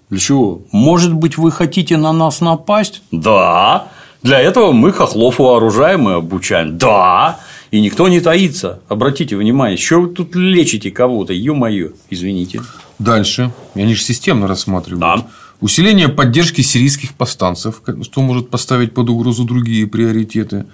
[0.09, 0.61] Для чего?
[0.71, 3.03] Может быть, вы хотите на нас напасть?
[3.11, 3.87] Да.
[4.23, 6.77] Для этого мы хохлов вооружаем и обучаем.
[6.77, 7.39] Да.
[7.71, 8.79] И никто не таится.
[8.87, 12.61] Обратите внимание, что вы тут лечите кого-то, ё-моё, извините.
[13.03, 13.51] Дальше.
[13.75, 14.99] Они же системно рассматривают.
[14.99, 15.27] Да.
[15.61, 20.65] Усиление поддержки сирийских повстанцев, что может поставить под угрозу другие приоритеты.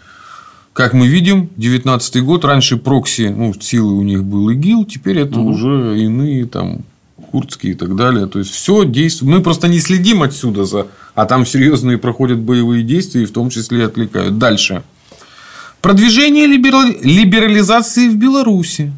[0.73, 5.39] Как мы видим, 19 год, раньше прокси, ну, силы у них был ИГИЛ, теперь это
[5.39, 5.49] угу.
[5.49, 6.85] уже иные там
[7.31, 8.27] курдские и так далее.
[8.27, 9.31] То есть все действует.
[9.31, 13.49] Мы просто не следим отсюда за, а там серьезные проходят боевые действия, и в том
[13.49, 14.38] числе отвлекают.
[14.38, 14.84] Дальше.
[15.81, 18.91] Продвижение либерализации в Беларуси.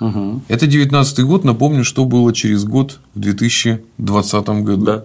[0.00, 0.42] Угу.
[0.48, 1.44] Это 19 год.
[1.44, 4.84] Напомню, что было через год в 2020 году.
[4.84, 5.04] Да.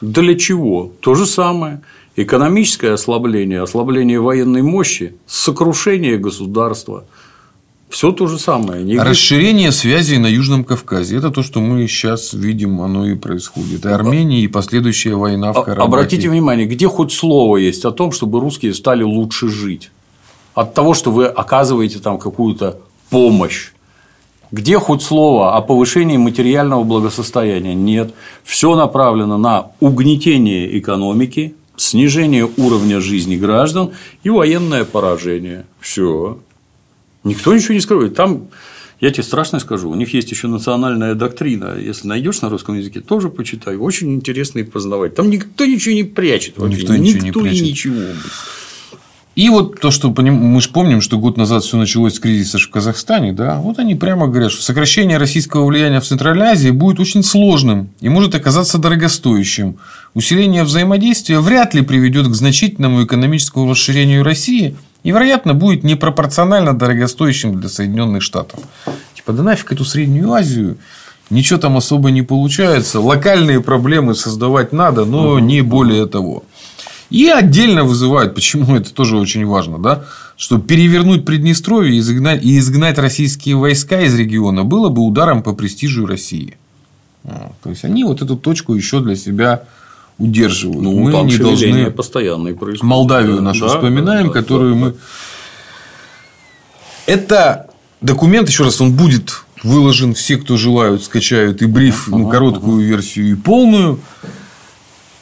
[0.00, 0.92] Для чего?
[1.00, 1.80] То же самое.
[2.14, 7.04] Экономическое ослабление, ослабление военной мощи, сокрушение государства.
[7.88, 8.82] Все то же самое.
[8.82, 9.02] Нигде...
[9.02, 11.16] Расширение связей на Южном Кавказе.
[11.16, 13.84] Это то, что мы сейчас видим, оно и происходит.
[13.84, 15.88] И Армения, и последующая война в а, Карабахе.
[15.88, 19.90] Обратите внимание, где хоть слово есть о том, чтобы русские стали лучше жить
[20.54, 22.78] от того, что вы оказываете там какую-то
[23.10, 23.71] помощь.
[24.52, 27.74] Где хоть слово о повышении материального благосостояния?
[27.74, 28.12] Нет.
[28.44, 33.92] Все направлено на угнетение экономики, снижение уровня жизни граждан
[34.22, 35.64] и военное поражение.
[35.80, 36.38] Все.
[37.24, 38.14] Никто ничего не скрывает.
[38.14, 38.48] Там,
[39.00, 41.78] я тебе страшно скажу, у них есть еще национальная доктрина.
[41.78, 43.76] Если найдешь на русском языке, тоже почитай.
[43.76, 45.14] Очень интересно и познавать.
[45.14, 46.58] Там никто ничего не прячет.
[46.58, 46.82] Вообще.
[46.82, 47.66] Никто, ничего никто не прячет.
[47.66, 48.02] ничего.
[49.34, 52.68] И вот то, что мы же помним, что год назад все началось с кризиса в
[52.68, 57.22] Казахстане, да, вот они прямо говорят, что сокращение российского влияния в Центральной Азии будет очень
[57.22, 59.78] сложным и может оказаться дорогостоящим.
[60.12, 67.58] Усиление взаимодействия вряд ли приведет к значительному экономическому расширению России и, вероятно, будет непропорционально дорогостоящим
[67.58, 68.60] для Соединенных Штатов.
[69.14, 70.76] Типа, да нафиг эту Среднюю Азию,
[71.30, 76.44] ничего там особо не получается, локальные проблемы создавать надо, но не более того.
[77.12, 80.04] И отдельно вызывают, почему это тоже очень важно, да,
[80.38, 85.52] что перевернуть Приднестровье и изгнать, и изгнать российские войска из региона было бы ударом по
[85.52, 86.56] престижу России.
[87.22, 89.64] То есть они вот эту точку еще для себя
[90.16, 90.82] удерживают.
[90.82, 92.82] Ну, мы там не должны постоянно происходит.
[92.82, 94.94] Молдавию нашу да, вспоминаем, да, которую да, мы.
[97.04, 97.66] Это
[98.00, 100.14] документ, еще раз, он будет выложен.
[100.14, 104.00] Все, кто желают, скачают и бриф, ну, короткую версию и полную.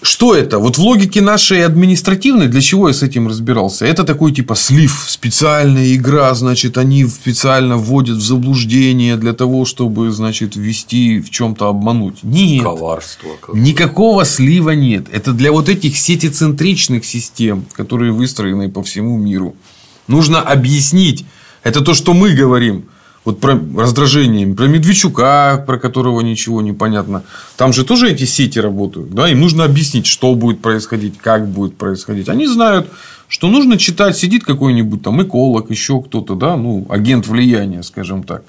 [0.03, 0.59] Что это?
[0.59, 3.85] Вот в логике нашей административной, для чего я с этим разбирался?
[3.85, 10.11] Это такой типа слив, специальная игра, значит, они специально вводят в заблуждение для того, чтобы,
[10.11, 12.23] значит, ввести в чем-то обмануть.
[12.23, 12.63] Нет.
[12.63, 13.29] Коварство.
[13.41, 13.61] Какое.
[13.61, 15.07] Никакого слива нет.
[15.13, 19.55] Это для вот этих сетицентричных систем, которые выстроены по всему миру.
[20.09, 21.27] Нужно объяснить.
[21.63, 22.87] Это то, что мы говорим
[23.25, 27.23] вот про раздражение, про Медведчука, про которого ничего не понятно.
[27.57, 29.11] Там же тоже эти сети работают.
[29.11, 29.29] Да?
[29.29, 32.29] Им нужно объяснить, что будет происходить, как будет происходить.
[32.29, 32.89] Они знают,
[33.29, 38.43] что нужно читать, сидит какой-нибудь там эколог, еще кто-то, да, ну, агент влияния, скажем так.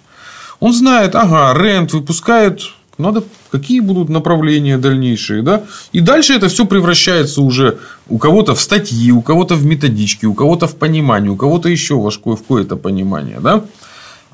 [0.60, 2.62] Он знает, ага, рент выпускает,
[2.98, 5.64] надо, какие будут направления дальнейшие, да?
[5.92, 10.34] И дальше это все превращается уже у кого-то в статьи, у кого-то в методички, у
[10.34, 13.64] кого-то в понимание, у кого-то еще в какое-то понимание, да?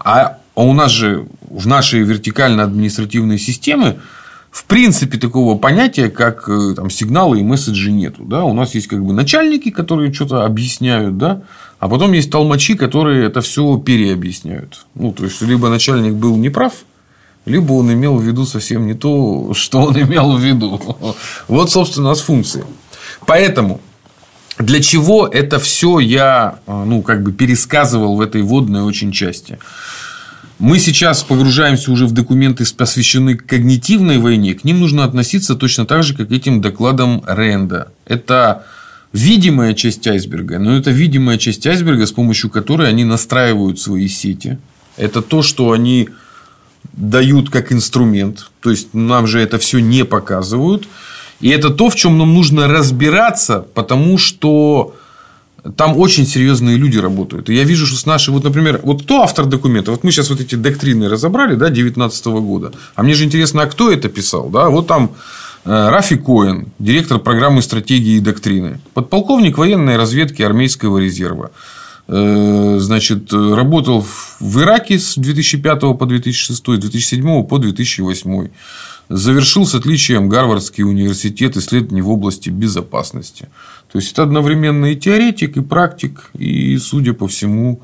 [0.08, 4.00] А у нас же в нашей вертикально-административной системе
[4.52, 8.24] в принципе такого понятия, как э, там, сигналы и месседжи нету.
[8.24, 8.46] Да?
[8.46, 11.42] У нас есть как бы начальники, которые что-то объясняют, да?
[11.80, 14.86] а потом есть толмачи, которые это все переобъясняют.
[14.96, 16.74] Ну, то есть, либо начальник был неправ,
[17.46, 20.80] либо он имел в виду совсем не то, что он имел в виду.
[21.50, 22.64] Вот, собственно, у нас функции.
[23.26, 23.82] Поэтому
[24.60, 29.60] для чего это все я а, ну, как бы пересказывал в этой водной очень части?
[30.60, 34.56] Мы сейчас погружаемся уже в документы, посвященные когнитивной войне.
[34.56, 37.92] К ним нужно относиться точно так же, как к этим докладам Ренда.
[38.06, 38.66] Это
[39.14, 44.58] видимая часть айсберга, но это видимая часть айсберга, с помощью которой они настраивают свои сети.
[44.98, 46.10] Это то, что они
[46.94, 48.50] дают как инструмент.
[48.62, 50.88] То есть нам же это все не показывают.
[51.40, 54.96] И это то, в чем нам нужно разбираться, потому что
[55.76, 57.50] там очень серьезные люди работают.
[57.50, 59.92] И я вижу, что с нашей, вот, например, вот кто автор документа?
[59.92, 62.72] Вот мы сейчас вот эти доктрины разобрали, да, 19 года.
[62.96, 64.50] А мне же интересно, а кто это писал?
[64.50, 64.70] Да?
[64.70, 65.12] Вот там
[65.66, 71.52] э, Рафи Коэн, директор программы стратегии и доктрины, подполковник военной разведки армейского резерва.
[72.08, 74.06] Э, значит, работал
[74.40, 78.50] в Ираке с 2005 по 2006, с 2007 по 2008
[79.10, 83.48] завершил с отличием Гарвардский университет исследований в области безопасности.
[83.92, 87.82] То есть, это одновременно и теоретик, и практик, и, судя по всему,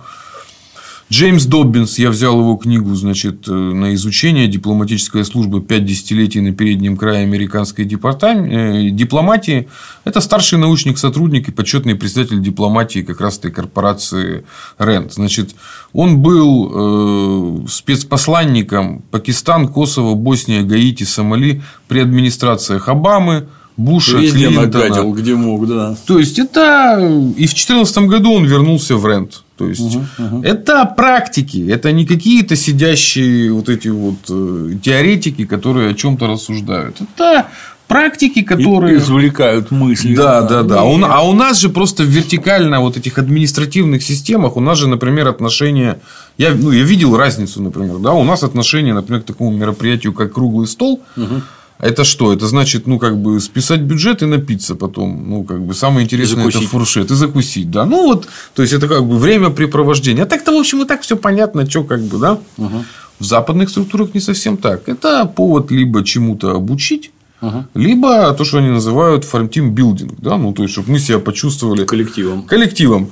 [1.12, 6.54] Джеймс Доббинс, я взял его книгу, значит, э, на изучение дипломатической службы «Пять десятилетий на
[6.54, 9.68] переднем крае американской э, дипломатии».
[10.06, 14.46] Это старший научник, сотрудник и почетный председатель дипломатии как раз этой корпорации
[14.80, 15.14] РЕНД.
[15.14, 15.52] Значит,
[15.92, 23.48] он был э, спецпосланником Пакистан, Косово, Босния, Гаити, Сомали при администрациях Обамы,
[23.78, 24.88] Буша, Везде Клинтона.
[24.88, 25.96] нагадил, где мог, да.
[26.06, 27.00] То есть, это...
[27.38, 29.44] И в 2014 году он вернулся в Рент.
[29.64, 30.42] То есть, угу, угу.
[30.44, 36.98] это практики, это не какие-то сидящие вот эти вот э, теоретики, которые о чем-то рассуждают.
[37.02, 37.48] Это
[37.88, 38.98] практики, которые...
[38.98, 40.16] извлекают мысли.
[40.16, 40.82] Да, да, да.
[40.82, 44.88] А у, а у нас же просто вертикально вот этих административных системах, у нас же,
[44.88, 46.00] например, отношения...
[46.38, 50.34] Я, ну, я видел разницу, например, да, у нас отношения, например, к такому мероприятию, как
[50.34, 51.42] круглый стол, угу.
[51.80, 52.32] Это что?
[52.32, 55.30] Это значит, ну, как бы списать бюджет и напиться потом.
[55.30, 57.86] Ну, как бы самое интересное это фуршет и закусить, да.
[57.86, 60.24] Ну, вот, то есть это как бы времяпрепровождение.
[60.24, 62.40] А так-то, в общем, и так все понятно, что как бы, да.
[62.58, 62.86] Угу.
[63.20, 64.88] В западных структурах не совсем так.
[64.88, 67.12] Это повод либо чему-то обучить,
[67.44, 67.66] Угу.
[67.74, 71.84] Либо то, что они называют фармтим билдинг, да, ну, то есть, чтобы мы себя почувствовали
[71.84, 72.44] коллективом.
[72.44, 73.12] Коллективом.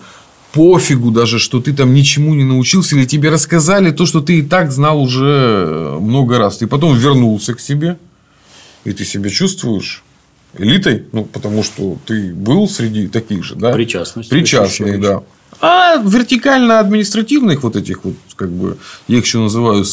[0.53, 4.41] Пофигу даже, что ты там ничему не научился, или тебе рассказали то, что ты и
[4.41, 6.57] так знал уже много раз.
[6.57, 7.97] Ты потом вернулся к себе,
[8.83, 10.03] и ты себя чувствуешь
[10.57, 13.71] элитой, ну, потому что ты был среди таких же, да?
[13.71, 14.29] Причастность.
[14.29, 15.23] Причастный, да.
[15.59, 18.77] А вертикально-административных вот этих вот, как бы,
[19.07, 19.85] я их еще называю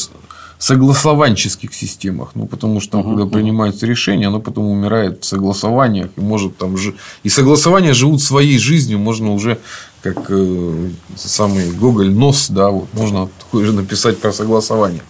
[0.58, 2.30] согласованческих системах.
[2.34, 3.32] Ну, потому что там, uh-huh, когда uh-huh.
[3.32, 6.10] принимается решение, оно потом умирает в согласованиях.
[6.16, 6.94] И может там же.
[7.22, 8.98] И согласования живут своей жизнью.
[8.98, 9.58] Можно уже,
[10.02, 15.02] как э, самый Гоголь нос, да, вот можно такое же написать про согласование.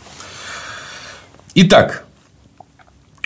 [1.54, 2.04] Итак,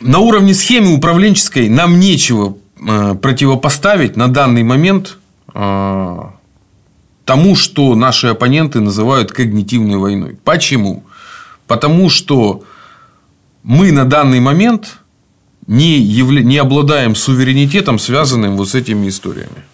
[0.00, 5.18] на уровне схемы управленческой нам нечего э, противопоставить на данный момент
[5.54, 6.18] э,
[7.24, 10.36] тому, что наши оппоненты называют когнитивной войной.
[10.44, 11.04] Почему?
[11.66, 12.62] Потому что
[13.62, 14.98] мы на данный момент
[15.66, 16.42] не, явля...
[16.42, 19.64] не обладаем суверенитетом, связанным вот с этими историями.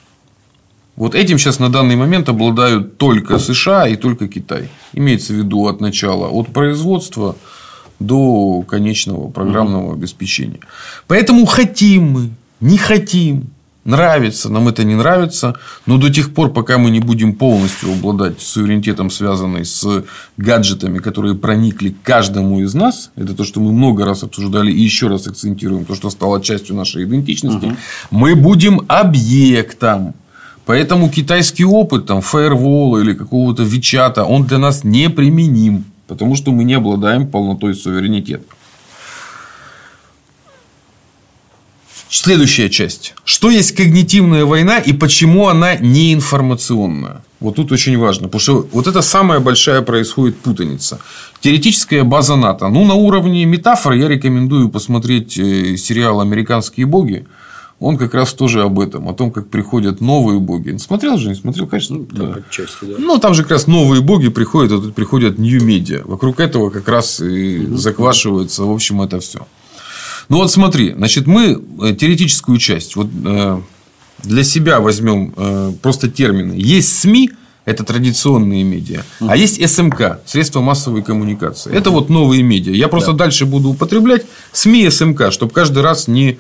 [0.97, 4.69] Вот этим сейчас на данный момент обладают только США и только Китай.
[4.93, 7.37] Имеется в виду от начала, от производства
[7.99, 10.61] до конечного программного обеспечения.
[11.07, 12.31] Поэтому хотим мы,
[12.61, 13.51] не хотим,
[13.89, 15.55] нравится, нам это не нравится,
[15.87, 20.05] но до тех пор, пока мы не будем полностью обладать суверенитетом, связанным с
[20.37, 24.81] гаджетами, которые проникли к каждому из нас, это то, что мы много раз обсуждали и
[24.81, 27.77] еще раз акцентируем, то, что стало частью нашей идентичности, угу.
[28.11, 30.15] мы будем объектом.
[30.67, 35.87] Поэтому китайский опыт, там, фаервола или какого-то Вичата, он для нас неприменим.
[36.09, 38.45] Потому что мы не обладаем полнотой суверенитета.
[42.09, 43.15] Следующая часть.
[43.25, 47.23] Что есть когнитивная война и почему она не информационная?
[47.39, 48.29] Вот тут очень важно.
[48.29, 50.99] Потому что вот это самая большая происходит путаница.
[51.41, 52.69] Теоретическая база НАТО.
[52.69, 57.27] Ну, на уровне метафоры я рекомендую посмотреть э, сериал «Американские боги»
[57.81, 60.77] он как раз тоже об этом, о том, как приходят новые боги.
[60.79, 61.99] Смотрел же, не смотрел, конечно.
[61.99, 62.39] Ну, да.
[62.49, 62.95] Отчасти, да.
[62.99, 66.03] Ну, там же как раз новые боги приходят, а тут приходят new media.
[66.05, 67.77] Вокруг этого как раз и угу.
[67.77, 69.47] заквашивается, в общем, это все.
[70.29, 73.61] Ну, вот смотри, значит, мы э, теоретическую часть вот, э,
[74.25, 76.55] для себя возьмем э, просто термины.
[76.55, 77.31] Есть СМИ,
[77.65, 79.03] Это традиционные медиа.
[79.21, 81.71] А есть СМК, средства массовой коммуникации.
[81.71, 82.73] Это вот новые медиа.
[82.73, 83.19] Я просто да.
[83.19, 86.39] дальше буду употреблять СМИ СМК, чтобы каждый раз не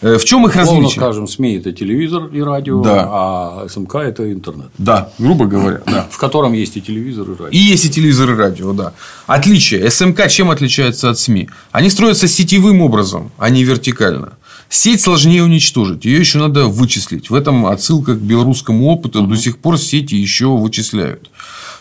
[0.00, 1.02] в чем их Условно различие?
[1.02, 3.08] скажем, СМИ– это телевизор и радио, да.
[3.10, 4.68] а СМК– это интернет.
[4.78, 5.80] Да, грубо говоря.
[5.86, 6.06] Да.
[6.10, 7.48] В котором есть и телевизор, и радио.
[7.48, 8.92] И есть и телевизор, и радио, да.
[9.26, 9.90] Отличие.
[9.90, 11.48] СМК чем отличается от СМИ?
[11.72, 14.34] Они строятся сетевым образом, а не вертикально.
[14.70, 17.30] Сеть сложнее уничтожить, ее еще надо вычислить.
[17.30, 19.22] В этом отсылка к белорусскому опыту.
[19.22, 21.30] До сих пор сети еще вычисляют.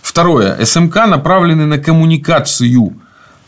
[0.02, 0.64] Второе.
[0.64, 2.94] СМК направлены на коммуникацию,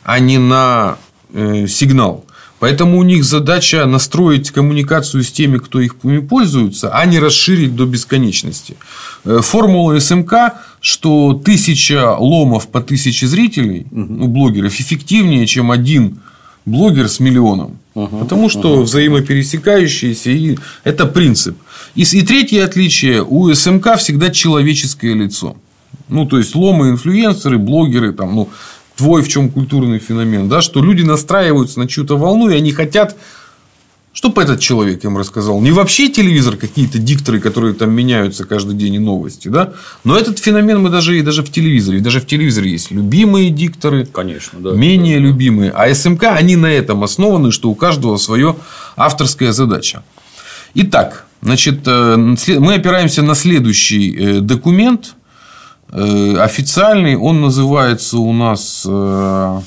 [0.04, 0.98] а не на
[1.34, 2.26] э, сигнал.
[2.60, 5.96] Поэтому у них задача настроить коммуникацию с теми, кто их
[6.30, 8.76] пользуется, а не расширить до бесконечности.
[9.24, 10.34] Э, формула СМК,
[10.82, 16.20] что тысяча ломов по тысяче зрителей у ну, блогеров эффективнее, чем один
[16.66, 17.80] блогер с миллионом.
[17.96, 18.84] Угу, Потому что угу.
[18.84, 21.58] взаимопересекающиеся, и это принцип.
[21.96, 25.56] И, и третье отличие, у СМК всегда человеческое лицо.
[26.08, 28.50] Ну, то есть, ломы, инфлюенсеры, блогеры, там, ну,
[29.00, 33.16] твой в чем культурный феномен, да, что люди настраиваются на чью-то волну, и они хотят,
[34.12, 35.62] чтобы этот человек им рассказал.
[35.62, 39.72] Не вообще телевизор, какие-то дикторы, которые там меняются каждый день и новости, да,
[40.04, 44.06] но этот феномен мы даже и даже в телевизоре, даже в телевизоре есть любимые дикторы,
[44.06, 48.58] конечно, да, менее да, любимые, а СМК они на этом основаны, что у каждого свое
[48.98, 50.04] авторская задача.
[50.74, 55.16] Итак, значит, э, мы опираемся на следующий э, документ,
[55.92, 59.64] официальный, он называется у нас Fall,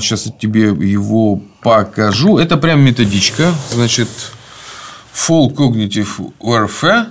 [0.00, 2.38] сейчас я тебе его покажу.
[2.38, 3.52] Это прям методичка.
[3.70, 4.08] Значит,
[5.12, 7.06] Fall Cognitive Warfare.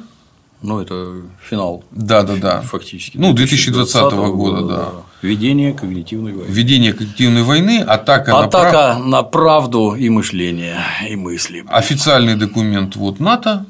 [0.62, 1.84] Ну, это финал.
[1.91, 2.62] Да, да, да.
[2.62, 3.18] Фактически.
[3.18, 4.76] Ну, 2020, 2020 года, года, да.
[4.78, 4.91] да.
[5.22, 6.52] Введение когнитивной войны.
[6.52, 9.06] Введение когнитивной войны, атака, атака на, прав...
[9.06, 11.64] на правду и мышление, и мысли.
[11.68, 13.66] Официальный документ вот НАТО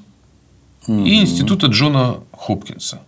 [0.87, 1.07] mm-hmm.
[1.07, 3.01] и Института Джона Хопкинса.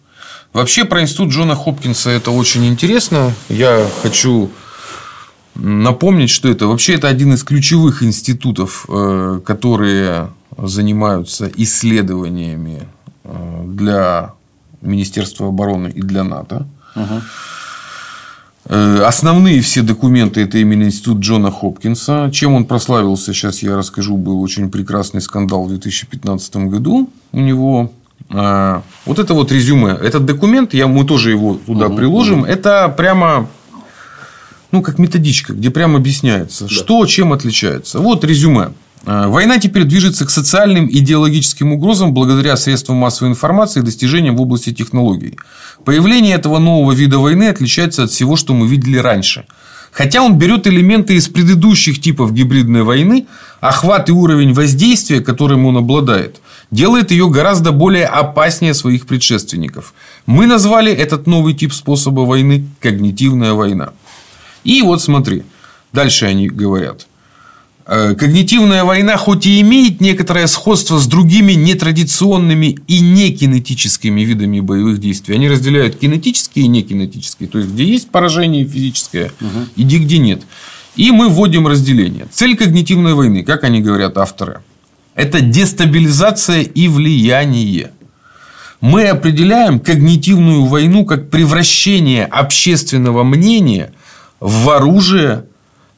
[0.53, 3.33] Вообще про институт Джона Хопкинса это очень интересно.
[3.47, 4.49] Я хочу
[5.55, 12.87] напомнить, что это вообще это один из ключевых институтов, э, которые занимаются исследованиями
[13.23, 14.33] э, для
[14.81, 16.67] Министерства обороны и для НАТО.
[16.95, 17.21] Угу.
[19.03, 22.29] Основные все документы это именно институт Джона Хопкинса.
[22.31, 24.17] Чем он прославился, сейчас я расскажу.
[24.17, 27.91] Был очень прекрасный скандал в 2015 году у него.
[28.29, 32.47] А, вот это вот резюме, этот документ, я, мы тоже его туда угу, приложим, угу.
[32.47, 33.47] это прямо
[34.71, 36.69] ну, как методичка, где прямо объясняется, да.
[36.69, 37.99] что чем отличается.
[37.99, 38.71] Вот резюме.
[39.05, 44.37] А, война теперь движется к социальным и идеологическим угрозам благодаря средствам массовой информации и достижениям
[44.37, 45.37] в области технологий.
[45.83, 49.45] Появление этого нового вида войны отличается от всего, что мы видели раньше.
[49.91, 53.25] Хотя он берет элементы из предыдущих типов гибридной войны,
[53.59, 56.39] охват и уровень воздействия, которым он обладает–
[56.71, 59.93] делает ее гораздо более опаснее своих предшественников.
[60.25, 63.93] Мы назвали этот новый тип способа войны когнитивная война.
[64.63, 65.43] И вот смотри,
[65.93, 67.07] дальше они говорят.
[67.87, 74.99] «Э, когнитивная война хоть и имеет некоторое сходство с другими нетрадиционными и некинетическими видами боевых
[74.99, 75.35] действий.
[75.35, 77.49] Они разделяют кинетические и некинетические.
[77.49, 79.65] То есть, где есть поражение физическое, угу.
[79.75, 80.43] и где нет.
[80.95, 82.27] И мы вводим разделение.
[82.31, 84.61] Цель когнитивной войны, как они говорят авторы,
[85.15, 87.91] это дестабилизация и влияние.
[88.79, 93.93] Мы определяем когнитивную войну как превращение общественного мнения
[94.39, 95.45] в оружие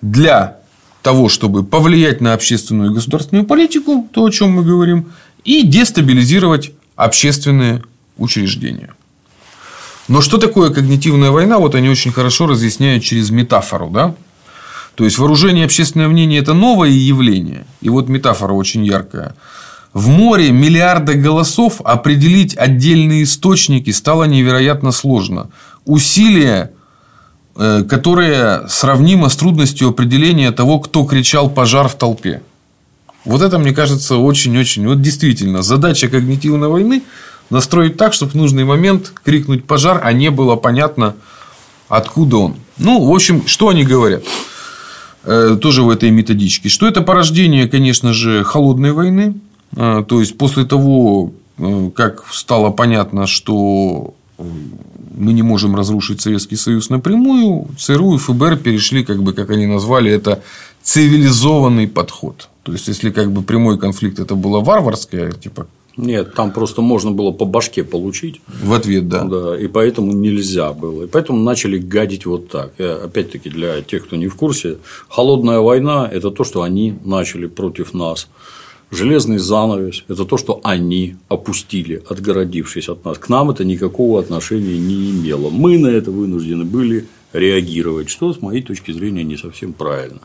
[0.02, 0.58] для
[1.02, 5.12] того, чтобы повлиять на общественную и государственную политику, то, о чем мы говорим,
[5.46, 7.84] и дестабилизировать общественные
[8.18, 8.94] учреждения.
[10.08, 11.60] Но что такое когнитивная война?
[11.60, 13.90] Вот они очень хорошо разъясняют через метафору.
[13.90, 14.16] Да?
[14.96, 17.66] То есть вооружение и общественное мнение– это новое явление.
[17.82, 19.36] И вот метафора очень яркая.
[19.94, 25.50] В море миллиарда голосов определить отдельные источники стало невероятно сложно.
[25.86, 26.72] Усилия,
[27.56, 32.42] э, которые сравнимо с трудностью определения того, кто кричал пожар в толпе.
[33.26, 34.88] Вот это, мне кажется, очень-очень...
[34.88, 37.04] Вот действительно, задача когнитивной войны
[37.50, 41.16] настроить так, чтобы в нужный момент крикнуть пожар, а не было понятно,
[41.88, 42.56] откуда он.
[42.78, 44.24] Ну, в общем, что они говорят?
[45.26, 49.36] Э, тоже в этой методичке, что это порождение, конечно же, холодной войны.
[49.76, 54.14] Э, то есть, после того, э, как стало понятно, что
[55.16, 59.66] мы не можем разрушить Советский Союз напрямую, ЦРУ и ФБР перешли, как бы, как они
[59.66, 60.42] назвали это,
[60.82, 62.50] цивилизованный подход.
[62.64, 67.12] То есть, если как бы прямой конфликт это было варварское, типа нет, там просто можно
[67.12, 68.42] было по башке получить.
[68.64, 69.24] В ответ, да.
[69.24, 71.04] Да, и поэтому нельзя было.
[71.04, 72.74] И поэтому начали гадить вот так.
[72.80, 77.46] И, опять-таки, для тех, кто не в курсе, холодная война– это то, что они начали
[77.46, 78.28] против нас
[78.94, 83.18] железный занавес– это то, что они опустили, отгородившись от нас.
[83.18, 85.50] К нам это никакого отношения не имело.
[85.50, 90.22] Мы на это вынуждены были реагировать, что, с моей точки зрения, не совсем правильно.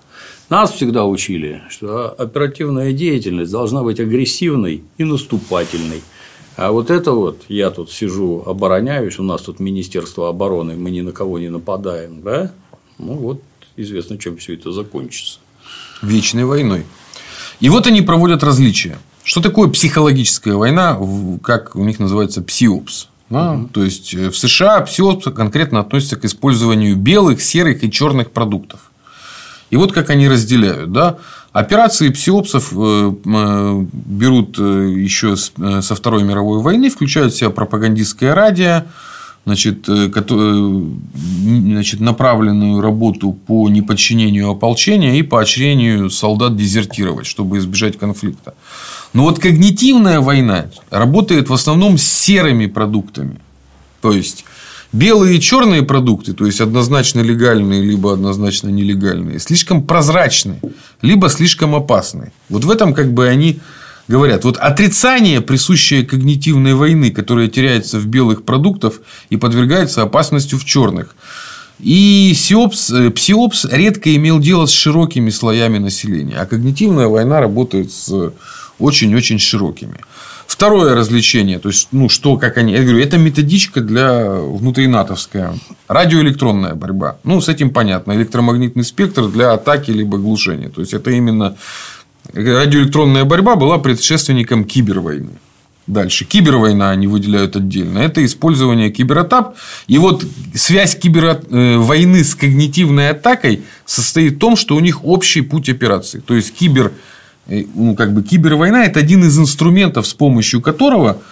[0.48, 6.02] Нас всегда учили, что оперативная деятельность должна быть агрессивной и наступательной.
[6.56, 11.00] А вот это вот, я тут сижу, обороняюсь, у нас тут Министерство обороны, мы ни
[11.00, 12.52] на кого не нападаем, да?
[12.98, 13.42] Ну вот,
[13.76, 15.38] известно, чем все это закончится.
[16.02, 16.84] Вечной войной.
[17.60, 18.98] И вот они проводят различия.
[19.22, 20.98] Что такое психологическая война,
[21.42, 23.08] как у них называется псиопс?
[23.30, 23.52] Да?
[23.52, 23.68] Угу.
[23.68, 28.80] То есть э, в США псиопс конкретно относится к использованию белых, серых и черных продуктов.
[29.70, 30.92] И вот как они разделяют.
[30.92, 31.18] Да?
[31.52, 38.84] Операции псиопсов э, э, берут еще со Второй мировой войны, включают в себя пропагандистское радио,
[39.48, 39.86] значит,
[41.46, 48.54] значит, направленную работу по неподчинению ополчения и поощрению солдат дезертировать, чтобы избежать конфликта.
[49.14, 53.40] Но вот когнитивная война работает в основном с серыми продуктами.
[54.02, 54.44] То есть
[54.92, 60.60] белые и черные продукты, то есть однозначно легальные, либо однозначно нелегальные, слишком прозрачны,
[61.00, 62.32] либо слишком опасны.
[62.50, 63.60] Вот в этом как бы они
[64.08, 64.44] говорят.
[64.44, 68.94] Вот отрицание, присущее когнитивной войны, которая теряется в белых продуктах
[69.30, 71.14] и подвергается опасностью в черных.
[71.78, 77.92] И сиопс, э, псиопс редко имел дело с широкими слоями населения, а когнитивная война работает
[77.92, 78.32] с
[78.80, 79.98] очень-очень широкими.
[80.48, 85.52] Второе развлечение, то есть, ну, что, как они, я говорю, это методичка для внутринатовская.
[85.88, 87.18] Радиоэлектронная борьба.
[87.22, 88.12] Ну, с этим понятно.
[88.12, 90.70] Электромагнитный спектр для атаки либо глушения.
[90.70, 91.56] То есть, это именно
[92.32, 95.30] радиоэлектронная борьба была предшественником кибервойны.
[95.86, 96.26] Дальше.
[96.26, 98.00] Кибервойна они выделяют отдельно.
[98.00, 99.54] Это использование кибератак.
[99.86, 100.22] И вот
[100.54, 106.20] связь кибервойны с когнитивной атакой состоит в том, что у них общий путь операции.
[106.20, 106.92] То есть, кибер
[107.48, 111.22] ну, как бы кибервойна– это один из инструментов, с помощью которого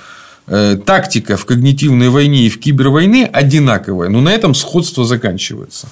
[0.47, 5.89] э, тактика в когнитивной войне и в кибервойне одинаковая, но на этом сходство заканчивается.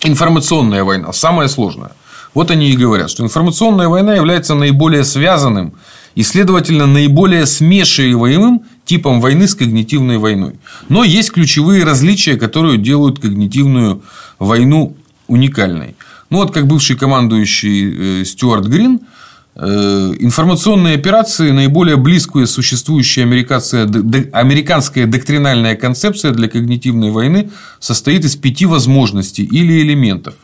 [0.00, 1.92] Информационная война– самая сложная.
[2.34, 5.74] Вот они и говорят, что информационная война является наиболее связанным
[6.14, 10.54] и, следовательно, наиболее смешиваемым типом войны с когнитивной войной.
[10.88, 14.02] Но есть ключевые различия, которые делают когнитивную
[14.38, 14.96] войну
[15.26, 15.96] уникальной.
[16.30, 19.00] Ну, вот как бывший командующий э, Стюарт Грин–
[19.60, 27.50] Э, информационные операции– наиболее близкая существующая американская доктринальная концепция для когнитивной войны
[27.80, 30.34] состоит из пяти возможностей или элементов.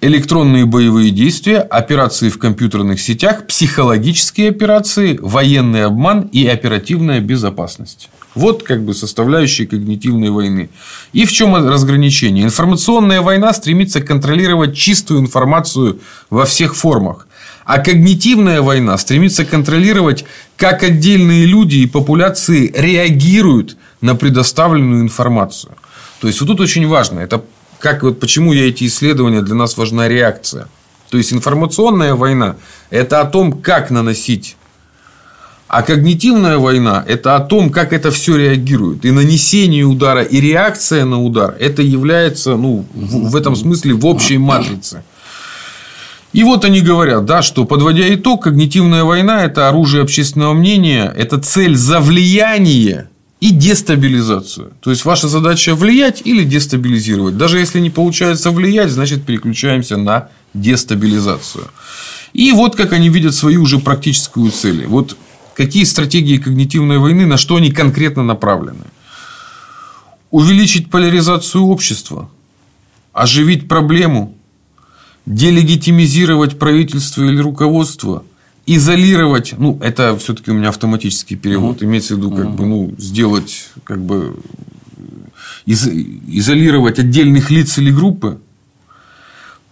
[0.00, 8.08] Электронные боевые действия, операции в компьютерных сетях, психологические операции, военный обман и оперативная безопасность.
[8.36, 10.70] Вот как бы составляющие когнитивной войны.
[11.12, 12.44] И в чем разграничение?
[12.44, 15.98] Информационная война стремится контролировать чистую информацию
[16.30, 17.26] во всех формах.
[17.64, 20.24] А когнитивная война стремится контролировать,
[20.56, 25.72] как отдельные люди и популяции реагируют на предоставленную информацию.
[26.20, 27.18] То есть, вот тут очень важно.
[27.18, 27.42] Это
[27.78, 30.68] как, вот почему я эти исследования для нас важна реакция.
[31.10, 32.56] То есть, информационная война–
[32.90, 34.56] это о том, как наносить
[35.68, 39.04] а когнитивная война– это о том, как это все реагирует.
[39.04, 44.38] И нанесение удара, и реакция на удар– это является ну, в этом смысле в общей
[44.38, 45.04] матрице.
[46.32, 51.38] И вот они говорят, да, что подводя итог, когнитивная война– это оружие общественного мнения, это
[51.38, 54.72] цель за влияние и дестабилизацию.
[54.80, 57.36] То есть, ваша задача влиять или дестабилизировать.
[57.36, 61.68] Даже если не получается влиять, значит, переключаемся на дестабилизацию.
[62.32, 64.86] И вот как они видят свою уже практическую цель.
[64.86, 65.16] Вот
[65.54, 68.84] какие стратегии когнитивной войны, на что они конкретно направлены.
[70.30, 72.28] Увеличить поляризацию общества,
[73.12, 74.36] оживить проблему,
[75.26, 78.24] делегитимизировать правительство или руководство,
[78.76, 81.86] изолировать, ну, это все-таки у меня автоматический перевод, угу.
[81.86, 82.56] имеется в виду, как угу.
[82.56, 84.36] бы, ну, сделать, как бы,
[85.64, 88.40] из, изолировать отдельных лиц или группы,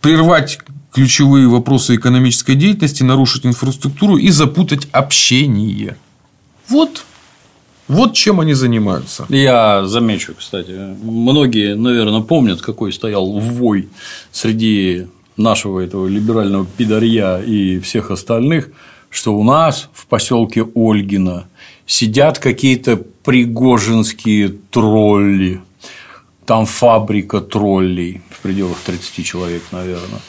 [0.00, 0.60] прервать
[0.92, 5.96] ключевые вопросы экономической деятельности, нарушить инфраструктуру и запутать общение.
[6.68, 7.04] Вот
[7.88, 9.26] вот чем они занимаются.
[9.28, 13.88] Я замечу, кстати, многие, наверное, помнят, какой стоял вой
[14.32, 15.06] среди
[15.36, 18.70] нашего этого либерального пидорья и всех остальных,
[19.10, 21.48] что у нас в поселке Ольгино
[21.86, 25.60] сидят какие-то пригожинские тролли,
[26.44, 30.20] там фабрика троллей в пределах 30 человек, наверное,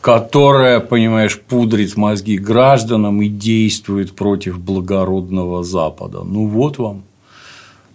[0.00, 6.22] которая, понимаешь, пудрит мозги гражданам и действует против благородного Запада.
[6.24, 7.04] Ну вот вам.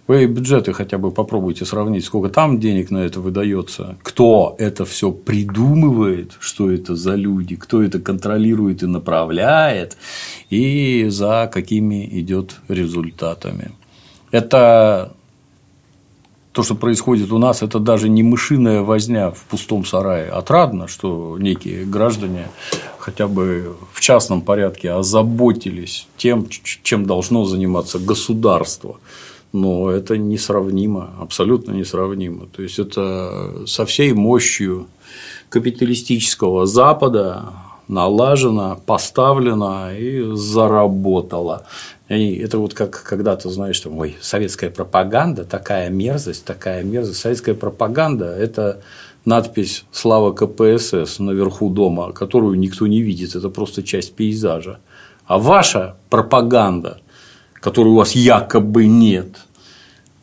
[0.08, 5.12] Вы бюджеты хотя бы попробуйте сравнить, сколько там денег на это выдается, кто это все
[5.12, 9.98] придумывает, что это за люди, кто это контролирует и направляет,
[10.48, 13.72] и за какими идет результатами.
[14.30, 15.12] Это
[16.52, 20.30] то, что происходит у нас, это даже не мышиная возня в пустом сарае.
[20.30, 22.46] Отрадно, что некие граждане
[22.98, 28.96] хотя бы в частном порядке озаботились тем, чем должно заниматься государство
[29.52, 32.46] но это несравнимо, абсолютно несравнимо.
[32.46, 34.86] То есть это со всей мощью
[35.48, 37.52] капиталистического Запада
[37.88, 41.66] налажено, поставлено и заработало.
[42.08, 47.20] И это вот как когда-то, знаешь, там, ой, советская пропаганда, такая мерзость, такая мерзость.
[47.20, 48.82] Советская пропаганда– это
[49.24, 54.78] надпись «Слава КПСС» наверху дома, которую никто не видит, это просто часть пейзажа.
[55.26, 57.00] А ваша пропаганда–
[57.60, 59.46] которой у вас якобы нет.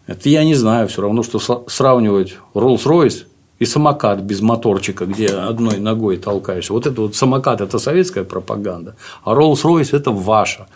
[0.07, 3.25] Это я не знаю, все равно, что сравнивать Rolls-Royce
[3.59, 6.69] и самокат без моторчика, где одной ногой толкаешь.
[6.69, 10.67] Вот это вот самокат– это советская пропаганда, а Rolls-Royce– это ваша.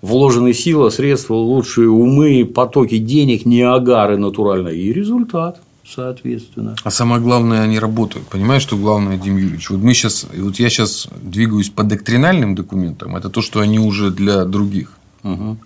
[0.00, 4.68] Вложены силы, средства, лучшие умы, потоки денег, не агары натурально.
[4.68, 5.60] И результат
[5.94, 6.74] соответственно.
[6.84, 8.26] А самое главное, они работают.
[8.28, 9.70] Понимаешь, что главное, Дим Юрьевич?
[9.70, 14.10] Вот мы сейчас, вот я сейчас двигаюсь по доктринальным документам, это то, что они уже
[14.10, 14.92] для других.
[15.24, 15.58] Угу.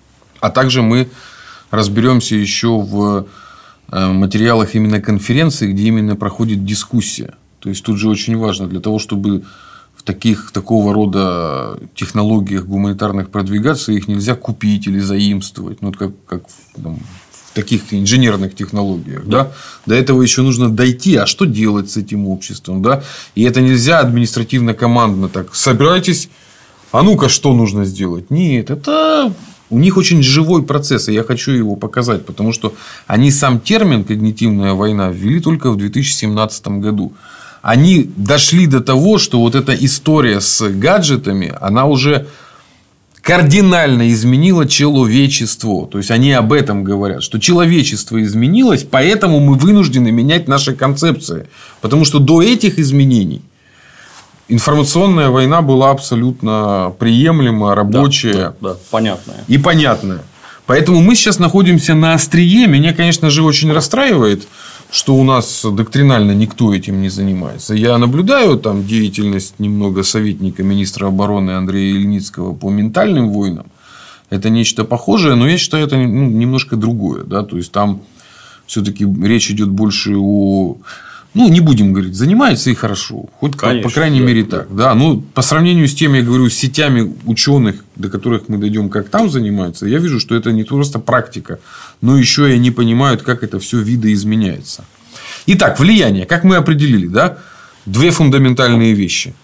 [0.46, 1.08] А также мы
[1.72, 3.26] разберемся еще в
[3.90, 7.34] э, материалах именно конференции, где именно проходит дискуссия.
[7.58, 9.42] То есть тут же очень важно для того, чтобы
[9.96, 16.42] в таких такого рода технологиях гуманитарных продвигаться, их нельзя купить или заимствовать, ну как, как
[16.80, 17.00] там,
[17.32, 19.44] в таких инженерных технологиях, да.
[19.44, 19.52] да,
[19.86, 23.02] до этого еще нужно дойти, а что делать с этим обществом, да,
[23.34, 26.28] и это нельзя административно-командно так собирайтесь,
[26.92, 29.32] а ну-ка что нужно сделать, нет, это
[29.70, 32.74] у них очень живой процесс, и я хочу его показать, потому что
[33.06, 37.12] они сам термин «когнитивная война» ввели только в 2017 году.
[37.62, 42.28] Они дошли до того, что вот эта история с гаджетами, она уже
[43.22, 45.88] кардинально изменила человечество.
[45.88, 51.48] То есть, они об этом говорят, что человечество изменилось, поэтому мы вынуждены менять наши концепции.
[51.80, 53.42] Потому что до этих изменений–
[54.48, 58.32] информационная война была абсолютно приемлемая, рабочая.
[58.32, 59.44] Да, да, да, понятная.
[59.48, 60.22] И понятная.
[60.66, 62.66] Поэтому мы сейчас находимся на острие.
[62.66, 64.46] Меня, конечно же, очень расстраивает,
[64.90, 67.74] что у нас доктринально никто этим не занимается.
[67.74, 73.66] Я наблюдаю там деятельность немного советника министра обороны Андрея Ильницкого по ментальным войнам.
[74.28, 77.22] Это нечто похожее, но я считаю, это ну, немножко другое.
[77.22, 77.44] Да?
[77.44, 78.00] То есть, там
[78.66, 80.78] все-таки речь идет больше о
[81.36, 83.26] ну, не будем говорить, занимается и хорошо.
[83.40, 84.58] Хоть, Конечно, по, по крайней да, мере, да.
[84.58, 84.74] так.
[84.74, 88.88] Да, ну, по сравнению с тем, я говорю, с сетями ученых, до которых мы дойдем,
[88.88, 91.58] как там занимаются, я вижу, что это не просто практика,
[92.00, 94.84] но еще и они понимают, как это все видоизменяется.
[95.44, 96.24] Итак, влияние.
[96.24, 97.36] Как мы определили, да?
[97.84, 99.34] Две фундаментальные вещи.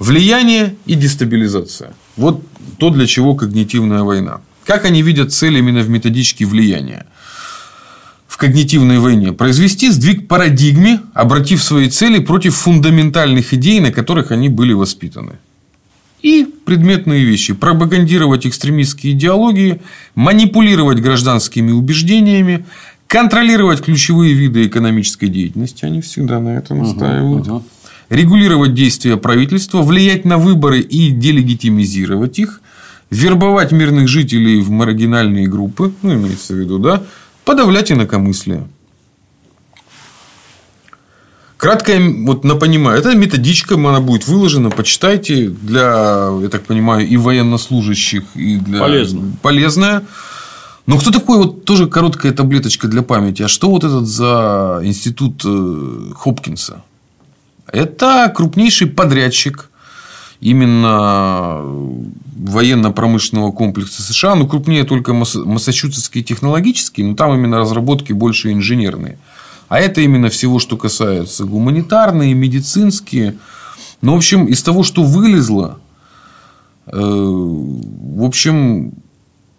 [0.00, 1.94] Влияние и дестабилизация.
[2.16, 2.42] Вот
[2.78, 4.40] то, для чего когнитивная война.
[4.64, 7.06] Как они видят цель именно в методичке влияния
[8.38, 14.72] когнитивной войне произвести сдвиг парадигме, обратив свои цели против фундаментальных идей, на которых они были
[14.72, 15.32] воспитаны.
[16.22, 17.52] И предметные вещи.
[17.52, 19.80] Пропагандировать экстремистские идеологии,
[20.14, 22.64] манипулировать гражданскими убеждениями,
[23.08, 25.84] контролировать ключевые виды экономической деятельности.
[25.84, 27.46] Они всегда на это настаивают.
[27.46, 27.64] Угу, угу.
[28.08, 32.60] Регулировать действия правительства, влиять на выборы и делегитимизировать их,
[33.10, 37.02] вербовать мирных жителей в маргинальные группы, ну, имеется в виду, да,
[37.48, 38.68] подавлять инакомыслие.
[41.56, 47.16] Краткое, вот на понимаю, это методичка, она будет выложена, почитайте для, я так понимаю, и
[47.16, 49.32] военнослужащих, и для Полезно.
[49.40, 50.04] полезная.
[50.84, 55.42] Но кто такой, вот тоже короткая таблеточка для памяти, а что вот этот за институт
[55.46, 56.82] э, Хопкинса?
[57.66, 59.67] Это крупнейший подрядчик
[60.40, 61.62] именно
[62.36, 69.18] военно-промышленного комплекса США, ну, крупнее только Массачусетский технологический, но там именно разработки больше инженерные.
[69.68, 73.36] А это именно всего, что касается гуманитарные, медицинские.
[74.00, 75.78] Ну, в общем, из того, что вылезло,
[76.86, 78.94] э, в общем,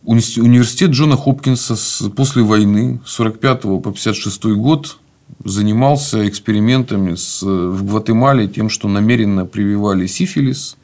[0.03, 1.75] университет Джона Хопкинса
[2.15, 4.97] после войны с 45 по 56 год
[5.43, 10.77] занимался экспериментами с, в Гватемале тем, что намеренно прививали сифилис,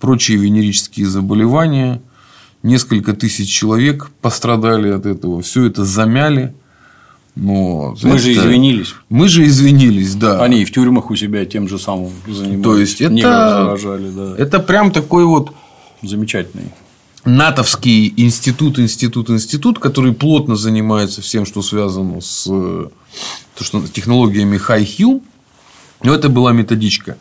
[0.00, 2.00] прочие венерические заболевания.
[2.62, 5.42] Несколько тысяч человек пострадали от этого.
[5.42, 6.54] Все это замяли.
[7.34, 8.94] Но, мы же извинились.
[9.08, 10.42] Мы же извинились, да.
[10.42, 12.62] Они и в тюрьмах у себя тем же самым занимались.
[12.62, 14.34] То есть, это, заражали, да.
[14.36, 15.52] это прям такой вот
[16.02, 16.72] замечательный
[17.24, 25.22] натовский институт, институт, институт, который плотно занимается всем, что связано с то, что, технологиями High-Hill.
[26.02, 27.16] Но это была методичка.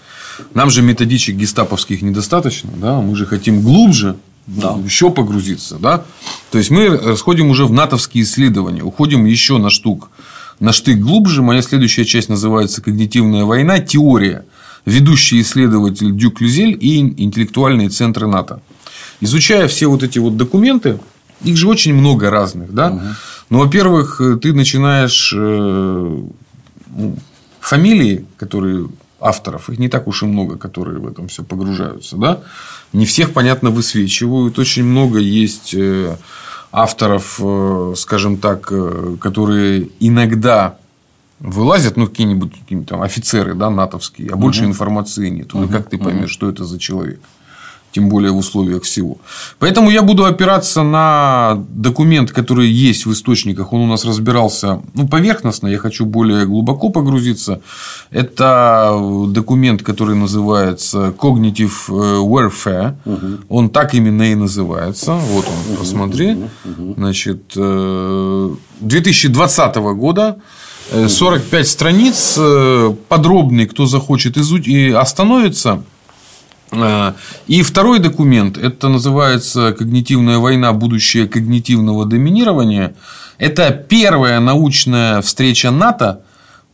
[0.56, 2.72] Нам же методичек гестаповских недостаточно.
[2.76, 2.99] Да?
[2.99, 4.18] Мы же хотим глубже
[4.48, 4.76] да.
[4.84, 5.78] еще погрузиться.
[5.78, 6.03] Да?
[6.52, 8.82] То есть, мы расходим уже в натовские исследования.
[8.82, 10.10] Уходим еще на штук.
[10.60, 11.44] На штык глубже.
[11.44, 13.80] Моя следующая часть называется «Когнитивная война.
[13.80, 14.45] Теория».
[14.84, 18.64] Ведущий исследователь Дюк Люзель и интеллектуальные центры НАТО
[19.22, 20.99] изучая все вот эти вот документы,
[21.43, 22.91] их же очень много разных, да.
[22.91, 23.02] Угу.
[23.49, 25.39] Ну, во-первых, ты начинаешь э,
[26.95, 27.18] ну,
[27.60, 28.89] фамилии, которые
[29.19, 32.41] авторов, их не так уж и много, которые в этом все погружаются, да.
[32.93, 34.60] Не всех, понятно, высвечивают.
[34.60, 36.15] Очень много есть э,
[36.72, 38.72] авторов, э, скажем так,
[39.19, 40.77] которые иногда
[41.39, 44.69] вылазят, ну, какие-нибудь какие там офицеры, да, натовские, а больше угу.
[44.69, 45.53] информации нет.
[45.53, 45.68] Угу.
[45.69, 46.34] как ты поймешь, угу.
[46.34, 47.19] что это за человек?
[47.92, 49.18] Тем более в условиях всего.
[49.60, 53.74] Поэтому я буду опираться на документ, который есть в источниках.
[53.74, 57.62] Он у нас разбирался ну, поверхностно, я хочу более глубоко погрузиться.
[58.12, 58.98] Это
[59.28, 62.96] документ, который называется Cognitive э, Warfare.
[63.06, 63.28] Угу.
[63.50, 65.14] Он так именно и называется.
[65.14, 66.38] Вот он, посмотри.
[66.98, 70.38] Значит, 2020 э, года.
[71.08, 72.40] 45 э, страниц,
[73.08, 75.84] подробный, кто захочет изучить и остановится.
[76.72, 77.15] А,
[77.48, 80.72] и второй документ, это называется «Когнитивная война.
[80.73, 82.95] Будущее когнитивного доминирования».
[83.38, 86.22] Это первая научная встреча НАТО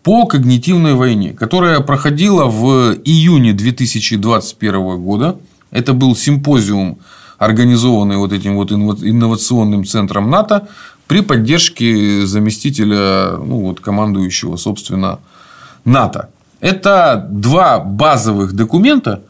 [0.03, 5.37] по когнитивной войне, которая проходила в июне 2021 года.
[5.71, 6.99] Это был симпозиум,
[7.37, 10.67] организованный вот этим вот инновационным центром НАТО
[11.07, 15.19] при поддержке заместителя, ну, вот, командующего, собственно,
[15.85, 16.29] НАТО.
[16.59, 19.23] Это два базовых документа,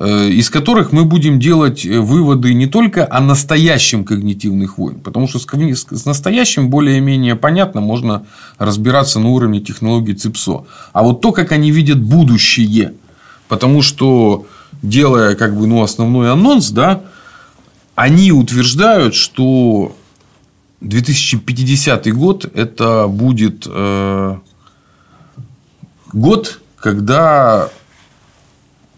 [0.00, 5.38] из которых мы будем делать э, выводы не только о настоящем когнитивных войн, потому что
[5.38, 8.26] с настоящим более-менее понятно, можно
[8.58, 10.66] разбираться на уровне технологий ЦИПСО.
[10.92, 12.94] А вот то, как они видят будущее,
[13.48, 14.46] потому что
[14.82, 17.02] делая как бы ну, основной анонс, да,
[17.94, 19.94] они утверждают, что
[20.80, 24.36] 2050 год это будет э,
[26.12, 27.70] год, когда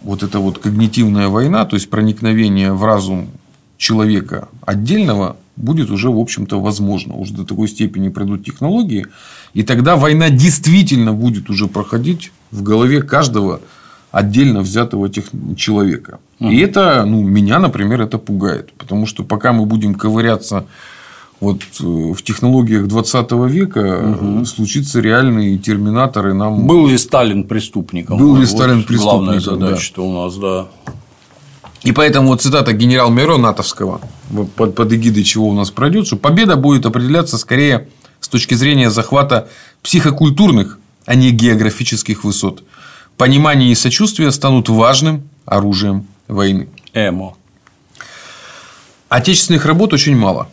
[0.07, 3.29] вот эта вот когнитивная война, то есть проникновение в разум
[3.77, 7.15] человека отдельного, будет уже, в общем-то, возможно.
[7.15, 9.07] Уже до такой степени пройдут технологии.
[9.53, 13.61] И тогда война действительно будет уже проходить в голове каждого
[14.13, 15.25] отдельно взятого тех...
[15.57, 16.19] человека.
[16.39, 16.51] Угу.
[16.51, 18.73] И это, ну, меня, например, это пугает.
[18.75, 20.67] Потому что пока мы будем ковыряться
[21.41, 24.45] вот э, в технологиях 20 века угу.
[24.47, 26.67] случится реальные терминаторы нам.
[26.67, 28.19] Был ли Сталин преступником?
[28.19, 29.25] Был ли вот Сталин преступником?
[29.25, 30.03] Главная задача, да.
[30.03, 30.67] у нас, да.
[31.83, 34.01] И поэтому вот цитата генерал-майора натовского,
[34.57, 37.89] под, под эгидой чего у нас пройдет, что победа будет определяться скорее
[38.21, 39.49] с точки зрения захвата
[39.83, 42.65] психокультурных, а не географических высот.
[43.17, 46.69] Понимание и сочувствие станут важным оружием войны.
[46.93, 47.37] Эмо.
[49.09, 50.49] Отечественных работ очень мало.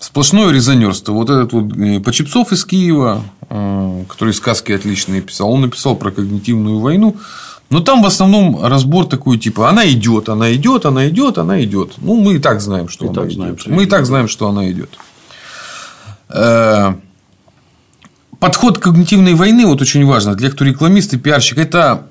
[0.00, 1.12] Сплошное резонерство.
[1.12, 6.12] Вот этот вот э, Почепцов из Киева, э, который сказки отличные писал, он написал про
[6.12, 7.16] когнитивную войну.
[7.70, 11.94] Но там в основном разбор такой типа она идет, она идет, она идет, она идет.
[11.98, 13.34] Ну, мы и так знаем, что и она идет.
[13.34, 14.90] Знаем, что мы и так знаем, что она идет.
[16.28, 16.94] Э,
[18.38, 22.06] подход когнитивной войны вот очень важно для кто рекламист и пиарщик это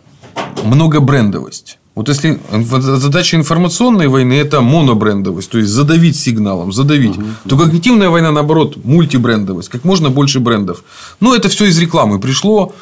[0.63, 1.79] многобрендовость.
[1.97, 2.39] Вот если
[2.79, 7.25] задача информационной войны это монобрендовость, то есть задавить сигналом, задавить, угу.
[7.49, 10.83] то когнитивная война наоборот мультибрендовость, как можно больше брендов.
[11.19, 12.75] Но это все из рекламы пришло,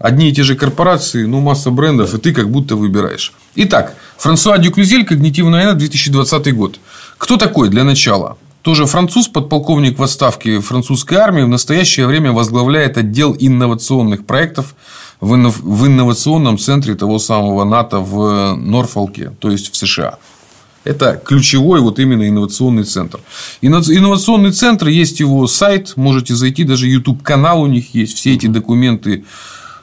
[0.00, 3.32] одни и те же корпорации, ну масса брендов, и ты как будто выбираешь.
[3.54, 6.80] Итак, Франсуа Дюклюзель, когнитивная война, 2020 год.
[7.18, 8.36] Кто такой для начала?
[8.62, 14.74] Тоже француз, подполковник в отставке французской армии, в настоящее время возглавляет отдел инновационных проектов
[15.20, 20.18] в инновационном центре того самого НАТО в Норфолке, то есть в США.
[20.82, 23.20] Это ключевой вот именно инновационный центр.
[23.60, 28.46] Инновационный центр, есть его сайт, можете зайти, даже YouTube канал у них есть, все эти
[28.46, 29.24] документы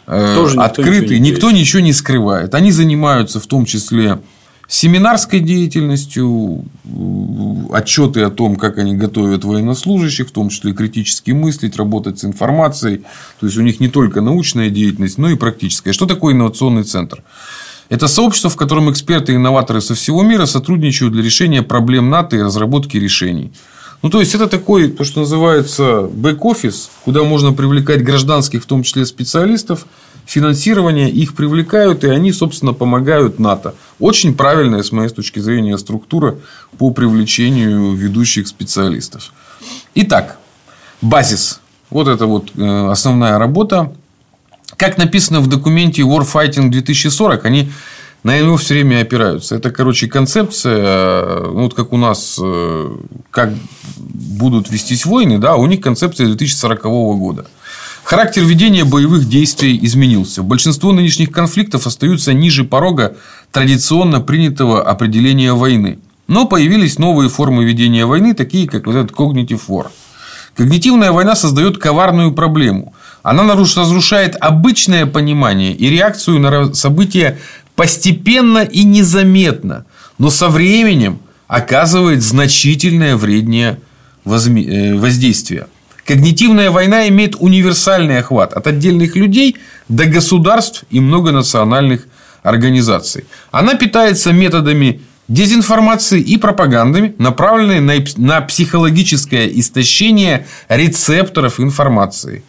[0.08, 2.56] э, Тоже открыты, никто ничего, никто ничего не скрывает.
[2.56, 4.20] Они занимаются в том числе
[4.68, 6.66] семинарской деятельностью,
[7.72, 13.04] отчеты о том, как они готовят военнослужащих, в том числе критически мыслить, работать с информацией.
[13.40, 15.94] То есть у них не только научная деятельность, но и практическая.
[15.94, 17.24] Что такое инновационный центр?
[17.90, 22.36] Это сообщество, в котором эксперты и инноваторы со всего мира сотрудничают для решения проблем НАТО
[22.36, 23.54] и разработки решений.
[24.04, 28.84] Ну, то есть, это такой, то, что называется бэк-офис, куда можно привлекать гражданских, в том
[28.84, 29.88] числе специалистов,
[30.28, 33.74] финансирования, их привлекают, и они, собственно, помогают НАТО.
[34.00, 36.36] Очень правильная, с моей точки зрения, структура
[36.78, 39.32] по привлечению ведущих специалистов.
[39.96, 40.38] Итак,
[41.02, 41.62] базис.
[41.90, 43.94] Вот это вот э, основная работа.
[44.76, 47.72] Как написано в документе Warfighting 2040, они
[48.24, 49.56] на него все время опираются.
[49.56, 52.98] Это, короче, концепция, э, вот как у нас, э,
[53.32, 53.54] как
[53.96, 56.84] будут вестись войны, да, у них концепция 2040
[57.18, 57.46] года.
[58.08, 60.42] Характер ведения боевых действий изменился.
[60.42, 63.18] Большинство нынешних конфликтов остаются ниже порога
[63.52, 66.00] традиционно принятого определения войны.
[66.30, 69.88] Но появились новые формы ведения войны, такие как вот этот cognitive war.
[70.56, 72.94] Когнитивная война создает коварную проблему.
[73.24, 77.38] Она разрушает обычное понимание и реакцию на события
[77.76, 79.86] постепенно и незаметно,
[80.18, 81.20] но со временем
[81.50, 83.82] оказывает значительное вреднее
[84.24, 85.68] э, воздействие.
[86.08, 89.58] Когнитивная война имеет универсальный охват от отдельных людей
[89.90, 92.08] до государств и многонациональных
[92.44, 93.26] организаций.
[93.52, 102.46] Она питается методами дезинформации и пропагандами, направленные на психологическое истощение рецепторов информации.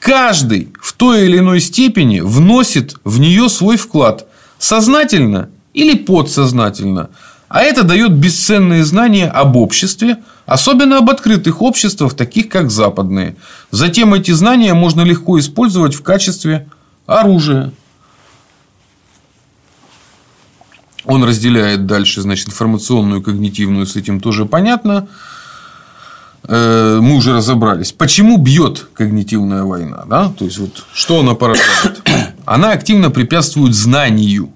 [0.00, 4.26] Каждый в той или иной степени вносит в нее свой вклад
[4.58, 7.10] сознательно или подсознательно.
[7.48, 10.16] А это дает бесценные знания об обществе,
[10.48, 13.36] особенно об открытых обществах, таких как западные.
[13.70, 16.68] Затем эти знания можно легко использовать в качестве
[17.06, 17.72] оружия.
[21.04, 25.08] Он разделяет дальше значит, информационную и когнитивную, с этим тоже понятно.
[26.44, 27.92] Э, мы уже разобрались.
[27.92, 30.04] Почему бьет когнитивная война?
[30.06, 30.30] Да?
[30.30, 32.02] То есть, вот, что она порождает?
[32.46, 34.50] Она активно препятствует знанию.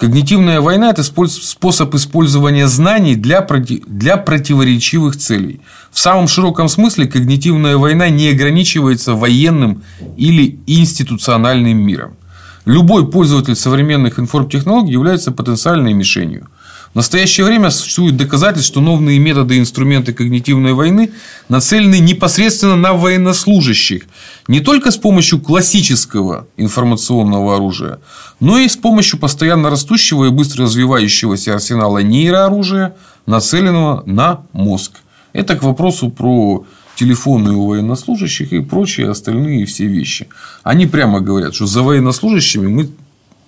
[0.00, 3.82] Когнитивная война– это способ использования знаний для, проти...
[3.86, 5.60] для противоречивых целей.
[5.90, 9.82] В самом широком смысле когнитивная война не ограничивается военным
[10.16, 12.16] или институциональным миром.
[12.64, 16.48] Любой пользователь современных информтехнологий является потенциальной мишенью.
[16.92, 21.12] В настоящее время существует доказательство, что новые методы и инструменты когнитивной войны
[21.48, 24.06] нацелены непосредственно на военнослужащих.
[24.48, 28.00] Не только с помощью классического информационного оружия,
[28.40, 34.94] но и с помощью постоянно растущего и быстро развивающегося арсенала нейрооружия, нацеленного на мозг.
[35.32, 40.26] Это к вопросу про телефоны у военнослужащих и прочие остальные все вещи.
[40.64, 42.90] Они прямо говорят, что за военнослужащими мы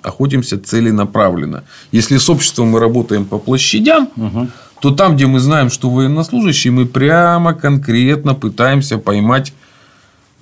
[0.02, 1.64] охотимся целенаправленно.
[1.92, 4.48] Если с обществом мы работаем по площадям, угу.
[4.80, 9.52] то там, где мы знаем, что военнослужащие, мы прямо конкретно пытаемся поймать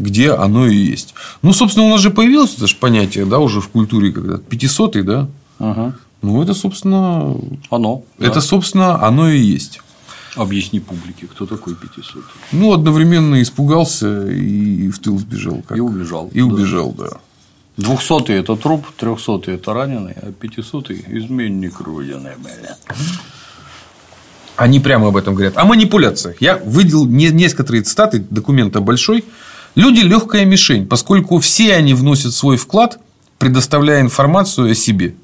[0.01, 1.15] где оно и есть.
[1.43, 5.05] Ну, собственно, у нас же появилось это же понятие, да, уже в культуре когда 500
[5.05, 5.29] да?
[5.59, 5.93] Угу.
[6.23, 7.37] Ну, это, собственно,
[7.71, 8.05] оно.
[8.19, 8.41] Это, да.
[8.41, 9.81] собственно, оно и есть.
[10.37, 15.63] Объясни публике, кто такой 500 Ну, одновременно испугался и в тыл сбежал.
[15.67, 15.77] Как...
[15.77, 16.29] И убежал.
[16.33, 16.45] И да.
[16.47, 17.09] убежал, да.
[17.77, 22.33] 200 это труп, 300 это раненый, а 500 изменник Родины.
[24.57, 25.57] Они прямо об этом говорят.
[25.57, 26.37] О манипуляциях.
[26.41, 29.25] Я выделил несколько цитаты, документа большой.
[29.75, 32.99] Люди– легкая мишень, поскольку все они вносят свой вклад,
[33.39, 35.15] предоставляя информацию о себе.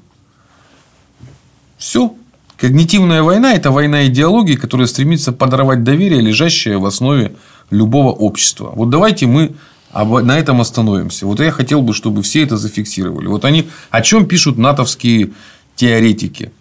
[1.77, 2.15] Все.
[2.57, 7.35] Когнитивная война– это война идеологии, которая стремится подорвать доверие, лежащее в основе
[7.69, 8.71] любого общества.
[8.73, 9.53] Вот давайте мы
[9.93, 11.25] на этом остановимся.
[11.25, 13.27] Вот я хотел бы, чтобы все это зафиксировали.
[13.27, 15.31] Вот они о чем пишут натовские
[15.75, 16.51] теоретики.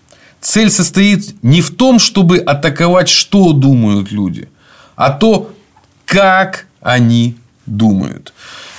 [0.40, 4.48] Цель состоит не в том, чтобы атаковать, что думают люди,
[4.94, 5.52] а то,
[6.04, 7.36] как они
[7.66, 8.32] думают.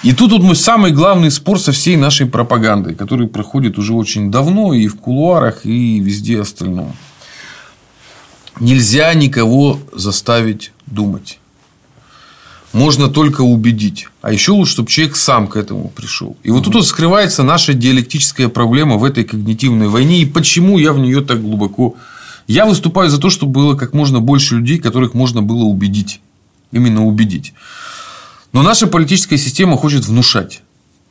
[0.04, 4.32] И тут вот мой самый главный спор со всей нашей пропагандой, который проходит уже очень
[4.32, 6.96] давно и в кулуарах, и везде остальном.
[8.60, 11.40] Нельзя никого заставить думать.
[12.78, 14.08] Можно только убедить.
[14.22, 16.38] А еще лучше, чтобы человек сам к этому пришел.
[16.44, 20.22] И вот тут вот скрывается наша диалектическая проблема в этой когнитивной войне.
[20.22, 21.96] И почему я в нее так глубоко...
[22.46, 26.22] Я выступаю за то, чтобы было как можно больше людей, которых можно было убедить.
[26.72, 27.54] Именно убедить.
[28.54, 30.62] Но наша политическая система хочет внушать.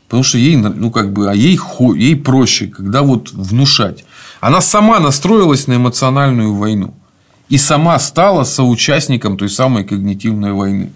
[0.06, 1.58] Потому что ей, ну, как бы, а ей,
[1.96, 4.04] ей проще, когда вот внушать.
[4.40, 6.94] Она сама настроилась на эмоциональную войну.
[7.48, 10.92] И сама стала соучастником той самой когнитивной войны.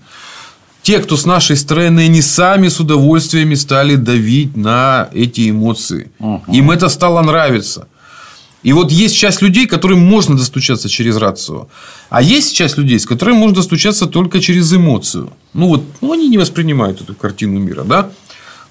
[0.82, 6.11] Те, кто с нашей стороны, они сами с удовольствием стали давить на эти эмоции.
[6.19, 6.52] Угу.
[6.52, 7.86] Им это стало нравиться.
[8.62, 11.69] И вот есть часть людей, которым можно достучаться через рацию.
[12.11, 15.32] А есть часть людей, с которыми можно достучаться только через эмоцию.
[15.55, 18.11] Ну, вот ну, они не воспринимают эту картину мира, да?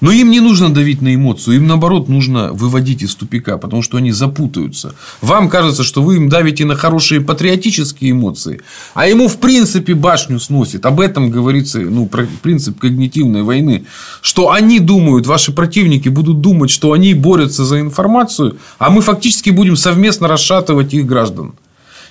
[0.02, 3.98] Но им не нужно давить на эмоцию, им наоборот нужно выводить из тупика, потому что
[3.98, 4.96] они запутаются.
[5.22, 8.62] Вам кажется, что вы им давите на хорошие патриотические эмоции,
[8.94, 10.86] а ему в принципе башню сносит.
[10.86, 13.86] Об этом говорится ну, про принцип когнитивной войны,
[14.22, 19.50] что они думают, ваши противники будут думать, что они борются за информацию, а мы фактически
[19.50, 21.54] будем совместно расшатывать их граждан.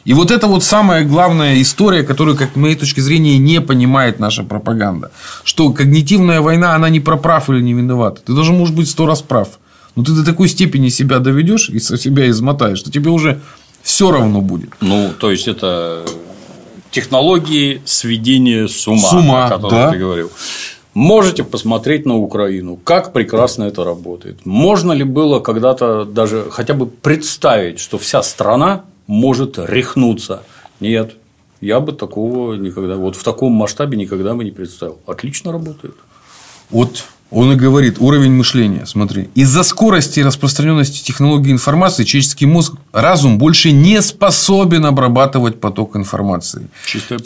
[0.05, 4.43] И вот это вот самая главная история, которую, как моей точки зрения, не понимает наша
[4.43, 5.11] пропаганда.
[5.45, 8.21] Что когнитивная война, она не про прав или не виновата.
[8.25, 9.59] Ты даже можешь быть сто раз прав.
[9.97, 13.41] Но ты до такой степени себя доведешь и себя измотаешь, что тебе уже
[13.83, 14.71] все равно будет.
[14.81, 16.05] Ну, то есть, это
[16.91, 19.91] технологии сведения с ума, с ума о которых да.
[19.91, 20.31] ты говорил.
[20.95, 24.45] Можете посмотреть на Украину, как прекрасно это работает.
[24.45, 30.45] Можно ли было когда-то даже хотя бы представить, что вся страна может рехнуться.
[30.79, 31.17] Нет,
[31.61, 34.99] я бы такого никогда, вот в таком масштабе никогда бы не представил.
[35.07, 35.97] Отлично работает.
[36.71, 39.29] Вот он и говорит, уровень мышления, смотри.
[39.35, 46.69] Из-за скорости и распространенности технологий информации человеческий мозг, разум больше не способен обрабатывать поток информации.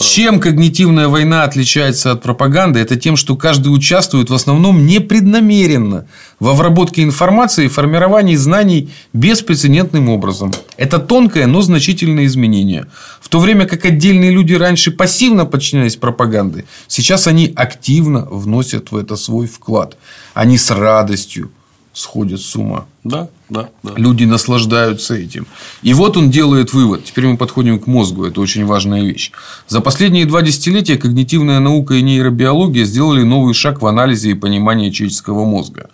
[0.00, 6.06] Чем когнитивная война отличается от пропаганды, это тем, что каждый участвует в основном непреднамеренно
[6.43, 10.51] в обработке информации и формировании знаний беспрецедентным образом.
[10.77, 12.89] Это тонкое, но значительное изменение.
[13.20, 18.97] В то время как отдельные люди раньше пассивно подчинялись пропаганде, сейчас они активно вносят в
[18.97, 19.97] это свой вклад.
[20.35, 21.52] Они с радостью
[21.93, 22.86] сходят с ума.
[23.05, 23.93] Да, да, да.
[23.97, 25.47] Люди наслаждаются этим.
[25.82, 27.05] И вот он делает вывод.
[27.05, 28.24] Теперь мы подходим к мозгу.
[28.24, 29.31] Это очень важная вещь.
[29.69, 34.90] За последние два десятилетия когнитивная наука и нейробиология сделали новый шаг в анализе и понимании
[34.90, 35.90] человеческого мозга.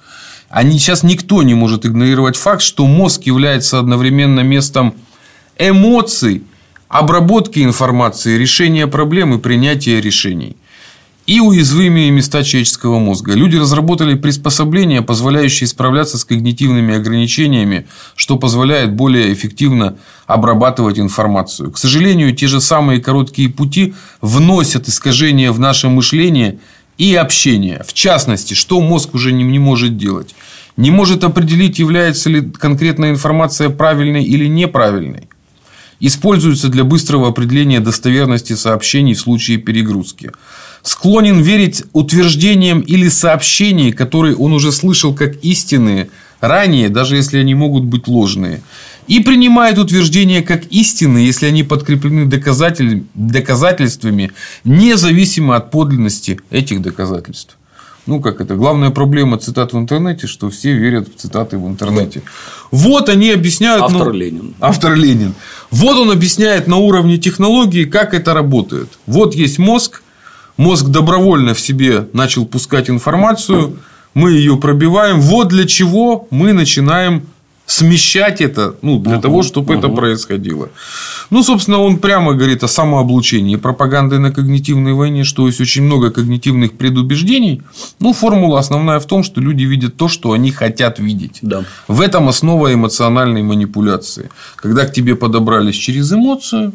[0.49, 4.95] Они, сейчас никто не может игнорировать факт, что мозг является одновременно местом
[5.59, 6.43] эмоций,
[6.89, 10.57] обработки информации, решения проблем и принятия решений.
[11.27, 13.35] И уязвимые места человеческого мозга.
[13.35, 21.71] Люди разработали приспособления, позволяющие справляться с когнитивными ограничениями, что позволяет более эффективно обрабатывать информацию.
[21.71, 23.93] К сожалению, те же самые короткие пути
[24.23, 26.61] вносят искажения в наше мышление
[26.99, 27.83] и общения.
[27.87, 30.35] В частности, что мозг уже не, не может делать?
[30.77, 35.29] Не может определить, является ли конкретная информация правильной или неправильной.
[36.01, 40.31] Используется для быстрого определения достоверности сообщений в случае перегрузки.
[40.83, 46.11] Склонен верить утверждениям или сообщениям, которые он уже слышал как истинные
[46.41, 48.63] ранее, даже если они могут быть ложные
[49.09, 53.05] и принимает утверждения как истины, если они подкреплены доказатель...
[53.15, 54.31] доказательствами,
[54.65, 57.57] независимо от подлинности этих доказательств.
[58.07, 58.55] Ну, как это?
[58.55, 62.23] Главная проблема цитат в интернете, что все верят в цитаты в интернете.
[62.71, 63.83] Вот они объясняют...
[63.83, 64.55] Автор ну, Ленин.
[64.61, 65.35] Автор Ленин.
[65.71, 68.89] Вот он объясняет на уровне технологии, как это работает.
[69.07, 70.03] Вот есть мозг.
[70.57, 73.79] Мозг добровольно в себе начал пускать информацию.
[74.15, 75.21] Мы ее пробиваем.
[75.21, 77.27] Вот для чего мы начинаем
[77.69, 79.79] смещать это, ну, для угу, того, чтобы угу.
[79.79, 80.71] это происходило.
[81.29, 86.11] Ну, собственно, он прямо говорит о самооблучении пропаганды на когнитивной войне, что есть очень много
[86.11, 87.61] когнитивных предубеждений.
[88.01, 91.41] Ну, формула основная в том, что люди видят то, что они хотят видеть.
[91.43, 91.65] Да.
[91.89, 94.31] В этом основа эмоциональной манипуляции.
[94.57, 96.73] Когда к тебе подобрались через эмоцию,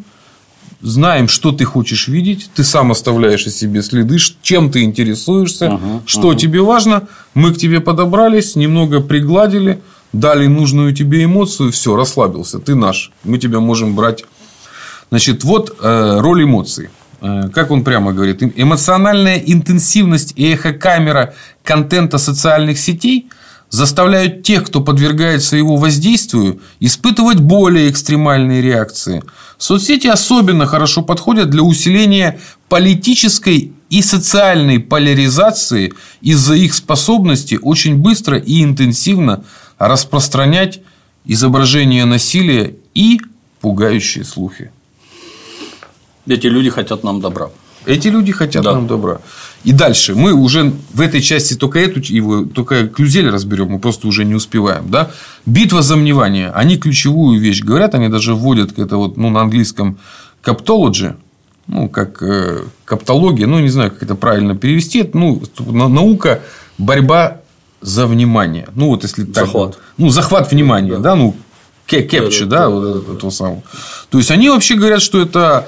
[0.81, 6.01] знаем, что ты хочешь видеть, ты сам оставляешь о себе следы, чем ты интересуешься, uh
[6.05, 9.81] что uh тебе важно, мы к тебе подобрались, немного пригладили,
[10.13, 14.23] дали нужную тебе эмоцию, все, расслабился, ты наш, мы тебя можем брать.
[15.09, 16.89] Значит, вот э, роль эмоций.
[17.21, 21.33] Э, как он прямо говорит, эмоциональная интенсивность и эхокамера
[21.63, 23.29] контента социальных сетей
[23.69, 29.23] заставляют тех, кто подвергается его воздействию, испытывать более экстремальные реакции.
[29.57, 38.37] Соцсети особенно хорошо подходят для усиления политической и социальной поляризации из-за их способности очень быстро
[38.37, 39.43] и интенсивно
[39.87, 40.81] распространять
[41.25, 43.19] изображение насилия и
[43.61, 44.71] пугающие слухи.
[46.27, 47.49] Эти люди хотят нам добра.
[47.85, 48.73] Эти люди хотят да.
[48.73, 49.19] нам добра.
[49.63, 54.07] И дальше мы уже в этой части только эту его только клюзель разберем, мы просто
[54.07, 55.11] уже не успеваем, да?
[55.45, 56.49] Битва за внимание.
[56.49, 59.97] Они ключевую вещь говорят, они даже вводят это вот ну, на английском
[60.41, 61.15] каптологи,
[61.67, 66.41] ну как э, каптология, ну не знаю, как это правильно перевести, ну наука
[66.77, 67.41] борьба
[67.83, 68.67] за внимание.
[68.75, 69.45] Ну, вот если так.
[69.45, 69.77] Захват.
[69.97, 71.35] Ну, захват внимания, да, да ну,
[71.85, 73.63] кепче, да, да, да, вот да, этого самого.
[74.09, 75.67] То есть, они вообще говорят, что это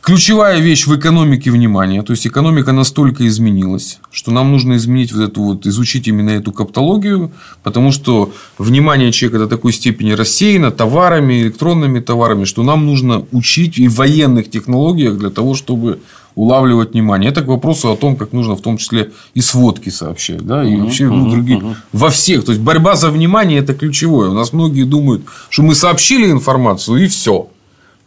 [0.00, 2.02] ключевая вещь в экономике внимания.
[2.02, 6.52] То есть, экономика настолько изменилась, что нам нужно изменить вот эту вот, изучить именно эту
[6.52, 7.32] каптологию,
[7.64, 13.78] потому что внимание человека до такой степени рассеяно товарами, электронными товарами, что нам нужно учить
[13.78, 15.98] и в военных технологиях для того, чтобы
[16.36, 17.30] улавливать внимание.
[17.30, 20.46] Это к вопросу о том, как нужно в том числе и сводки сообщать.
[20.46, 20.62] Да?
[20.62, 21.62] И вообще ну, других.
[21.92, 22.44] Во всех.
[22.44, 24.28] То есть, борьба за внимание– это ключевое.
[24.28, 27.48] У нас многие думают, что мы сообщили информацию и все.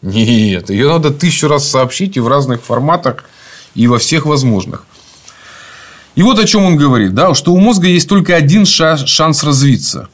[0.01, 3.25] Нет, ее надо тысячу раз сообщить и в разных форматах,
[3.75, 4.85] и во всех возможных.
[6.15, 10.07] И вот о чем он говорит, да, что у мозга есть только один шанс развиться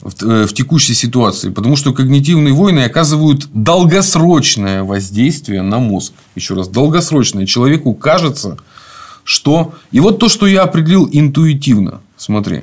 [0.00, 6.12] в, э, в текущей ситуации, потому что когнитивные войны оказывают долгосрочное воздействие на мозг.
[6.34, 7.46] Еще раз, долгосрочное.
[7.46, 8.58] Человеку кажется,
[9.24, 9.74] что...
[9.92, 12.00] И вот то, что я определил интуитивно.
[12.16, 12.62] Смотри.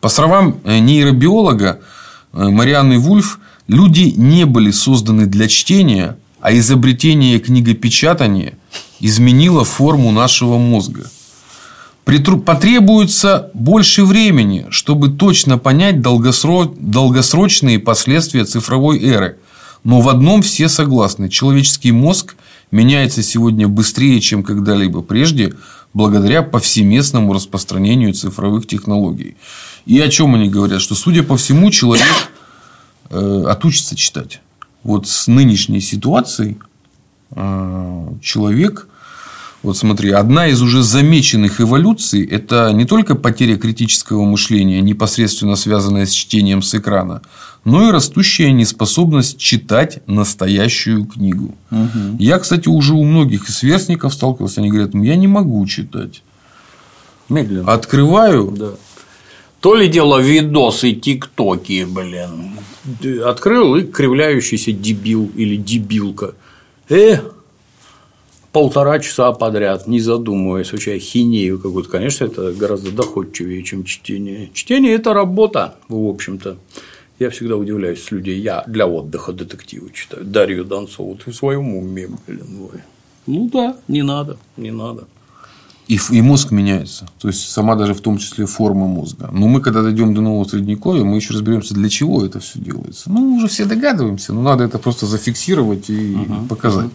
[0.00, 1.80] По словам э, нейробиолога
[2.32, 3.38] э, Марианны Вульф,
[3.68, 8.54] люди не были созданы для чтения, а изобретение книгопечатания
[9.00, 11.08] изменило форму нашего мозга.
[12.04, 19.38] Потребуется больше времени, чтобы точно понять долгосрочные последствия цифровой эры.
[19.84, 21.28] Но в одном все согласны.
[21.28, 22.36] Человеческий мозг
[22.70, 25.54] меняется сегодня быстрее, чем когда-либо прежде,
[25.94, 29.36] благодаря повсеместному распространению цифровых технологий.
[29.86, 30.80] И о чем они говорят?
[30.80, 32.06] Что, судя по всему, человек
[33.10, 34.40] э, отучится читать.
[34.82, 36.58] Вот с нынешней ситуацией
[37.30, 38.88] э, человек
[39.62, 46.06] вот смотри, одна из уже замеченных эволюций– это не только потеря критического мышления, непосредственно связанная
[46.06, 47.22] с чтением с экрана,
[47.64, 51.54] но и растущая неспособность читать настоящую книгу.
[51.70, 52.16] Угу.
[52.18, 56.22] Я, кстати, уже у многих из сверстников сталкивался, они говорят, я не могу читать.
[57.28, 57.72] Медленно.
[57.72, 58.50] Открываю.
[58.50, 58.70] Да.
[59.60, 62.58] То ли дело видосы, тиктоки, блин.
[63.24, 66.34] Открыл и кривляющийся дебил или дебилка.
[66.88, 67.20] Э,
[68.52, 74.50] полтора часа подряд, не задумываясь, вообще хинею какую-то, конечно, это гораздо доходчивее, чем чтение.
[74.52, 76.58] Чтение– это работа, в общем-то.
[77.18, 78.40] Я всегда удивляюсь людей.
[78.40, 80.24] Я для отдыха детективы читаю.
[80.24, 81.14] Дарью Донцову.
[81.14, 82.80] Ты в своем уме, блин, ой.
[83.26, 85.06] Ну да, не надо, не надо.
[85.92, 87.06] И, и мозг меняется.
[87.20, 89.28] То есть, сама даже в том числе форма мозга.
[89.30, 93.10] Но мы, когда дойдем до нового средневековья, мы еще разберемся, для чего это все делается.
[93.10, 96.48] Ну, уже все догадываемся, но надо это просто зафиксировать и uh-huh.
[96.48, 96.88] показать.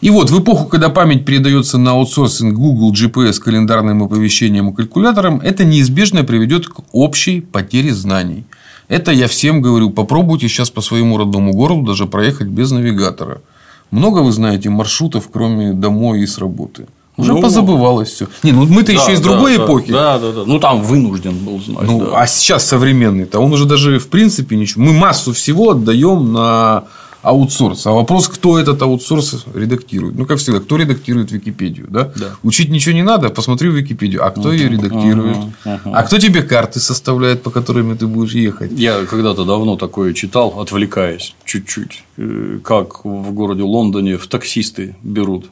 [0.00, 5.40] И вот, в эпоху, когда память передается на аутсорсинг Google, GPS, календарным оповещениям и калькуляторам,
[5.40, 8.46] это неизбежно приведет к общей потере знаний.
[8.88, 13.42] Это я всем говорю, попробуйте сейчас по своему родному городу даже проехать без навигатора.
[13.90, 16.86] Много вы знаете маршрутов, кроме домой и с работы.
[17.22, 18.28] Уже ну, позабывалось все.
[18.42, 19.92] Не, ну мы-то да, еще из да, другой да, эпохи.
[19.92, 20.42] Да, да, да.
[20.46, 21.84] Ну там вынужден был знать.
[21.86, 22.20] Ну, да.
[22.22, 24.84] а сейчас современный-то он уже даже в принципе ничего.
[24.84, 26.84] Мы массу всего отдаем на
[27.22, 27.86] аутсорс.
[27.86, 30.16] А вопрос, кто этот аутсорс редактирует.
[30.16, 32.12] Ну, как всегда, кто редактирует Википедию, да?
[32.16, 32.36] да.
[32.42, 34.26] Учить ничего не надо, посмотри в Википедию.
[34.26, 35.36] А кто uh-huh, ее редактирует?
[35.36, 35.92] Uh-huh, uh-huh.
[35.94, 38.72] А кто тебе карты составляет, по которым ты будешь ехать?
[38.72, 45.46] Я когда-то давно такое читал, отвлекаясь чуть-чуть, э, как в городе Лондоне в таксисты берут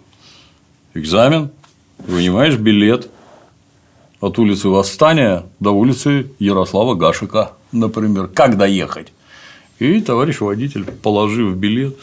[0.95, 1.51] экзамен,
[2.07, 3.09] вынимаешь билет
[4.21, 9.13] от улицы Восстания до улицы Ярослава Гашика, например, как доехать.
[9.79, 11.97] И товарищ водитель, положив билет,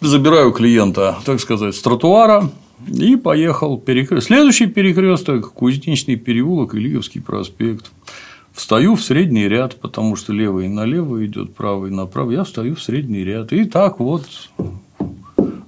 [0.00, 2.50] забираю клиента, так сказать, с тротуара
[2.86, 4.28] и поехал перекрест.
[4.28, 7.90] Следующий перекресток Кузнечный переулок и Лиговский проспект.
[8.52, 12.32] Встаю в средний ряд, потому что левый налево идет, правый направо.
[12.32, 13.52] Я встаю в средний ряд.
[13.52, 14.26] И так вот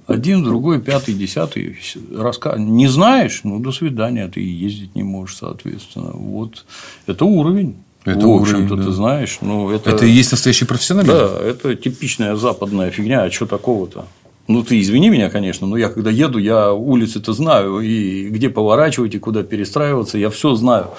[0.07, 1.77] один, другой, пятый, десятый
[2.15, 2.59] рассказ.
[2.59, 6.11] Не знаешь, ну до свидания, ты ездить не можешь, соответственно.
[6.13, 6.65] Вот
[7.07, 7.75] это уровень.
[8.05, 8.83] Это в общем-то, да.
[8.83, 9.89] ты знаешь, ну это.
[9.89, 11.13] Это и есть настоящий профессионализм.
[11.13, 13.23] Да, это типичная западная фигня.
[13.23, 14.05] А что такого-то?
[14.47, 19.15] Ну, ты извини меня, конечно, но я когда еду, я улицы-то знаю, и где поворачивать,
[19.15, 20.91] и куда перестраиваться, я все знаю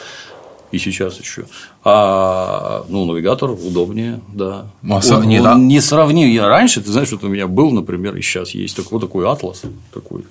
[0.77, 1.47] и сейчас еще.
[1.85, 4.67] А ну, навигатор удобнее, да.
[4.83, 5.55] Ну, а он, не, он да.
[5.55, 6.29] не сравним.
[6.29, 9.29] Я раньше, ты знаешь, вот у меня был, например, и сейчас есть такой, вот такой
[9.29, 9.63] атлас,
[9.93, 10.25] такой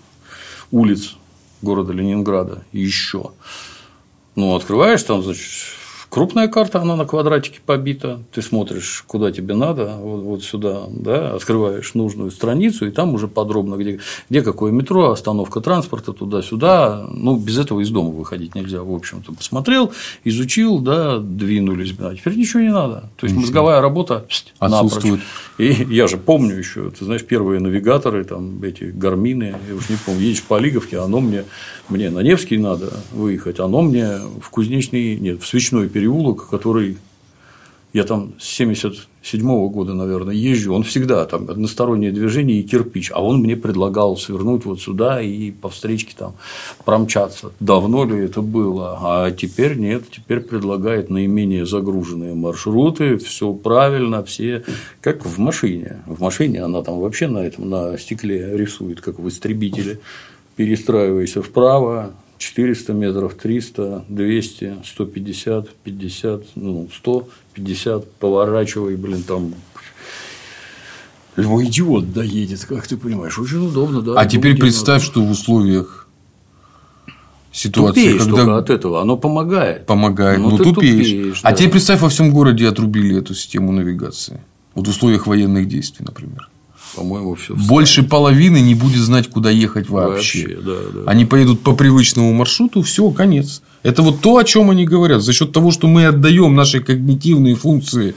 [0.71, 1.15] улиц
[1.61, 3.31] города Ленинграда, и еще.
[4.35, 5.43] Ну, открываешь там, значит,
[6.15, 11.35] Крупная карта, она на квадратике побита, ты смотришь, куда тебе надо, вот, вот сюда, да,
[11.35, 17.35] открываешь нужную страницу, и там уже подробно, где, где какое метро, остановка транспорта, туда-сюда, ну,
[17.35, 19.91] без этого из дома выходить нельзя, в общем-то, посмотрел,
[20.23, 24.25] изучил, да, двинулись, да, теперь ничего не надо, то есть, мозговая работа
[24.59, 25.19] отсутствует.
[25.57, 29.97] И я же помню еще, ты знаешь, первые навигаторы, там, эти гармины, я уж не
[29.97, 31.43] помню, едешь по Лиговке, оно мне,
[31.89, 36.97] мне на Невский надо выехать, оно мне в Кузнечный, нет, в Свечной переулок, который
[37.95, 43.09] я там с 77 -го года, наверное, езжу, он всегда там одностороннее движение и кирпич,
[43.13, 46.33] а он мне предлагал свернуть вот сюда и по встречке там
[46.83, 47.53] промчаться.
[47.61, 48.99] Давно ли это было?
[49.01, 54.65] А теперь нет, теперь предлагает наименее загруженные маршруты, все правильно, все
[54.99, 56.03] как в машине.
[56.05, 59.99] В машине она там вообще на этом на стекле рисует, как в истребителе
[60.55, 69.53] перестраивайся вправо, 400 метров, 300, 200, 150, 50, ну, 150, поворачивай, блин, там
[71.35, 73.37] любой идиот доедет, как ты понимаешь.
[73.39, 74.13] Очень удобно, да.
[74.19, 76.07] А теперь представь, что в условиях
[77.51, 79.85] ситуации, тупеешь когда только от этого, оно помогает.
[79.85, 81.07] Помогает, но, ну, ну тупеешь.
[81.07, 81.57] тупеешь а да.
[81.57, 84.41] теперь представь, во всем городе отрубили эту систему навигации.
[84.73, 86.49] Вот в условиях военных действий, например.
[86.95, 87.55] По-моему, все.
[87.55, 90.41] Больше половины не будет знать, куда ехать вообще.
[90.41, 91.11] вообще да, да.
[91.11, 93.61] Они поедут по привычному маршруту, все, конец.
[93.83, 95.21] Это вот то, о чем они говорят.
[95.21, 98.15] За счет того, что мы отдаем наши когнитивные функции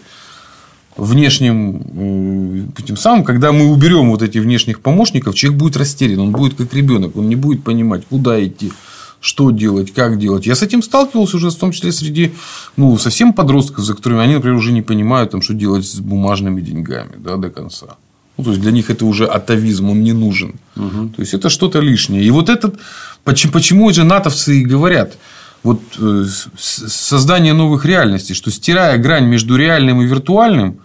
[0.96, 6.54] внешним тем самым, когда мы уберем вот эти внешних помощников, человек будет растерян, он будет
[6.54, 8.72] как ребенок, он не будет понимать, куда идти,
[9.20, 10.46] что делать, как делать.
[10.46, 12.32] Я с этим сталкивался уже, в том числе среди
[12.76, 16.60] ну, совсем подростков, за которыми они, например, уже не понимают, там, что делать с бумажными
[16.60, 17.96] деньгами да, до конца.
[18.38, 20.54] Ну, то есть для них это уже атовизм, он не нужен.
[20.76, 21.08] Угу.
[21.16, 22.22] То есть это что-то лишнее.
[22.22, 22.78] И вот этот,
[23.24, 25.18] почему, почему же натовцы и говорят,
[25.64, 26.24] вот э,
[26.56, 30.78] создание новых реальностей, что стирая грань между реальным и виртуальным,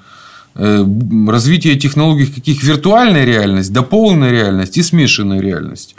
[0.56, 0.86] э,
[1.28, 5.96] развитие технологий каких виртуальная реальность, дополненная реальность и смешанная реальность.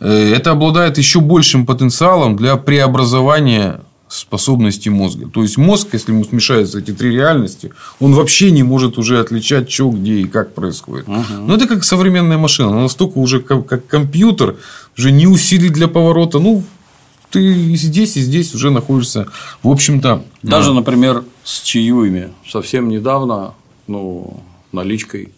[0.00, 5.28] Э, это обладает еще большим потенциалом для преобразования способности мозга.
[5.28, 9.70] То есть мозг, если ему смешаются эти три реальности, он вообще не может уже отличать,
[9.70, 11.08] что, где и как происходит.
[11.08, 11.42] Угу.
[11.46, 14.56] Но это как современная машина, она настолько уже как, как компьютер,
[14.96, 16.38] уже не усилий для поворота.
[16.38, 16.62] Ну,
[17.30, 19.26] ты и здесь, и здесь уже находишься,
[19.62, 20.24] в общем-то.
[20.42, 20.74] Даже, да.
[20.74, 22.30] например, с чаевыми.
[22.48, 23.54] Совсем недавно,
[23.88, 24.42] ну,
[24.72, 25.32] наличкой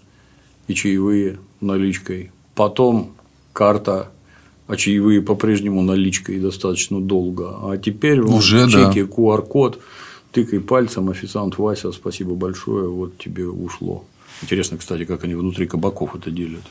[0.66, 2.32] и чаевые наличкой.
[2.54, 3.12] Потом
[3.52, 4.10] карта
[4.68, 7.56] а чаевые по-прежнему наличкой достаточно долго.
[7.62, 9.10] А теперь Уже, в чеке да.
[9.10, 9.80] QR-код,
[10.30, 14.04] тыкай пальцем, официант Вася, спасибо большое, вот тебе ушло.
[14.42, 16.62] Интересно, кстати, как они внутри кабаков это делят.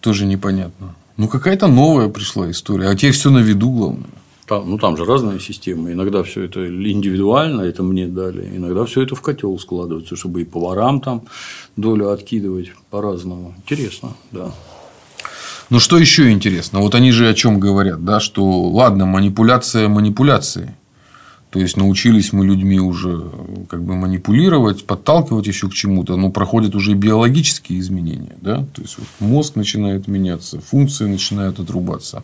[0.00, 0.94] Тоже непонятно.
[1.16, 2.88] Ну, какая-то новая пришла история.
[2.88, 4.10] А теперь все на виду, главное.
[4.46, 5.92] Там, ну, там же разные системы.
[5.92, 8.48] Иногда все это индивидуально, это мне дали.
[8.56, 11.22] Иногда все это в котел складывается, чтобы и поварам там
[11.76, 13.54] долю откидывать по-разному.
[13.58, 14.52] Интересно, да.
[15.70, 16.80] Но что еще интересно?
[16.80, 20.74] Вот они же о чем говорят, да, что ладно, манипуляция манипуляции.
[21.50, 23.24] То есть научились мы людьми уже
[23.70, 28.36] как бы манипулировать, подталкивать еще к чему-то, но проходят уже биологические изменения.
[28.40, 28.66] Да?
[28.74, 32.22] То есть вот мозг начинает меняться, функции начинают отрубаться.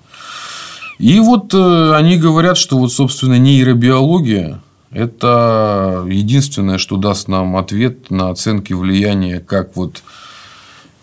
[0.98, 4.60] И вот э, они говорят, что вот, собственно, нейробиология
[4.90, 10.02] это единственное, что даст нам ответ на оценки влияния, как вот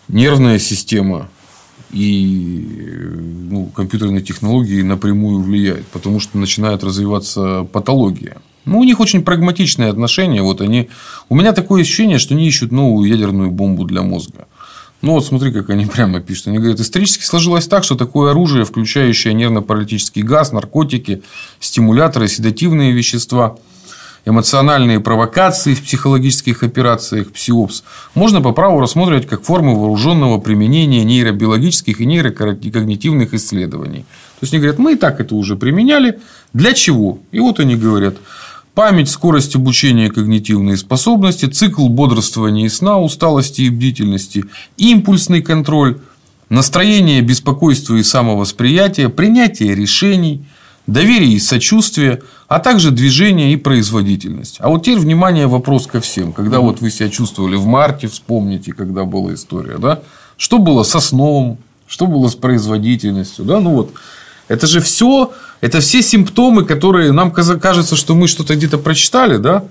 [0.08, 1.28] нервная система
[1.92, 2.66] и
[3.50, 8.38] ну, компьютерные технологии напрямую влияют, потому что начинает развиваться патология.
[8.64, 10.42] Ну, у них очень прагматичные отношения.
[10.42, 10.88] Вот они...
[11.28, 14.46] У меня такое ощущение, что они ищут новую ядерную бомбу для мозга.
[15.02, 16.48] Ну, вот смотри, как они прямо пишут.
[16.48, 21.22] Они говорят, исторически сложилось так, что такое оружие, включающее нервно-паралитический газ, наркотики,
[21.60, 23.56] стимуляторы, седативные вещества–
[24.24, 27.82] эмоциональные провокации в психологических операциях ПСИОПС
[28.14, 34.04] можно по праву рассматривать как форму вооруженного применения нейробиологических и нейрокогнитивных исследований.
[34.40, 36.20] То есть они говорят, мы и так это уже применяли.
[36.52, 37.18] Для чего?
[37.32, 38.16] И вот они говорят,
[38.74, 44.44] память, скорость обучения, когнитивные способности, цикл бодрствования и сна, усталости и бдительности,
[44.76, 45.98] импульсный контроль,
[46.48, 50.44] настроение, беспокойство и самовосприятие, принятие решений,
[50.86, 52.22] доверие и сочувствие,
[52.54, 54.56] а также движение и производительность.
[54.60, 56.34] А вот теперь, внимание, вопрос ко всем.
[56.34, 60.00] Когда вот вы себя чувствовали в марте, вспомните, когда была история, да?
[60.36, 61.56] Что было со сном,
[61.86, 63.58] что было с производительностью, да?
[63.58, 63.94] Ну вот,
[64.48, 69.64] это же все, это все симптомы, которые нам кажется, что мы что-то где-то прочитали, да?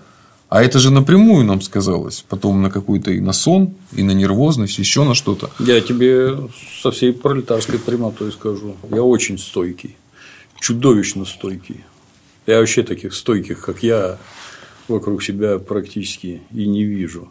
[0.50, 2.26] А это же напрямую нам сказалось.
[2.28, 5.52] Потом на какой-то и на сон, и на нервозность, еще на что-то.
[5.60, 6.36] Я тебе
[6.82, 8.76] со всей пролетарской прямотой скажу.
[8.90, 9.98] Я очень стойкий
[10.62, 11.84] чудовищно стойкий.
[12.48, 14.18] Я вообще таких стойких, как я,
[14.88, 17.30] вокруг себя практически и не вижу.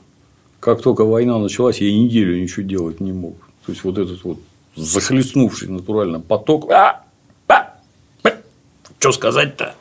[0.61, 3.37] Как только война началась, я неделю ничего делать не мог.
[3.67, 4.39] То есть, вот этот вот
[4.77, 6.71] захлестнувший натурально поток.
[6.71, 7.05] А!
[9.01, 9.75] Что сказать-то?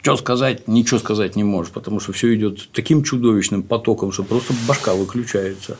[0.00, 0.66] Что сказать?
[0.66, 5.76] Ничего сказать не можешь, потому что все идет таким чудовищным потоком, что просто башка выключается.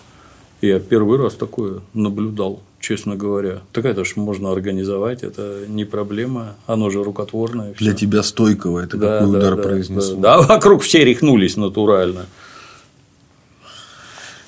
[0.61, 3.61] Я первый раз такое наблюдал честно говоря.
[3.73, 7.75] Так это же можно организовать, это не проблема, оно же рукотворное.
[7.75, 7.85] Всё.
[7.85, 10.17] Для тебя стойкого, это да, какой да, удар да, произнесло.
[10.17, 12.27] Да, да, вокруг все рехнулись натурально.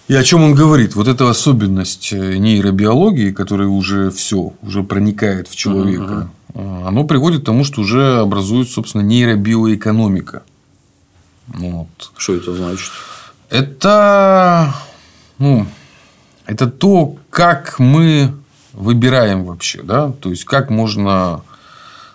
[0.08, 0.96] И о чем он говорит?
[0.96, 6.88] Вот эта особенность э, нейробиологии, которая уже все, уже проникает в человека, uh-huh.
[6.88, 10.42] оно приводит к тому, что уже образуется, собственно, нейробиоэкономика.
[11.46, 11.88] Вот.
[12.16, 12.90] Что это значит?
[13.50, 14.74] Это
[15.40, 15.66] ну,
[16.50, 18.32] это то, как мы
[18.72, 21.42] выбираем вообще, да, то есть как можно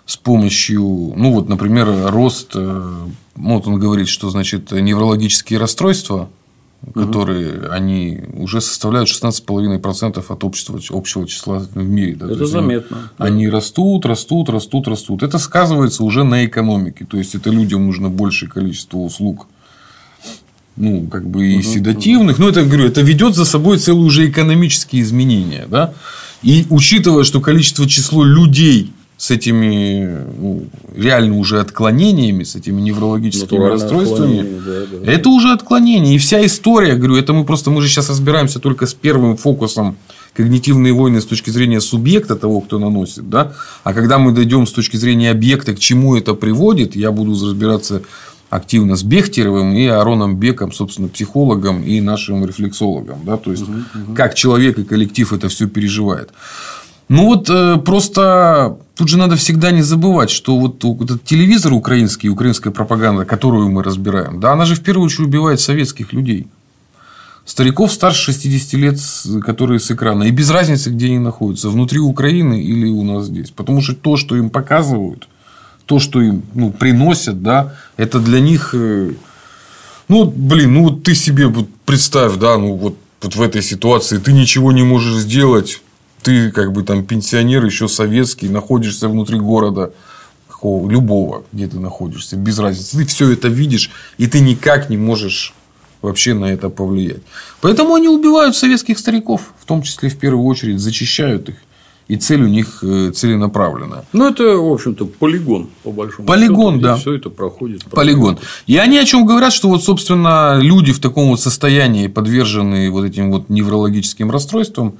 [0.04, 0.82] с помощью,
[1.16, 2.94] ну вот, например, рост, э,
[3.34, 6.28] вот он говорит, что значит неврологические расстройства,
[6.94, 7.66] которые угу.
[7.70, 12.16] они уже составляют 16,5% от общества, общего числа в мире.
[12.16, 12.30] Да?
[12.30, 12.96] Это заметно.
[12.98, 13.24] Они, да.
[13.24, 15.22] они растут, растут, растут, растут.
[15.22, 17.06] Это сказывается уже на экономике.
[17.06, 19.48] То есть, это людям нужно большее количество услуг
[20.76, 22.38] ну, как бы и седативных.
[22.38, 25.66] Но это, говорю, это ведет за собой целые уже экономические изменения.
[25.68, 25.94] Да?
[26.42, 33.64] И учитывая, что количество число людей с этими ну, реально уже отклонениями, с этими неврологическими
[33.64, 35.12] расстройствами, да, да.
[35.12, 36.14] это уже отклонение.
[36.14, 39.96] И вся история, говорю, это мы просто мы же сейчас разбираемся только с первым фокусом
[40.34, 43.54] когнитивные войны с точки зрения субъекта того, кто наносит, да,
[43.84, 48.02] а когда мы дойдем с точки зрения объекта, к чему это приводит, я буду разбираться
[48.50, 53.20] активно с Бехтеревым и Ароном Беком, собственно, психологом и нашим рефлексологом.
[53.24, 53.36] Да?
[53.36, 54.14] То есть, угу, угу.
[54.14, 56.30] как человек и коллектив это все переживает.
[57.08, 62.28] Ну вот э, просто тут же надо всегда не забывать, что вот этот телевизор украинский,
[62.28, 66.48] украинская пропаганда, которую мы разбираем, да, она же в первую очередь убивает советских людей.
[67.44, 68.98] Стариков старше 60 лет,
[69.44, 70.24] которые с экрана.
[70.24, 73.52] И без разницы, где они находятся, внутри Украины или у нас здесь.
[73.52, 75.28] Потому что то, что им показывают,
[75.86, 78.74] то, что им ну, приносят, да, это для них.
[78.74, 79.12] Э,
[80.08, 81.52] ну, блин, ну вот ты себе
[81.84, 85.80] представь, да, ну вот, вот в этой ситуации ты ничего не можешь сделать
[86.26, 89.92] ты как бы там пенсионер, еще советский, находишься внутри города,
[90.48, 92.96] какого, любого, где ты находишься, без разницы.
[92.98, 95.54] Ты все это видишь, и ты никак не можешь
[96.02, 97.22] вообще на это повлиять.
[97.60, 101.56] Поэтому они убивают советских стариков, в том числе в первую очередь, зачищают их.
[102.08, 104.04] И цель у них э, целенаправленная.
[104.12, 106.96] Ну, это, в общем-то, полигон, по большому Полигон, счету, да.
[106.96, 107.84] Все это проходит.
[107.90, 108.38] Полигон.
[108.68, 113.04] И они о чем говорят, что вот, собственно, люди в таком вот состоянии, подверженные вот
[113.04, 114.98] этим вот неврологическим расстройствам,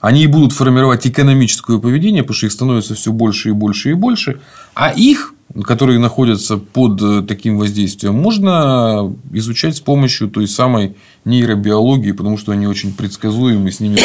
[0.00, 4.40] они будут формировать экономическое поведение, потому что их становится все больше и больше и больше.
[4.74, 5.34] А их,
[5.64, 10.96] которые находятся под э, таким воздействием, можно изучать с помощью той самой
[11.26, 13.98] нейробиологии, потому что они очень предсказуемы, с ними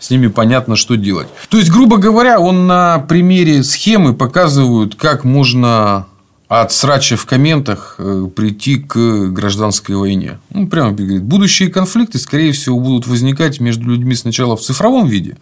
[0.00, 1.28] с ними понятно, что делать.
[1.48, 6.06] То есть, грубо говоря, он на примере схемы показывает, как можно
[6.48, 10.40] от срача в комментах э, прийти к гражданской войне.
[10.50, 15.36] Ну, прямо говорит, будущие конфликты, скорее всего, будут возникать между людьми сначала в цифровом виде,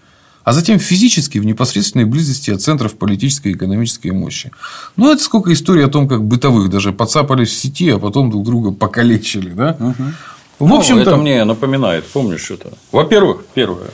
[0.44, 4.50] а затем физически в непосредственной близости от центров политической и экономической мощи.
[4.96, 8.44] Ну, это сколько историй о том, как бытовых даже подцапались в сети, а потом друг
[8.44, 9.50] друга покалечили.
[9.50, 9.78] Да?
[9.80, 10.68] Угу.
[10.68, 12.72] В общем ну, это мне напоминает, помнишь это?
[12.92, 13.90] Во-первых, первое,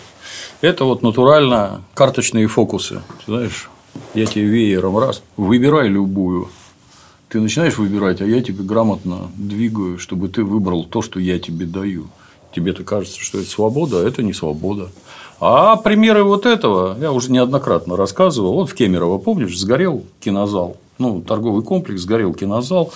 [0.64, 3.02] это вот натурально карточные фокусы.
[3.26, 3.70] Знаешь,
[4.14, 6.48] я тебе веером раз, выбирай любую
[7.34, 11.66] ты начинаешь выбирать, а я тебе грамотно двигаю, чтобы ты выбрал то, что я тебе
[11.66, 12.06] даю.
[12.54, 14.90] Тебе-то кажется, что это свобода, а это не свобода.
[15.40, 18.52] А примеры вот этого я уже неоднократно рассказывал.
[18.52, 20.76] Вот в Кемерово, помнишь, сгорел кинозал.
[20.98, 22.92] Ну, торговый комплекс, сгорел кинозал.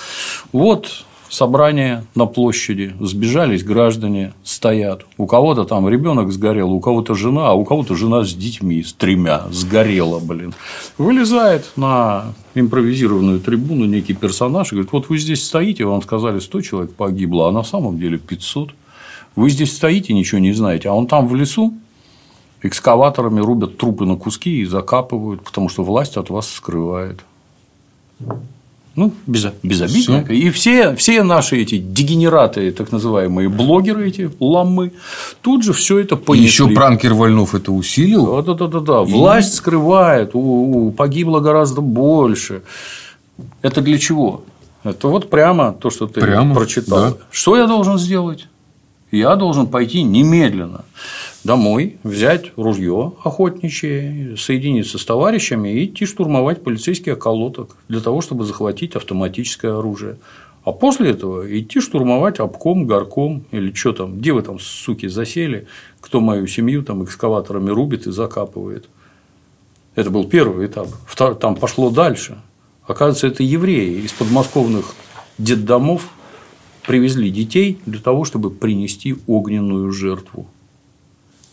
[0.52, 5.04] Вот собрание на площади, сбежались граждане, стоят.
[5.16, 8.92] У кого-то там ребенок сгорел, у кого-то жена, а у кого-то жена с детьми, с
[8.92, 10.54] тремя, сгорела, блин.
[10.96, 16.60] Вылезает на импровизированную трибуну некий персонаж и говорит, вот вы здесь стоите, вам сказали 100
[16.62, 18.70] человек погибло, а на самом деле 500.
[19.36, 21.74] Вы здесь стоите, ничего не знаете, а он там в лесу
[22.62, 27.24] экскаваторами рубят трупы на куски и закапывают, потому что власть от вас скрывает.
[28.98, 30.24] Ну, без, безобидно.
[30.24, 30.34] Все.
[30.34, 34.92] И все, все наши эти дегенераты, так называемые блогеры, эти ламы,
[35.40, 36.44] тут же все это понесли.
[36.44, 38.42] И еще пранкер Вольнов это усилил.
[38.42, 39.02] Да, да, да, да, да.
[39.08, 39.12] И...
[39.12, 42.62] Власть скрывает, у, у, погибло гораздо больше.
[43.62, 44.42] Это для чего?
[44.82, 46.98] Это вот прямо то, что ты прямо, прочитал.
[46.98, 47.16] Да.
[47.30, 48.48] Что я должен сделать?
[49.12, 50.84] Я должен пойти немедленно
[51.44, 58.44] домой, взять ружье охотничье, соединиться с товарищами и идти штурмовать полицейский околоток для того, чтобы
[58.44, 60.16] захватить автоматическое оружие.
[60.64, 65.66] А после этого идти штурмовать обком, горком или что там, где вы там, суки, засели,
[66.00, 68.88] кто мою семью там экскаваторами рубит и закапывает.
[69.94, 70.88] Это был первый этап.
[71.40, 72.38] Там пошло дальше.
[72.86, 74.94] Оказывается, это евреи из подмосковных
[75.38, 76.10] детдомов
[76.86, 80.46] привезли детей для того, чтобы принести огненную жертву.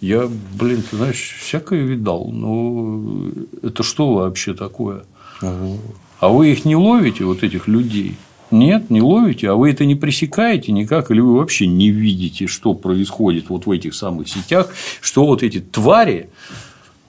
[0.06, 0.30] Я,
[0.60, 2.30] блин, ты знаешь, всякое видал.
[2.32, 3.32] Но
[3.64, 5.04] это что вообще такое?
[5.42, 5.80] Ага.
[6.20, 8.16] А вы их не ловите, вот этих людей?
[8.52, 12.76] Нет, не ловите, а вы это не пресекаете никак, или вы вообще не видите, что
[12.76, 14.70] происходит вот в этих самых сетях,
[15.02, 16.30] что вот эти твари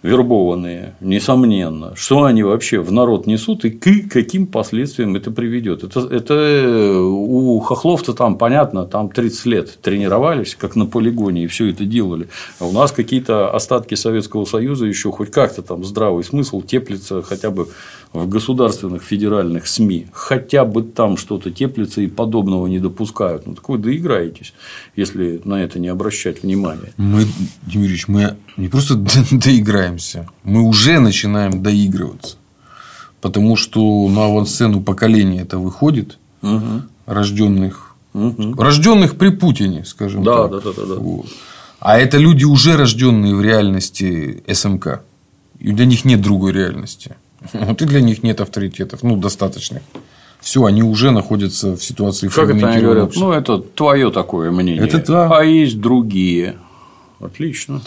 [0.06, 5.82] вербованные, несомненно, что они вообще в народ несут и к каким последствиям это приведет.
[5.82, 11.46] Это, это э, у хохлов-то там понятно, там 30 лет тренировались, как на полигоне, и
[11.48, 12.28] все это делали.
[12.60, 17.50] А у нас какие-то остатки Советского Союза еще хоть как-то там здравый смысл теплится хотя
[17.50, 17.68] бы
[18.24, 23.46] в государственных федеральных СМИ, хотя бы там что-то теплится и подобного не допускают.
[23.46, 24.54] Ну, так вы доиграетесь,
[24.94, 26.92] если на это не обращать внимания.
[26.96, 27.26] Мы,
[27.62, 28.94] Дмитриевич, мы не просто
[29.30, 32.36] доиграемся, мы уже начинаем доигрываться.
[33.20, 36.82] Потому что на авансцену поколения это выходит, угу.
[37.06, 38.54] рожденных, угу.
[38.54, 40.50] рожденных при Путине, скажем да, так.
[40.50, 40.94] Да, да, да, да.
[40.94, 41.26] Вот.
[41.80, 45.02] А это люди, уже рожденные в реальности СМК.
[45.58, 47.16] И для них нет другой реальности.
[47.52, 49.82] Вот и для них нет авторитетов, ну, достаточных.
[50.40, 53.16] Все, они уже находятся в ситуации Как это они говорят?
[53.16, 54.84] Ну, это твое такое мнение.
[54.84, 55.38] Это да.
[55.38, 56.56] А есть другие.
[57.20, 57.82] Отлично.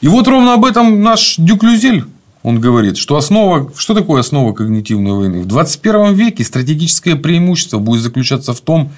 [0.00, 2.04] И вот ровно об этом наш Дюклюзель
[2.42, 5.42] он говорит, что основа, что такое основа когнитивной войны?
[5.42, 8.92] В 21 веке стратегическое преимущество будет заключаться в том,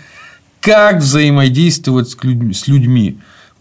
[0.60, 3.18] как взаимодействовать с людьми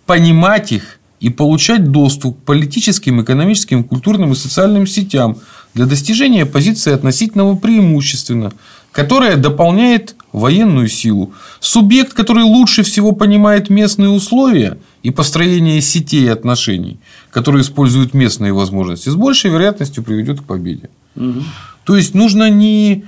[0.07, 5.37] понимать их и получать доступ к политическим, экономическим, культурным и социальным сетям
[5.75, 8.53] для достижения позиции относительного преимущественно,
[8.91, 11.33] которая дополняет военную силу.
[11.59, 16.97] Субъект, который лучше всего понимает местные условия и построение сетей отношений,
[17.29, 20.89] которые используют местные возможности, с большей вероятностью приведет к победе.
[21.17, 21.43] Угу.
[21.83, 23.03] То есть нужно не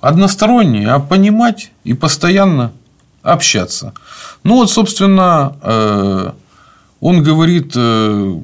[0.00, 2.72] односторонне, а понимать и постоянно
[3.22, 3.94] общаться.
[4.44, 6.32] Ну вот, собственно, э,
[7.00, 8.40] он говорит э,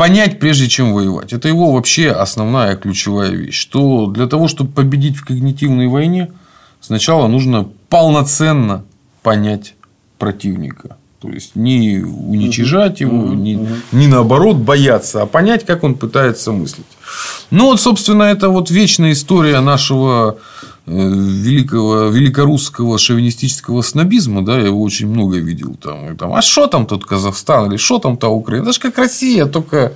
[0.00, 1.34] понять, прежде чем воевать.
[1.34, 3.60] Это его вообще основная ключевая вещь.
[3.60, 6.30] Что для того, чтобы победить в когнитивной войне,
[6.80, 8.86] сначала нужно полноценно
[9.22, 9.74] понять
[10.18, 10.96] противника.
[11.20, 16.50] То есть не уничижать его, угу, не, не наоборот бояться, а понять, как он пытается
[16.50, 16.86] мыслить.
[17.50, 20.38] Ну вот, собственно, это вот вечная история нашего
[20.90, 26.66] великого, великорусского шовинистического снобизма, да, я его очень много видел там, и там а что
[26.66, 29.94] там тут Казахстан, или что там та Украина, это же как Россия, только,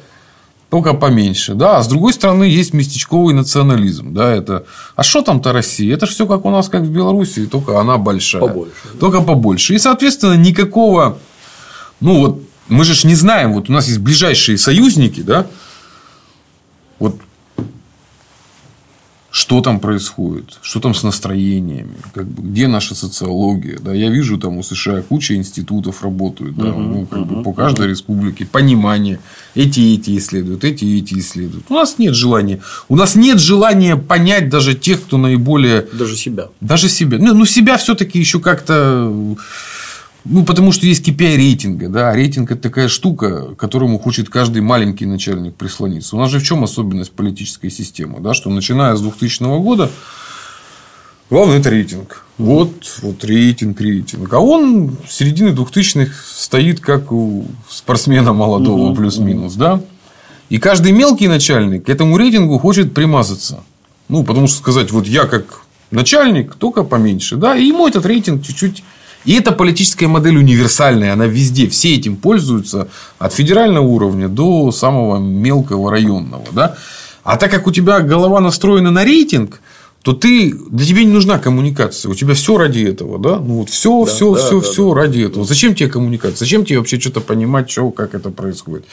[0.71, 5.53] только поменьше, да, а с другой стороны есть местечковый национализм, да, это, а что там-то
[5.53, 9.21] Россия, это же все как у нас, как в Беларуси, только она большая, побольше, только
[9.21, 11.19] побольше, и, соответственно, никакого,
[11.99, 15.47] ну, вот, мы же не знаем, вот у нас есть ближайшие союзники, да,
[17.01, 17.17] вот
[19.35, 23.81] что там происходит, что там с настроениями, как бы, где наша социология.
[23.81, 23.93] Да?
[23.93, 28.47] Я вижу, там у США куча институтов работают, да, ну, как бы, по каждой республике,
[28.47, 29.19] понимание.
[29.57, 31.65] Эти и эти исследуют, эти и эти исследуют.
[31.69, 32.61] У нас нет желания.
[32.89, 35.85] У нас нет желания понять даже тех, кто наиболее.
[35.93, 36.51] Даже себя.
[36.61, 37.19] Даже себя.
[37.19, 39.13] Ну, ну себя все-таки еще как-то
[40.25, 41.89] ну, потому что есть KPI рейтинга.
[41.89, 42.15] Да?
[42.15, 46.17] Рейтинг– это такая штука, к которому хочет каждый маленький начальник прислониться.
[46.17, 48.21] У нас же в чем особенность политической системы?
[48.21, 48.33] Да?
[48.33, 49.91] Что начиная с 2000 года
[51.29, 52.25] главное– это рейтинг.
[52.39, 54.33] Вот, вот рейтинг, рейтинг.
[54.33, 59.55] А он с середины 2000-х стоит как у спортсмена молодого, угу, плюс-минус.
[59.55, 59.83] Да?
[60.49, 63.63] И каждый мелкий начальник к этому рейтингу хочет примазаться.
[64.09, 67.37] Ну, потому что сказать, вот я как начальник, только поменьше.
[67.37, 67.55] Да?
[67.57, 68.83] И ему этот рейтинг чуть-чуть
[69.25, 72.89] и эта политическая модель универсальная, она везде, все этим пользуются,
[73.19, 76.45] от федерального уровня до самого мелкого районного.
[76.53, 76.77] Да?
[77.23, 79.61] А так как у тебя голова настроена на рейтинг,
[80.05, 82.11] то ты, для тебя не нужна коммуникация.
[82.11, 83.39] У тебя все ради этого, да?
[83.39, 85.01] Ну вот все, да, все, да, все, да, все да.
[85.01, 85.47] ради этого.
[85.47, 86.37] Зачем тебе коммуникация?
[86.37, 88.85] Зачем тебе вообще что-то понимать, что, как это происходит?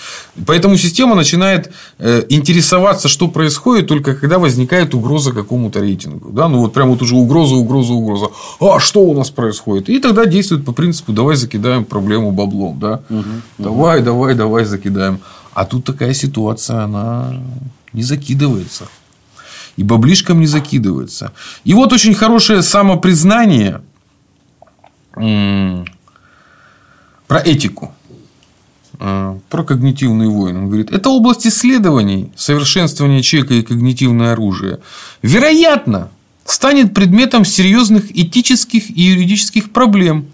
[0.47, 1.69] Поэтому система начинает
[1.99, 6.29] э, интересоваться, что происходит, только когда возникает угроза какому-то рейтингу.
[6.31, 6.47] Да?
[6.47, 8.27] Ну вот прям вот уже угроза, угроза, угроза.
[8.61, 9.89] А что у нас происходит?
[9.89, 13.01] И тогда действует по принципу давай закидаем проблему баблом, да?
[13.09, 13.23] Угу,
[13.57, 14.05] давай, угу.
[14.05, 15.19] давай, давай закидаем.
[15.53, 17.33] А тут такая ситуация, она
[17.91, 18.85] не закидывается
[19.81, 21.31] и баблишком не закидывается.
[21.63, 23.81] И вот очень хорошее самопризнание
[27.27, 27.91] про этику,
[28.99, 30.59] э, про когнитивные войны.
[30.59, 34.79] Он говорит, это область исследований, совершенствования человека и когнитивное оружие.
[35.23, 36.09] Вероятно,
[36.45, 40.27] станет предметом серьезных этических и юридических проблем.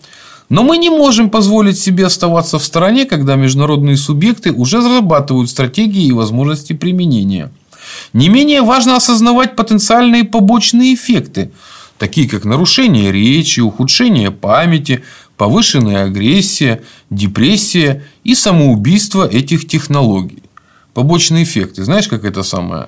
[0.49, 6.07] Но мы не можем позволить себе оставаться в стороне, когда международные субъекты уже разрабатывают стратегии
[6.07, 7.49] и возможности применения–
[8.13, 11.51] не менее важно осознавать потенциальные побочные эффекты,
[11.97, 15.03] такие как нарушение речи, ухудшение памяти,
[15.37, 20.43] повышенная агрессия, депрессия и самоубийство этих технологий.
[20.93, 21.83] Побочные эффекты.
[21.83, 22.87] Знаешь, как это самое?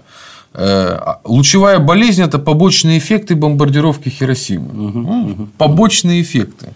[0.53, 4.87] Э, лучевая болезнь– это побочные эффекты бомбардировки Хиросимы.
[4.87, 5.49] Угу, угу.
[5.57, 6.73] Побочные эффекты.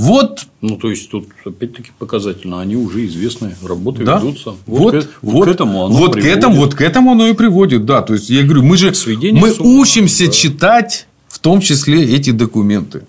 [0.00, 4.18] Вот Ну, то есть, тут опять-таки показательно, они уже известны, работы Да.
[4.18, 4.54] ведутся.
[4.66, 7.84] Вот, к, вот к этому оно вот к этому, вот к этому оно и приводит,
[7.84, 8.00] да.
[8.00, 10.32] То есть я говорю, мы же Сведение мы с ума, учимся да.
[10.32, 13.02] читать, в том числе эти документы.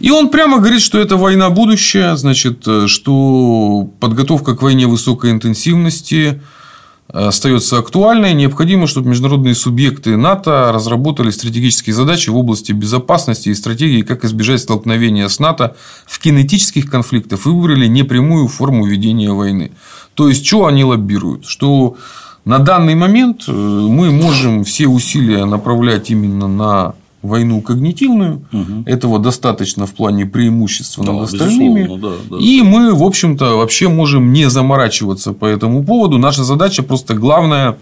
[0.00, 5.30] И он прямо говорит, что это война будущее, значит, э, что подготовка к войне высокой
[5.30, 6.40] интенсивности
[7.08, 8.32] остается актуальной.
[8.34, 14.60] Необходимо, чтобы международные субъекты НАТО разработали стратегические задачи в области безопасности и стратегии, как избежать
[14.60, 15.76] столкновения с НАТО
[16.06, 19.72] в кинетических конфликтах выбрали непрямую форму ведения войны.
[20.14, 21.46] То есть, что они лоббируют?
[21.46, 21.96] Что
[22.44, 28.42] на данный момент э, мы можем все усилия направлять именно на войну когнитивную.
[28.86, 31.88] Этого достаточно в плане преимущества Да, над остальными.
[32.00, 32.36] да, да.
[32.38, 36.18] И мы, в общем-то, вообще можем не заморачиваться по этому поводу.
[36.18, 37.76] Наша задача просто главное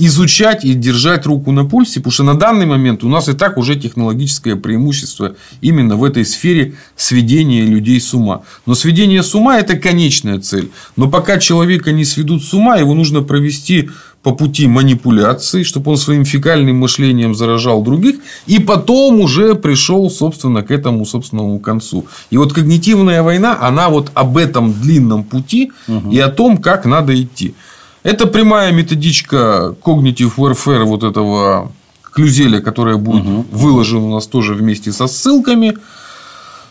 [0.00, 3.58] изучать и держать руку на пульсе, потому что на данный момент у нас и так
[3.58, 8.42] уже технологическое преимущество именно в этой сфере сведения людей с ума.
[8.64, 10.70] Но сведение с ума– это конечная цель.
[10.96, 13.90] Но пока человека не сведут с ума, его нужно провести
[14.22, 18.16] по пути манипуляции, чтобы он своим фекальным мышлением заражал других,
[18.46, 22.06] и потом уже пришел, собственно, к этому собственному концу.
[22.30, 25.72] И вот когнитивная война, она вот об этом длинном пути
[26.10, 27.54] и о том, как надо идти.
[28.02, 31.72] Это прямая методичка Cognitive Warfare вот этого
[32.12, 35.74] клюзеля, которая будет выложена у нас тоже вместе со ссылками.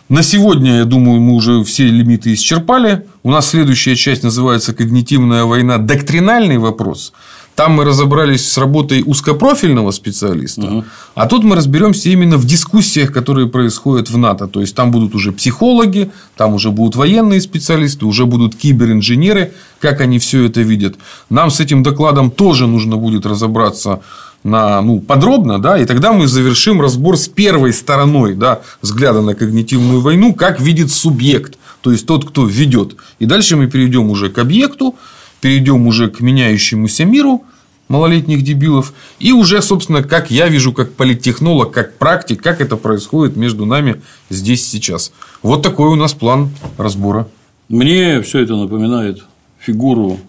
[0.10, 3.06] На сегодня, я думаю, мы уже все лимиты исчерпали.
[3.24, 5.78] У нас следующая часть называется «Когнитивная война.
[5.78, 7.14] Доктринальный вопрос».
[7.58, 10.86] Там мы разобрались с работой узкопрофильного специалиста,
[11.16, 14.48] а тут мы разберемся именно в дискуссиях, которые происходят в НАТО.
[14.48, 20.02] То есть там будут уже психологи, там уже будут военные специалисты, уже будут киберинженеры, как
[20.02, 20.98] они все это видят.
[21.32, 24.02] Нам с этим докладом тоже нужно будет разобраться
[24.44, 29.34] на, ну, подробно, да, и тогда мы завершим разбор с первой стороной да, взгляда на
[29.34, 32.98] когнитивную войну, как видит субъект, то есть тот, кто ведет.
[33.18, 34.96] И дальше мы перейдем уже к объекту,
[35.42, 37.44] перейдем уже к меняющемуся миру
[37.88, 43.36] малолетних дебилов, и уже, собственно, как я вижу, как политтехнолог, как практик, как это происходит
[43.36, 45.12] между нами здесь сейчас.
[45.42, 47.28] Вот такой у нас план разбора.
[47.70, 49.24] Мне все это напоминает
[49.60, 50.20] фигуру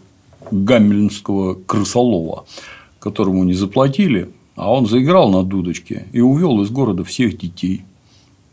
[0.51, 2.47] гамельнского крысолова,
[2.99, 7.83] которому не заплатили, а он заиграл на дудочке и увел из города всех детей.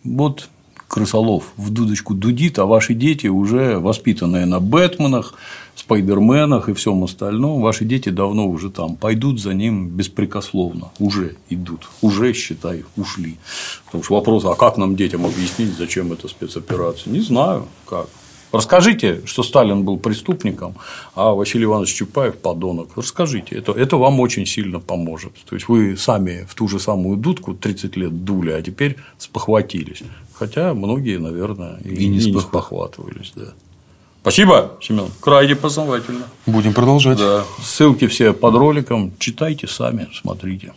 [0.03, 0.49] Вот
[0.87, 5.33] крысолов в дудочку дудит, а ваши дети уже воспитанные на Бэтменах,
[5.75, 11.89] Спайдерменах и всем остальном, ваши дети давно уже там, пойдут за ним беспрекословно, уже идут,
[12.01, 13.37] уже, считай, ушли.
[13.85, 17.11] Потому что вопрос, а как нам детям объяснить, зачем эта спецоперация?
[17.11, 18.07] Не знаю, как.
[18.55, 20.75] Расскажите, что Сталин был преступником,
[21.13, 22.89] а Василий Иванович Чапаев подонок.
[22.95, 25.33] Расскажите, это, это вам очень сильно поможет.
[25.49, 30.03] То есть вы сами в ту же самую дудку 30 лет дули, а теперь спохватились.
[30.33, 33.33] Хотя многие, наверное, и, И не спохватывались.
[33.35, 33.53] Да.
[34.25, 35.11] Спасибо, Семен.
[35.19, 36.23] Крайне познавательно.
[36.47, 37.19] Будем продолжать.
[37.19, 37.43] Да.
[37.61, 39.13] Ссылки все под роликом.
[39.19, 40.73] Читайте сами, смотрите.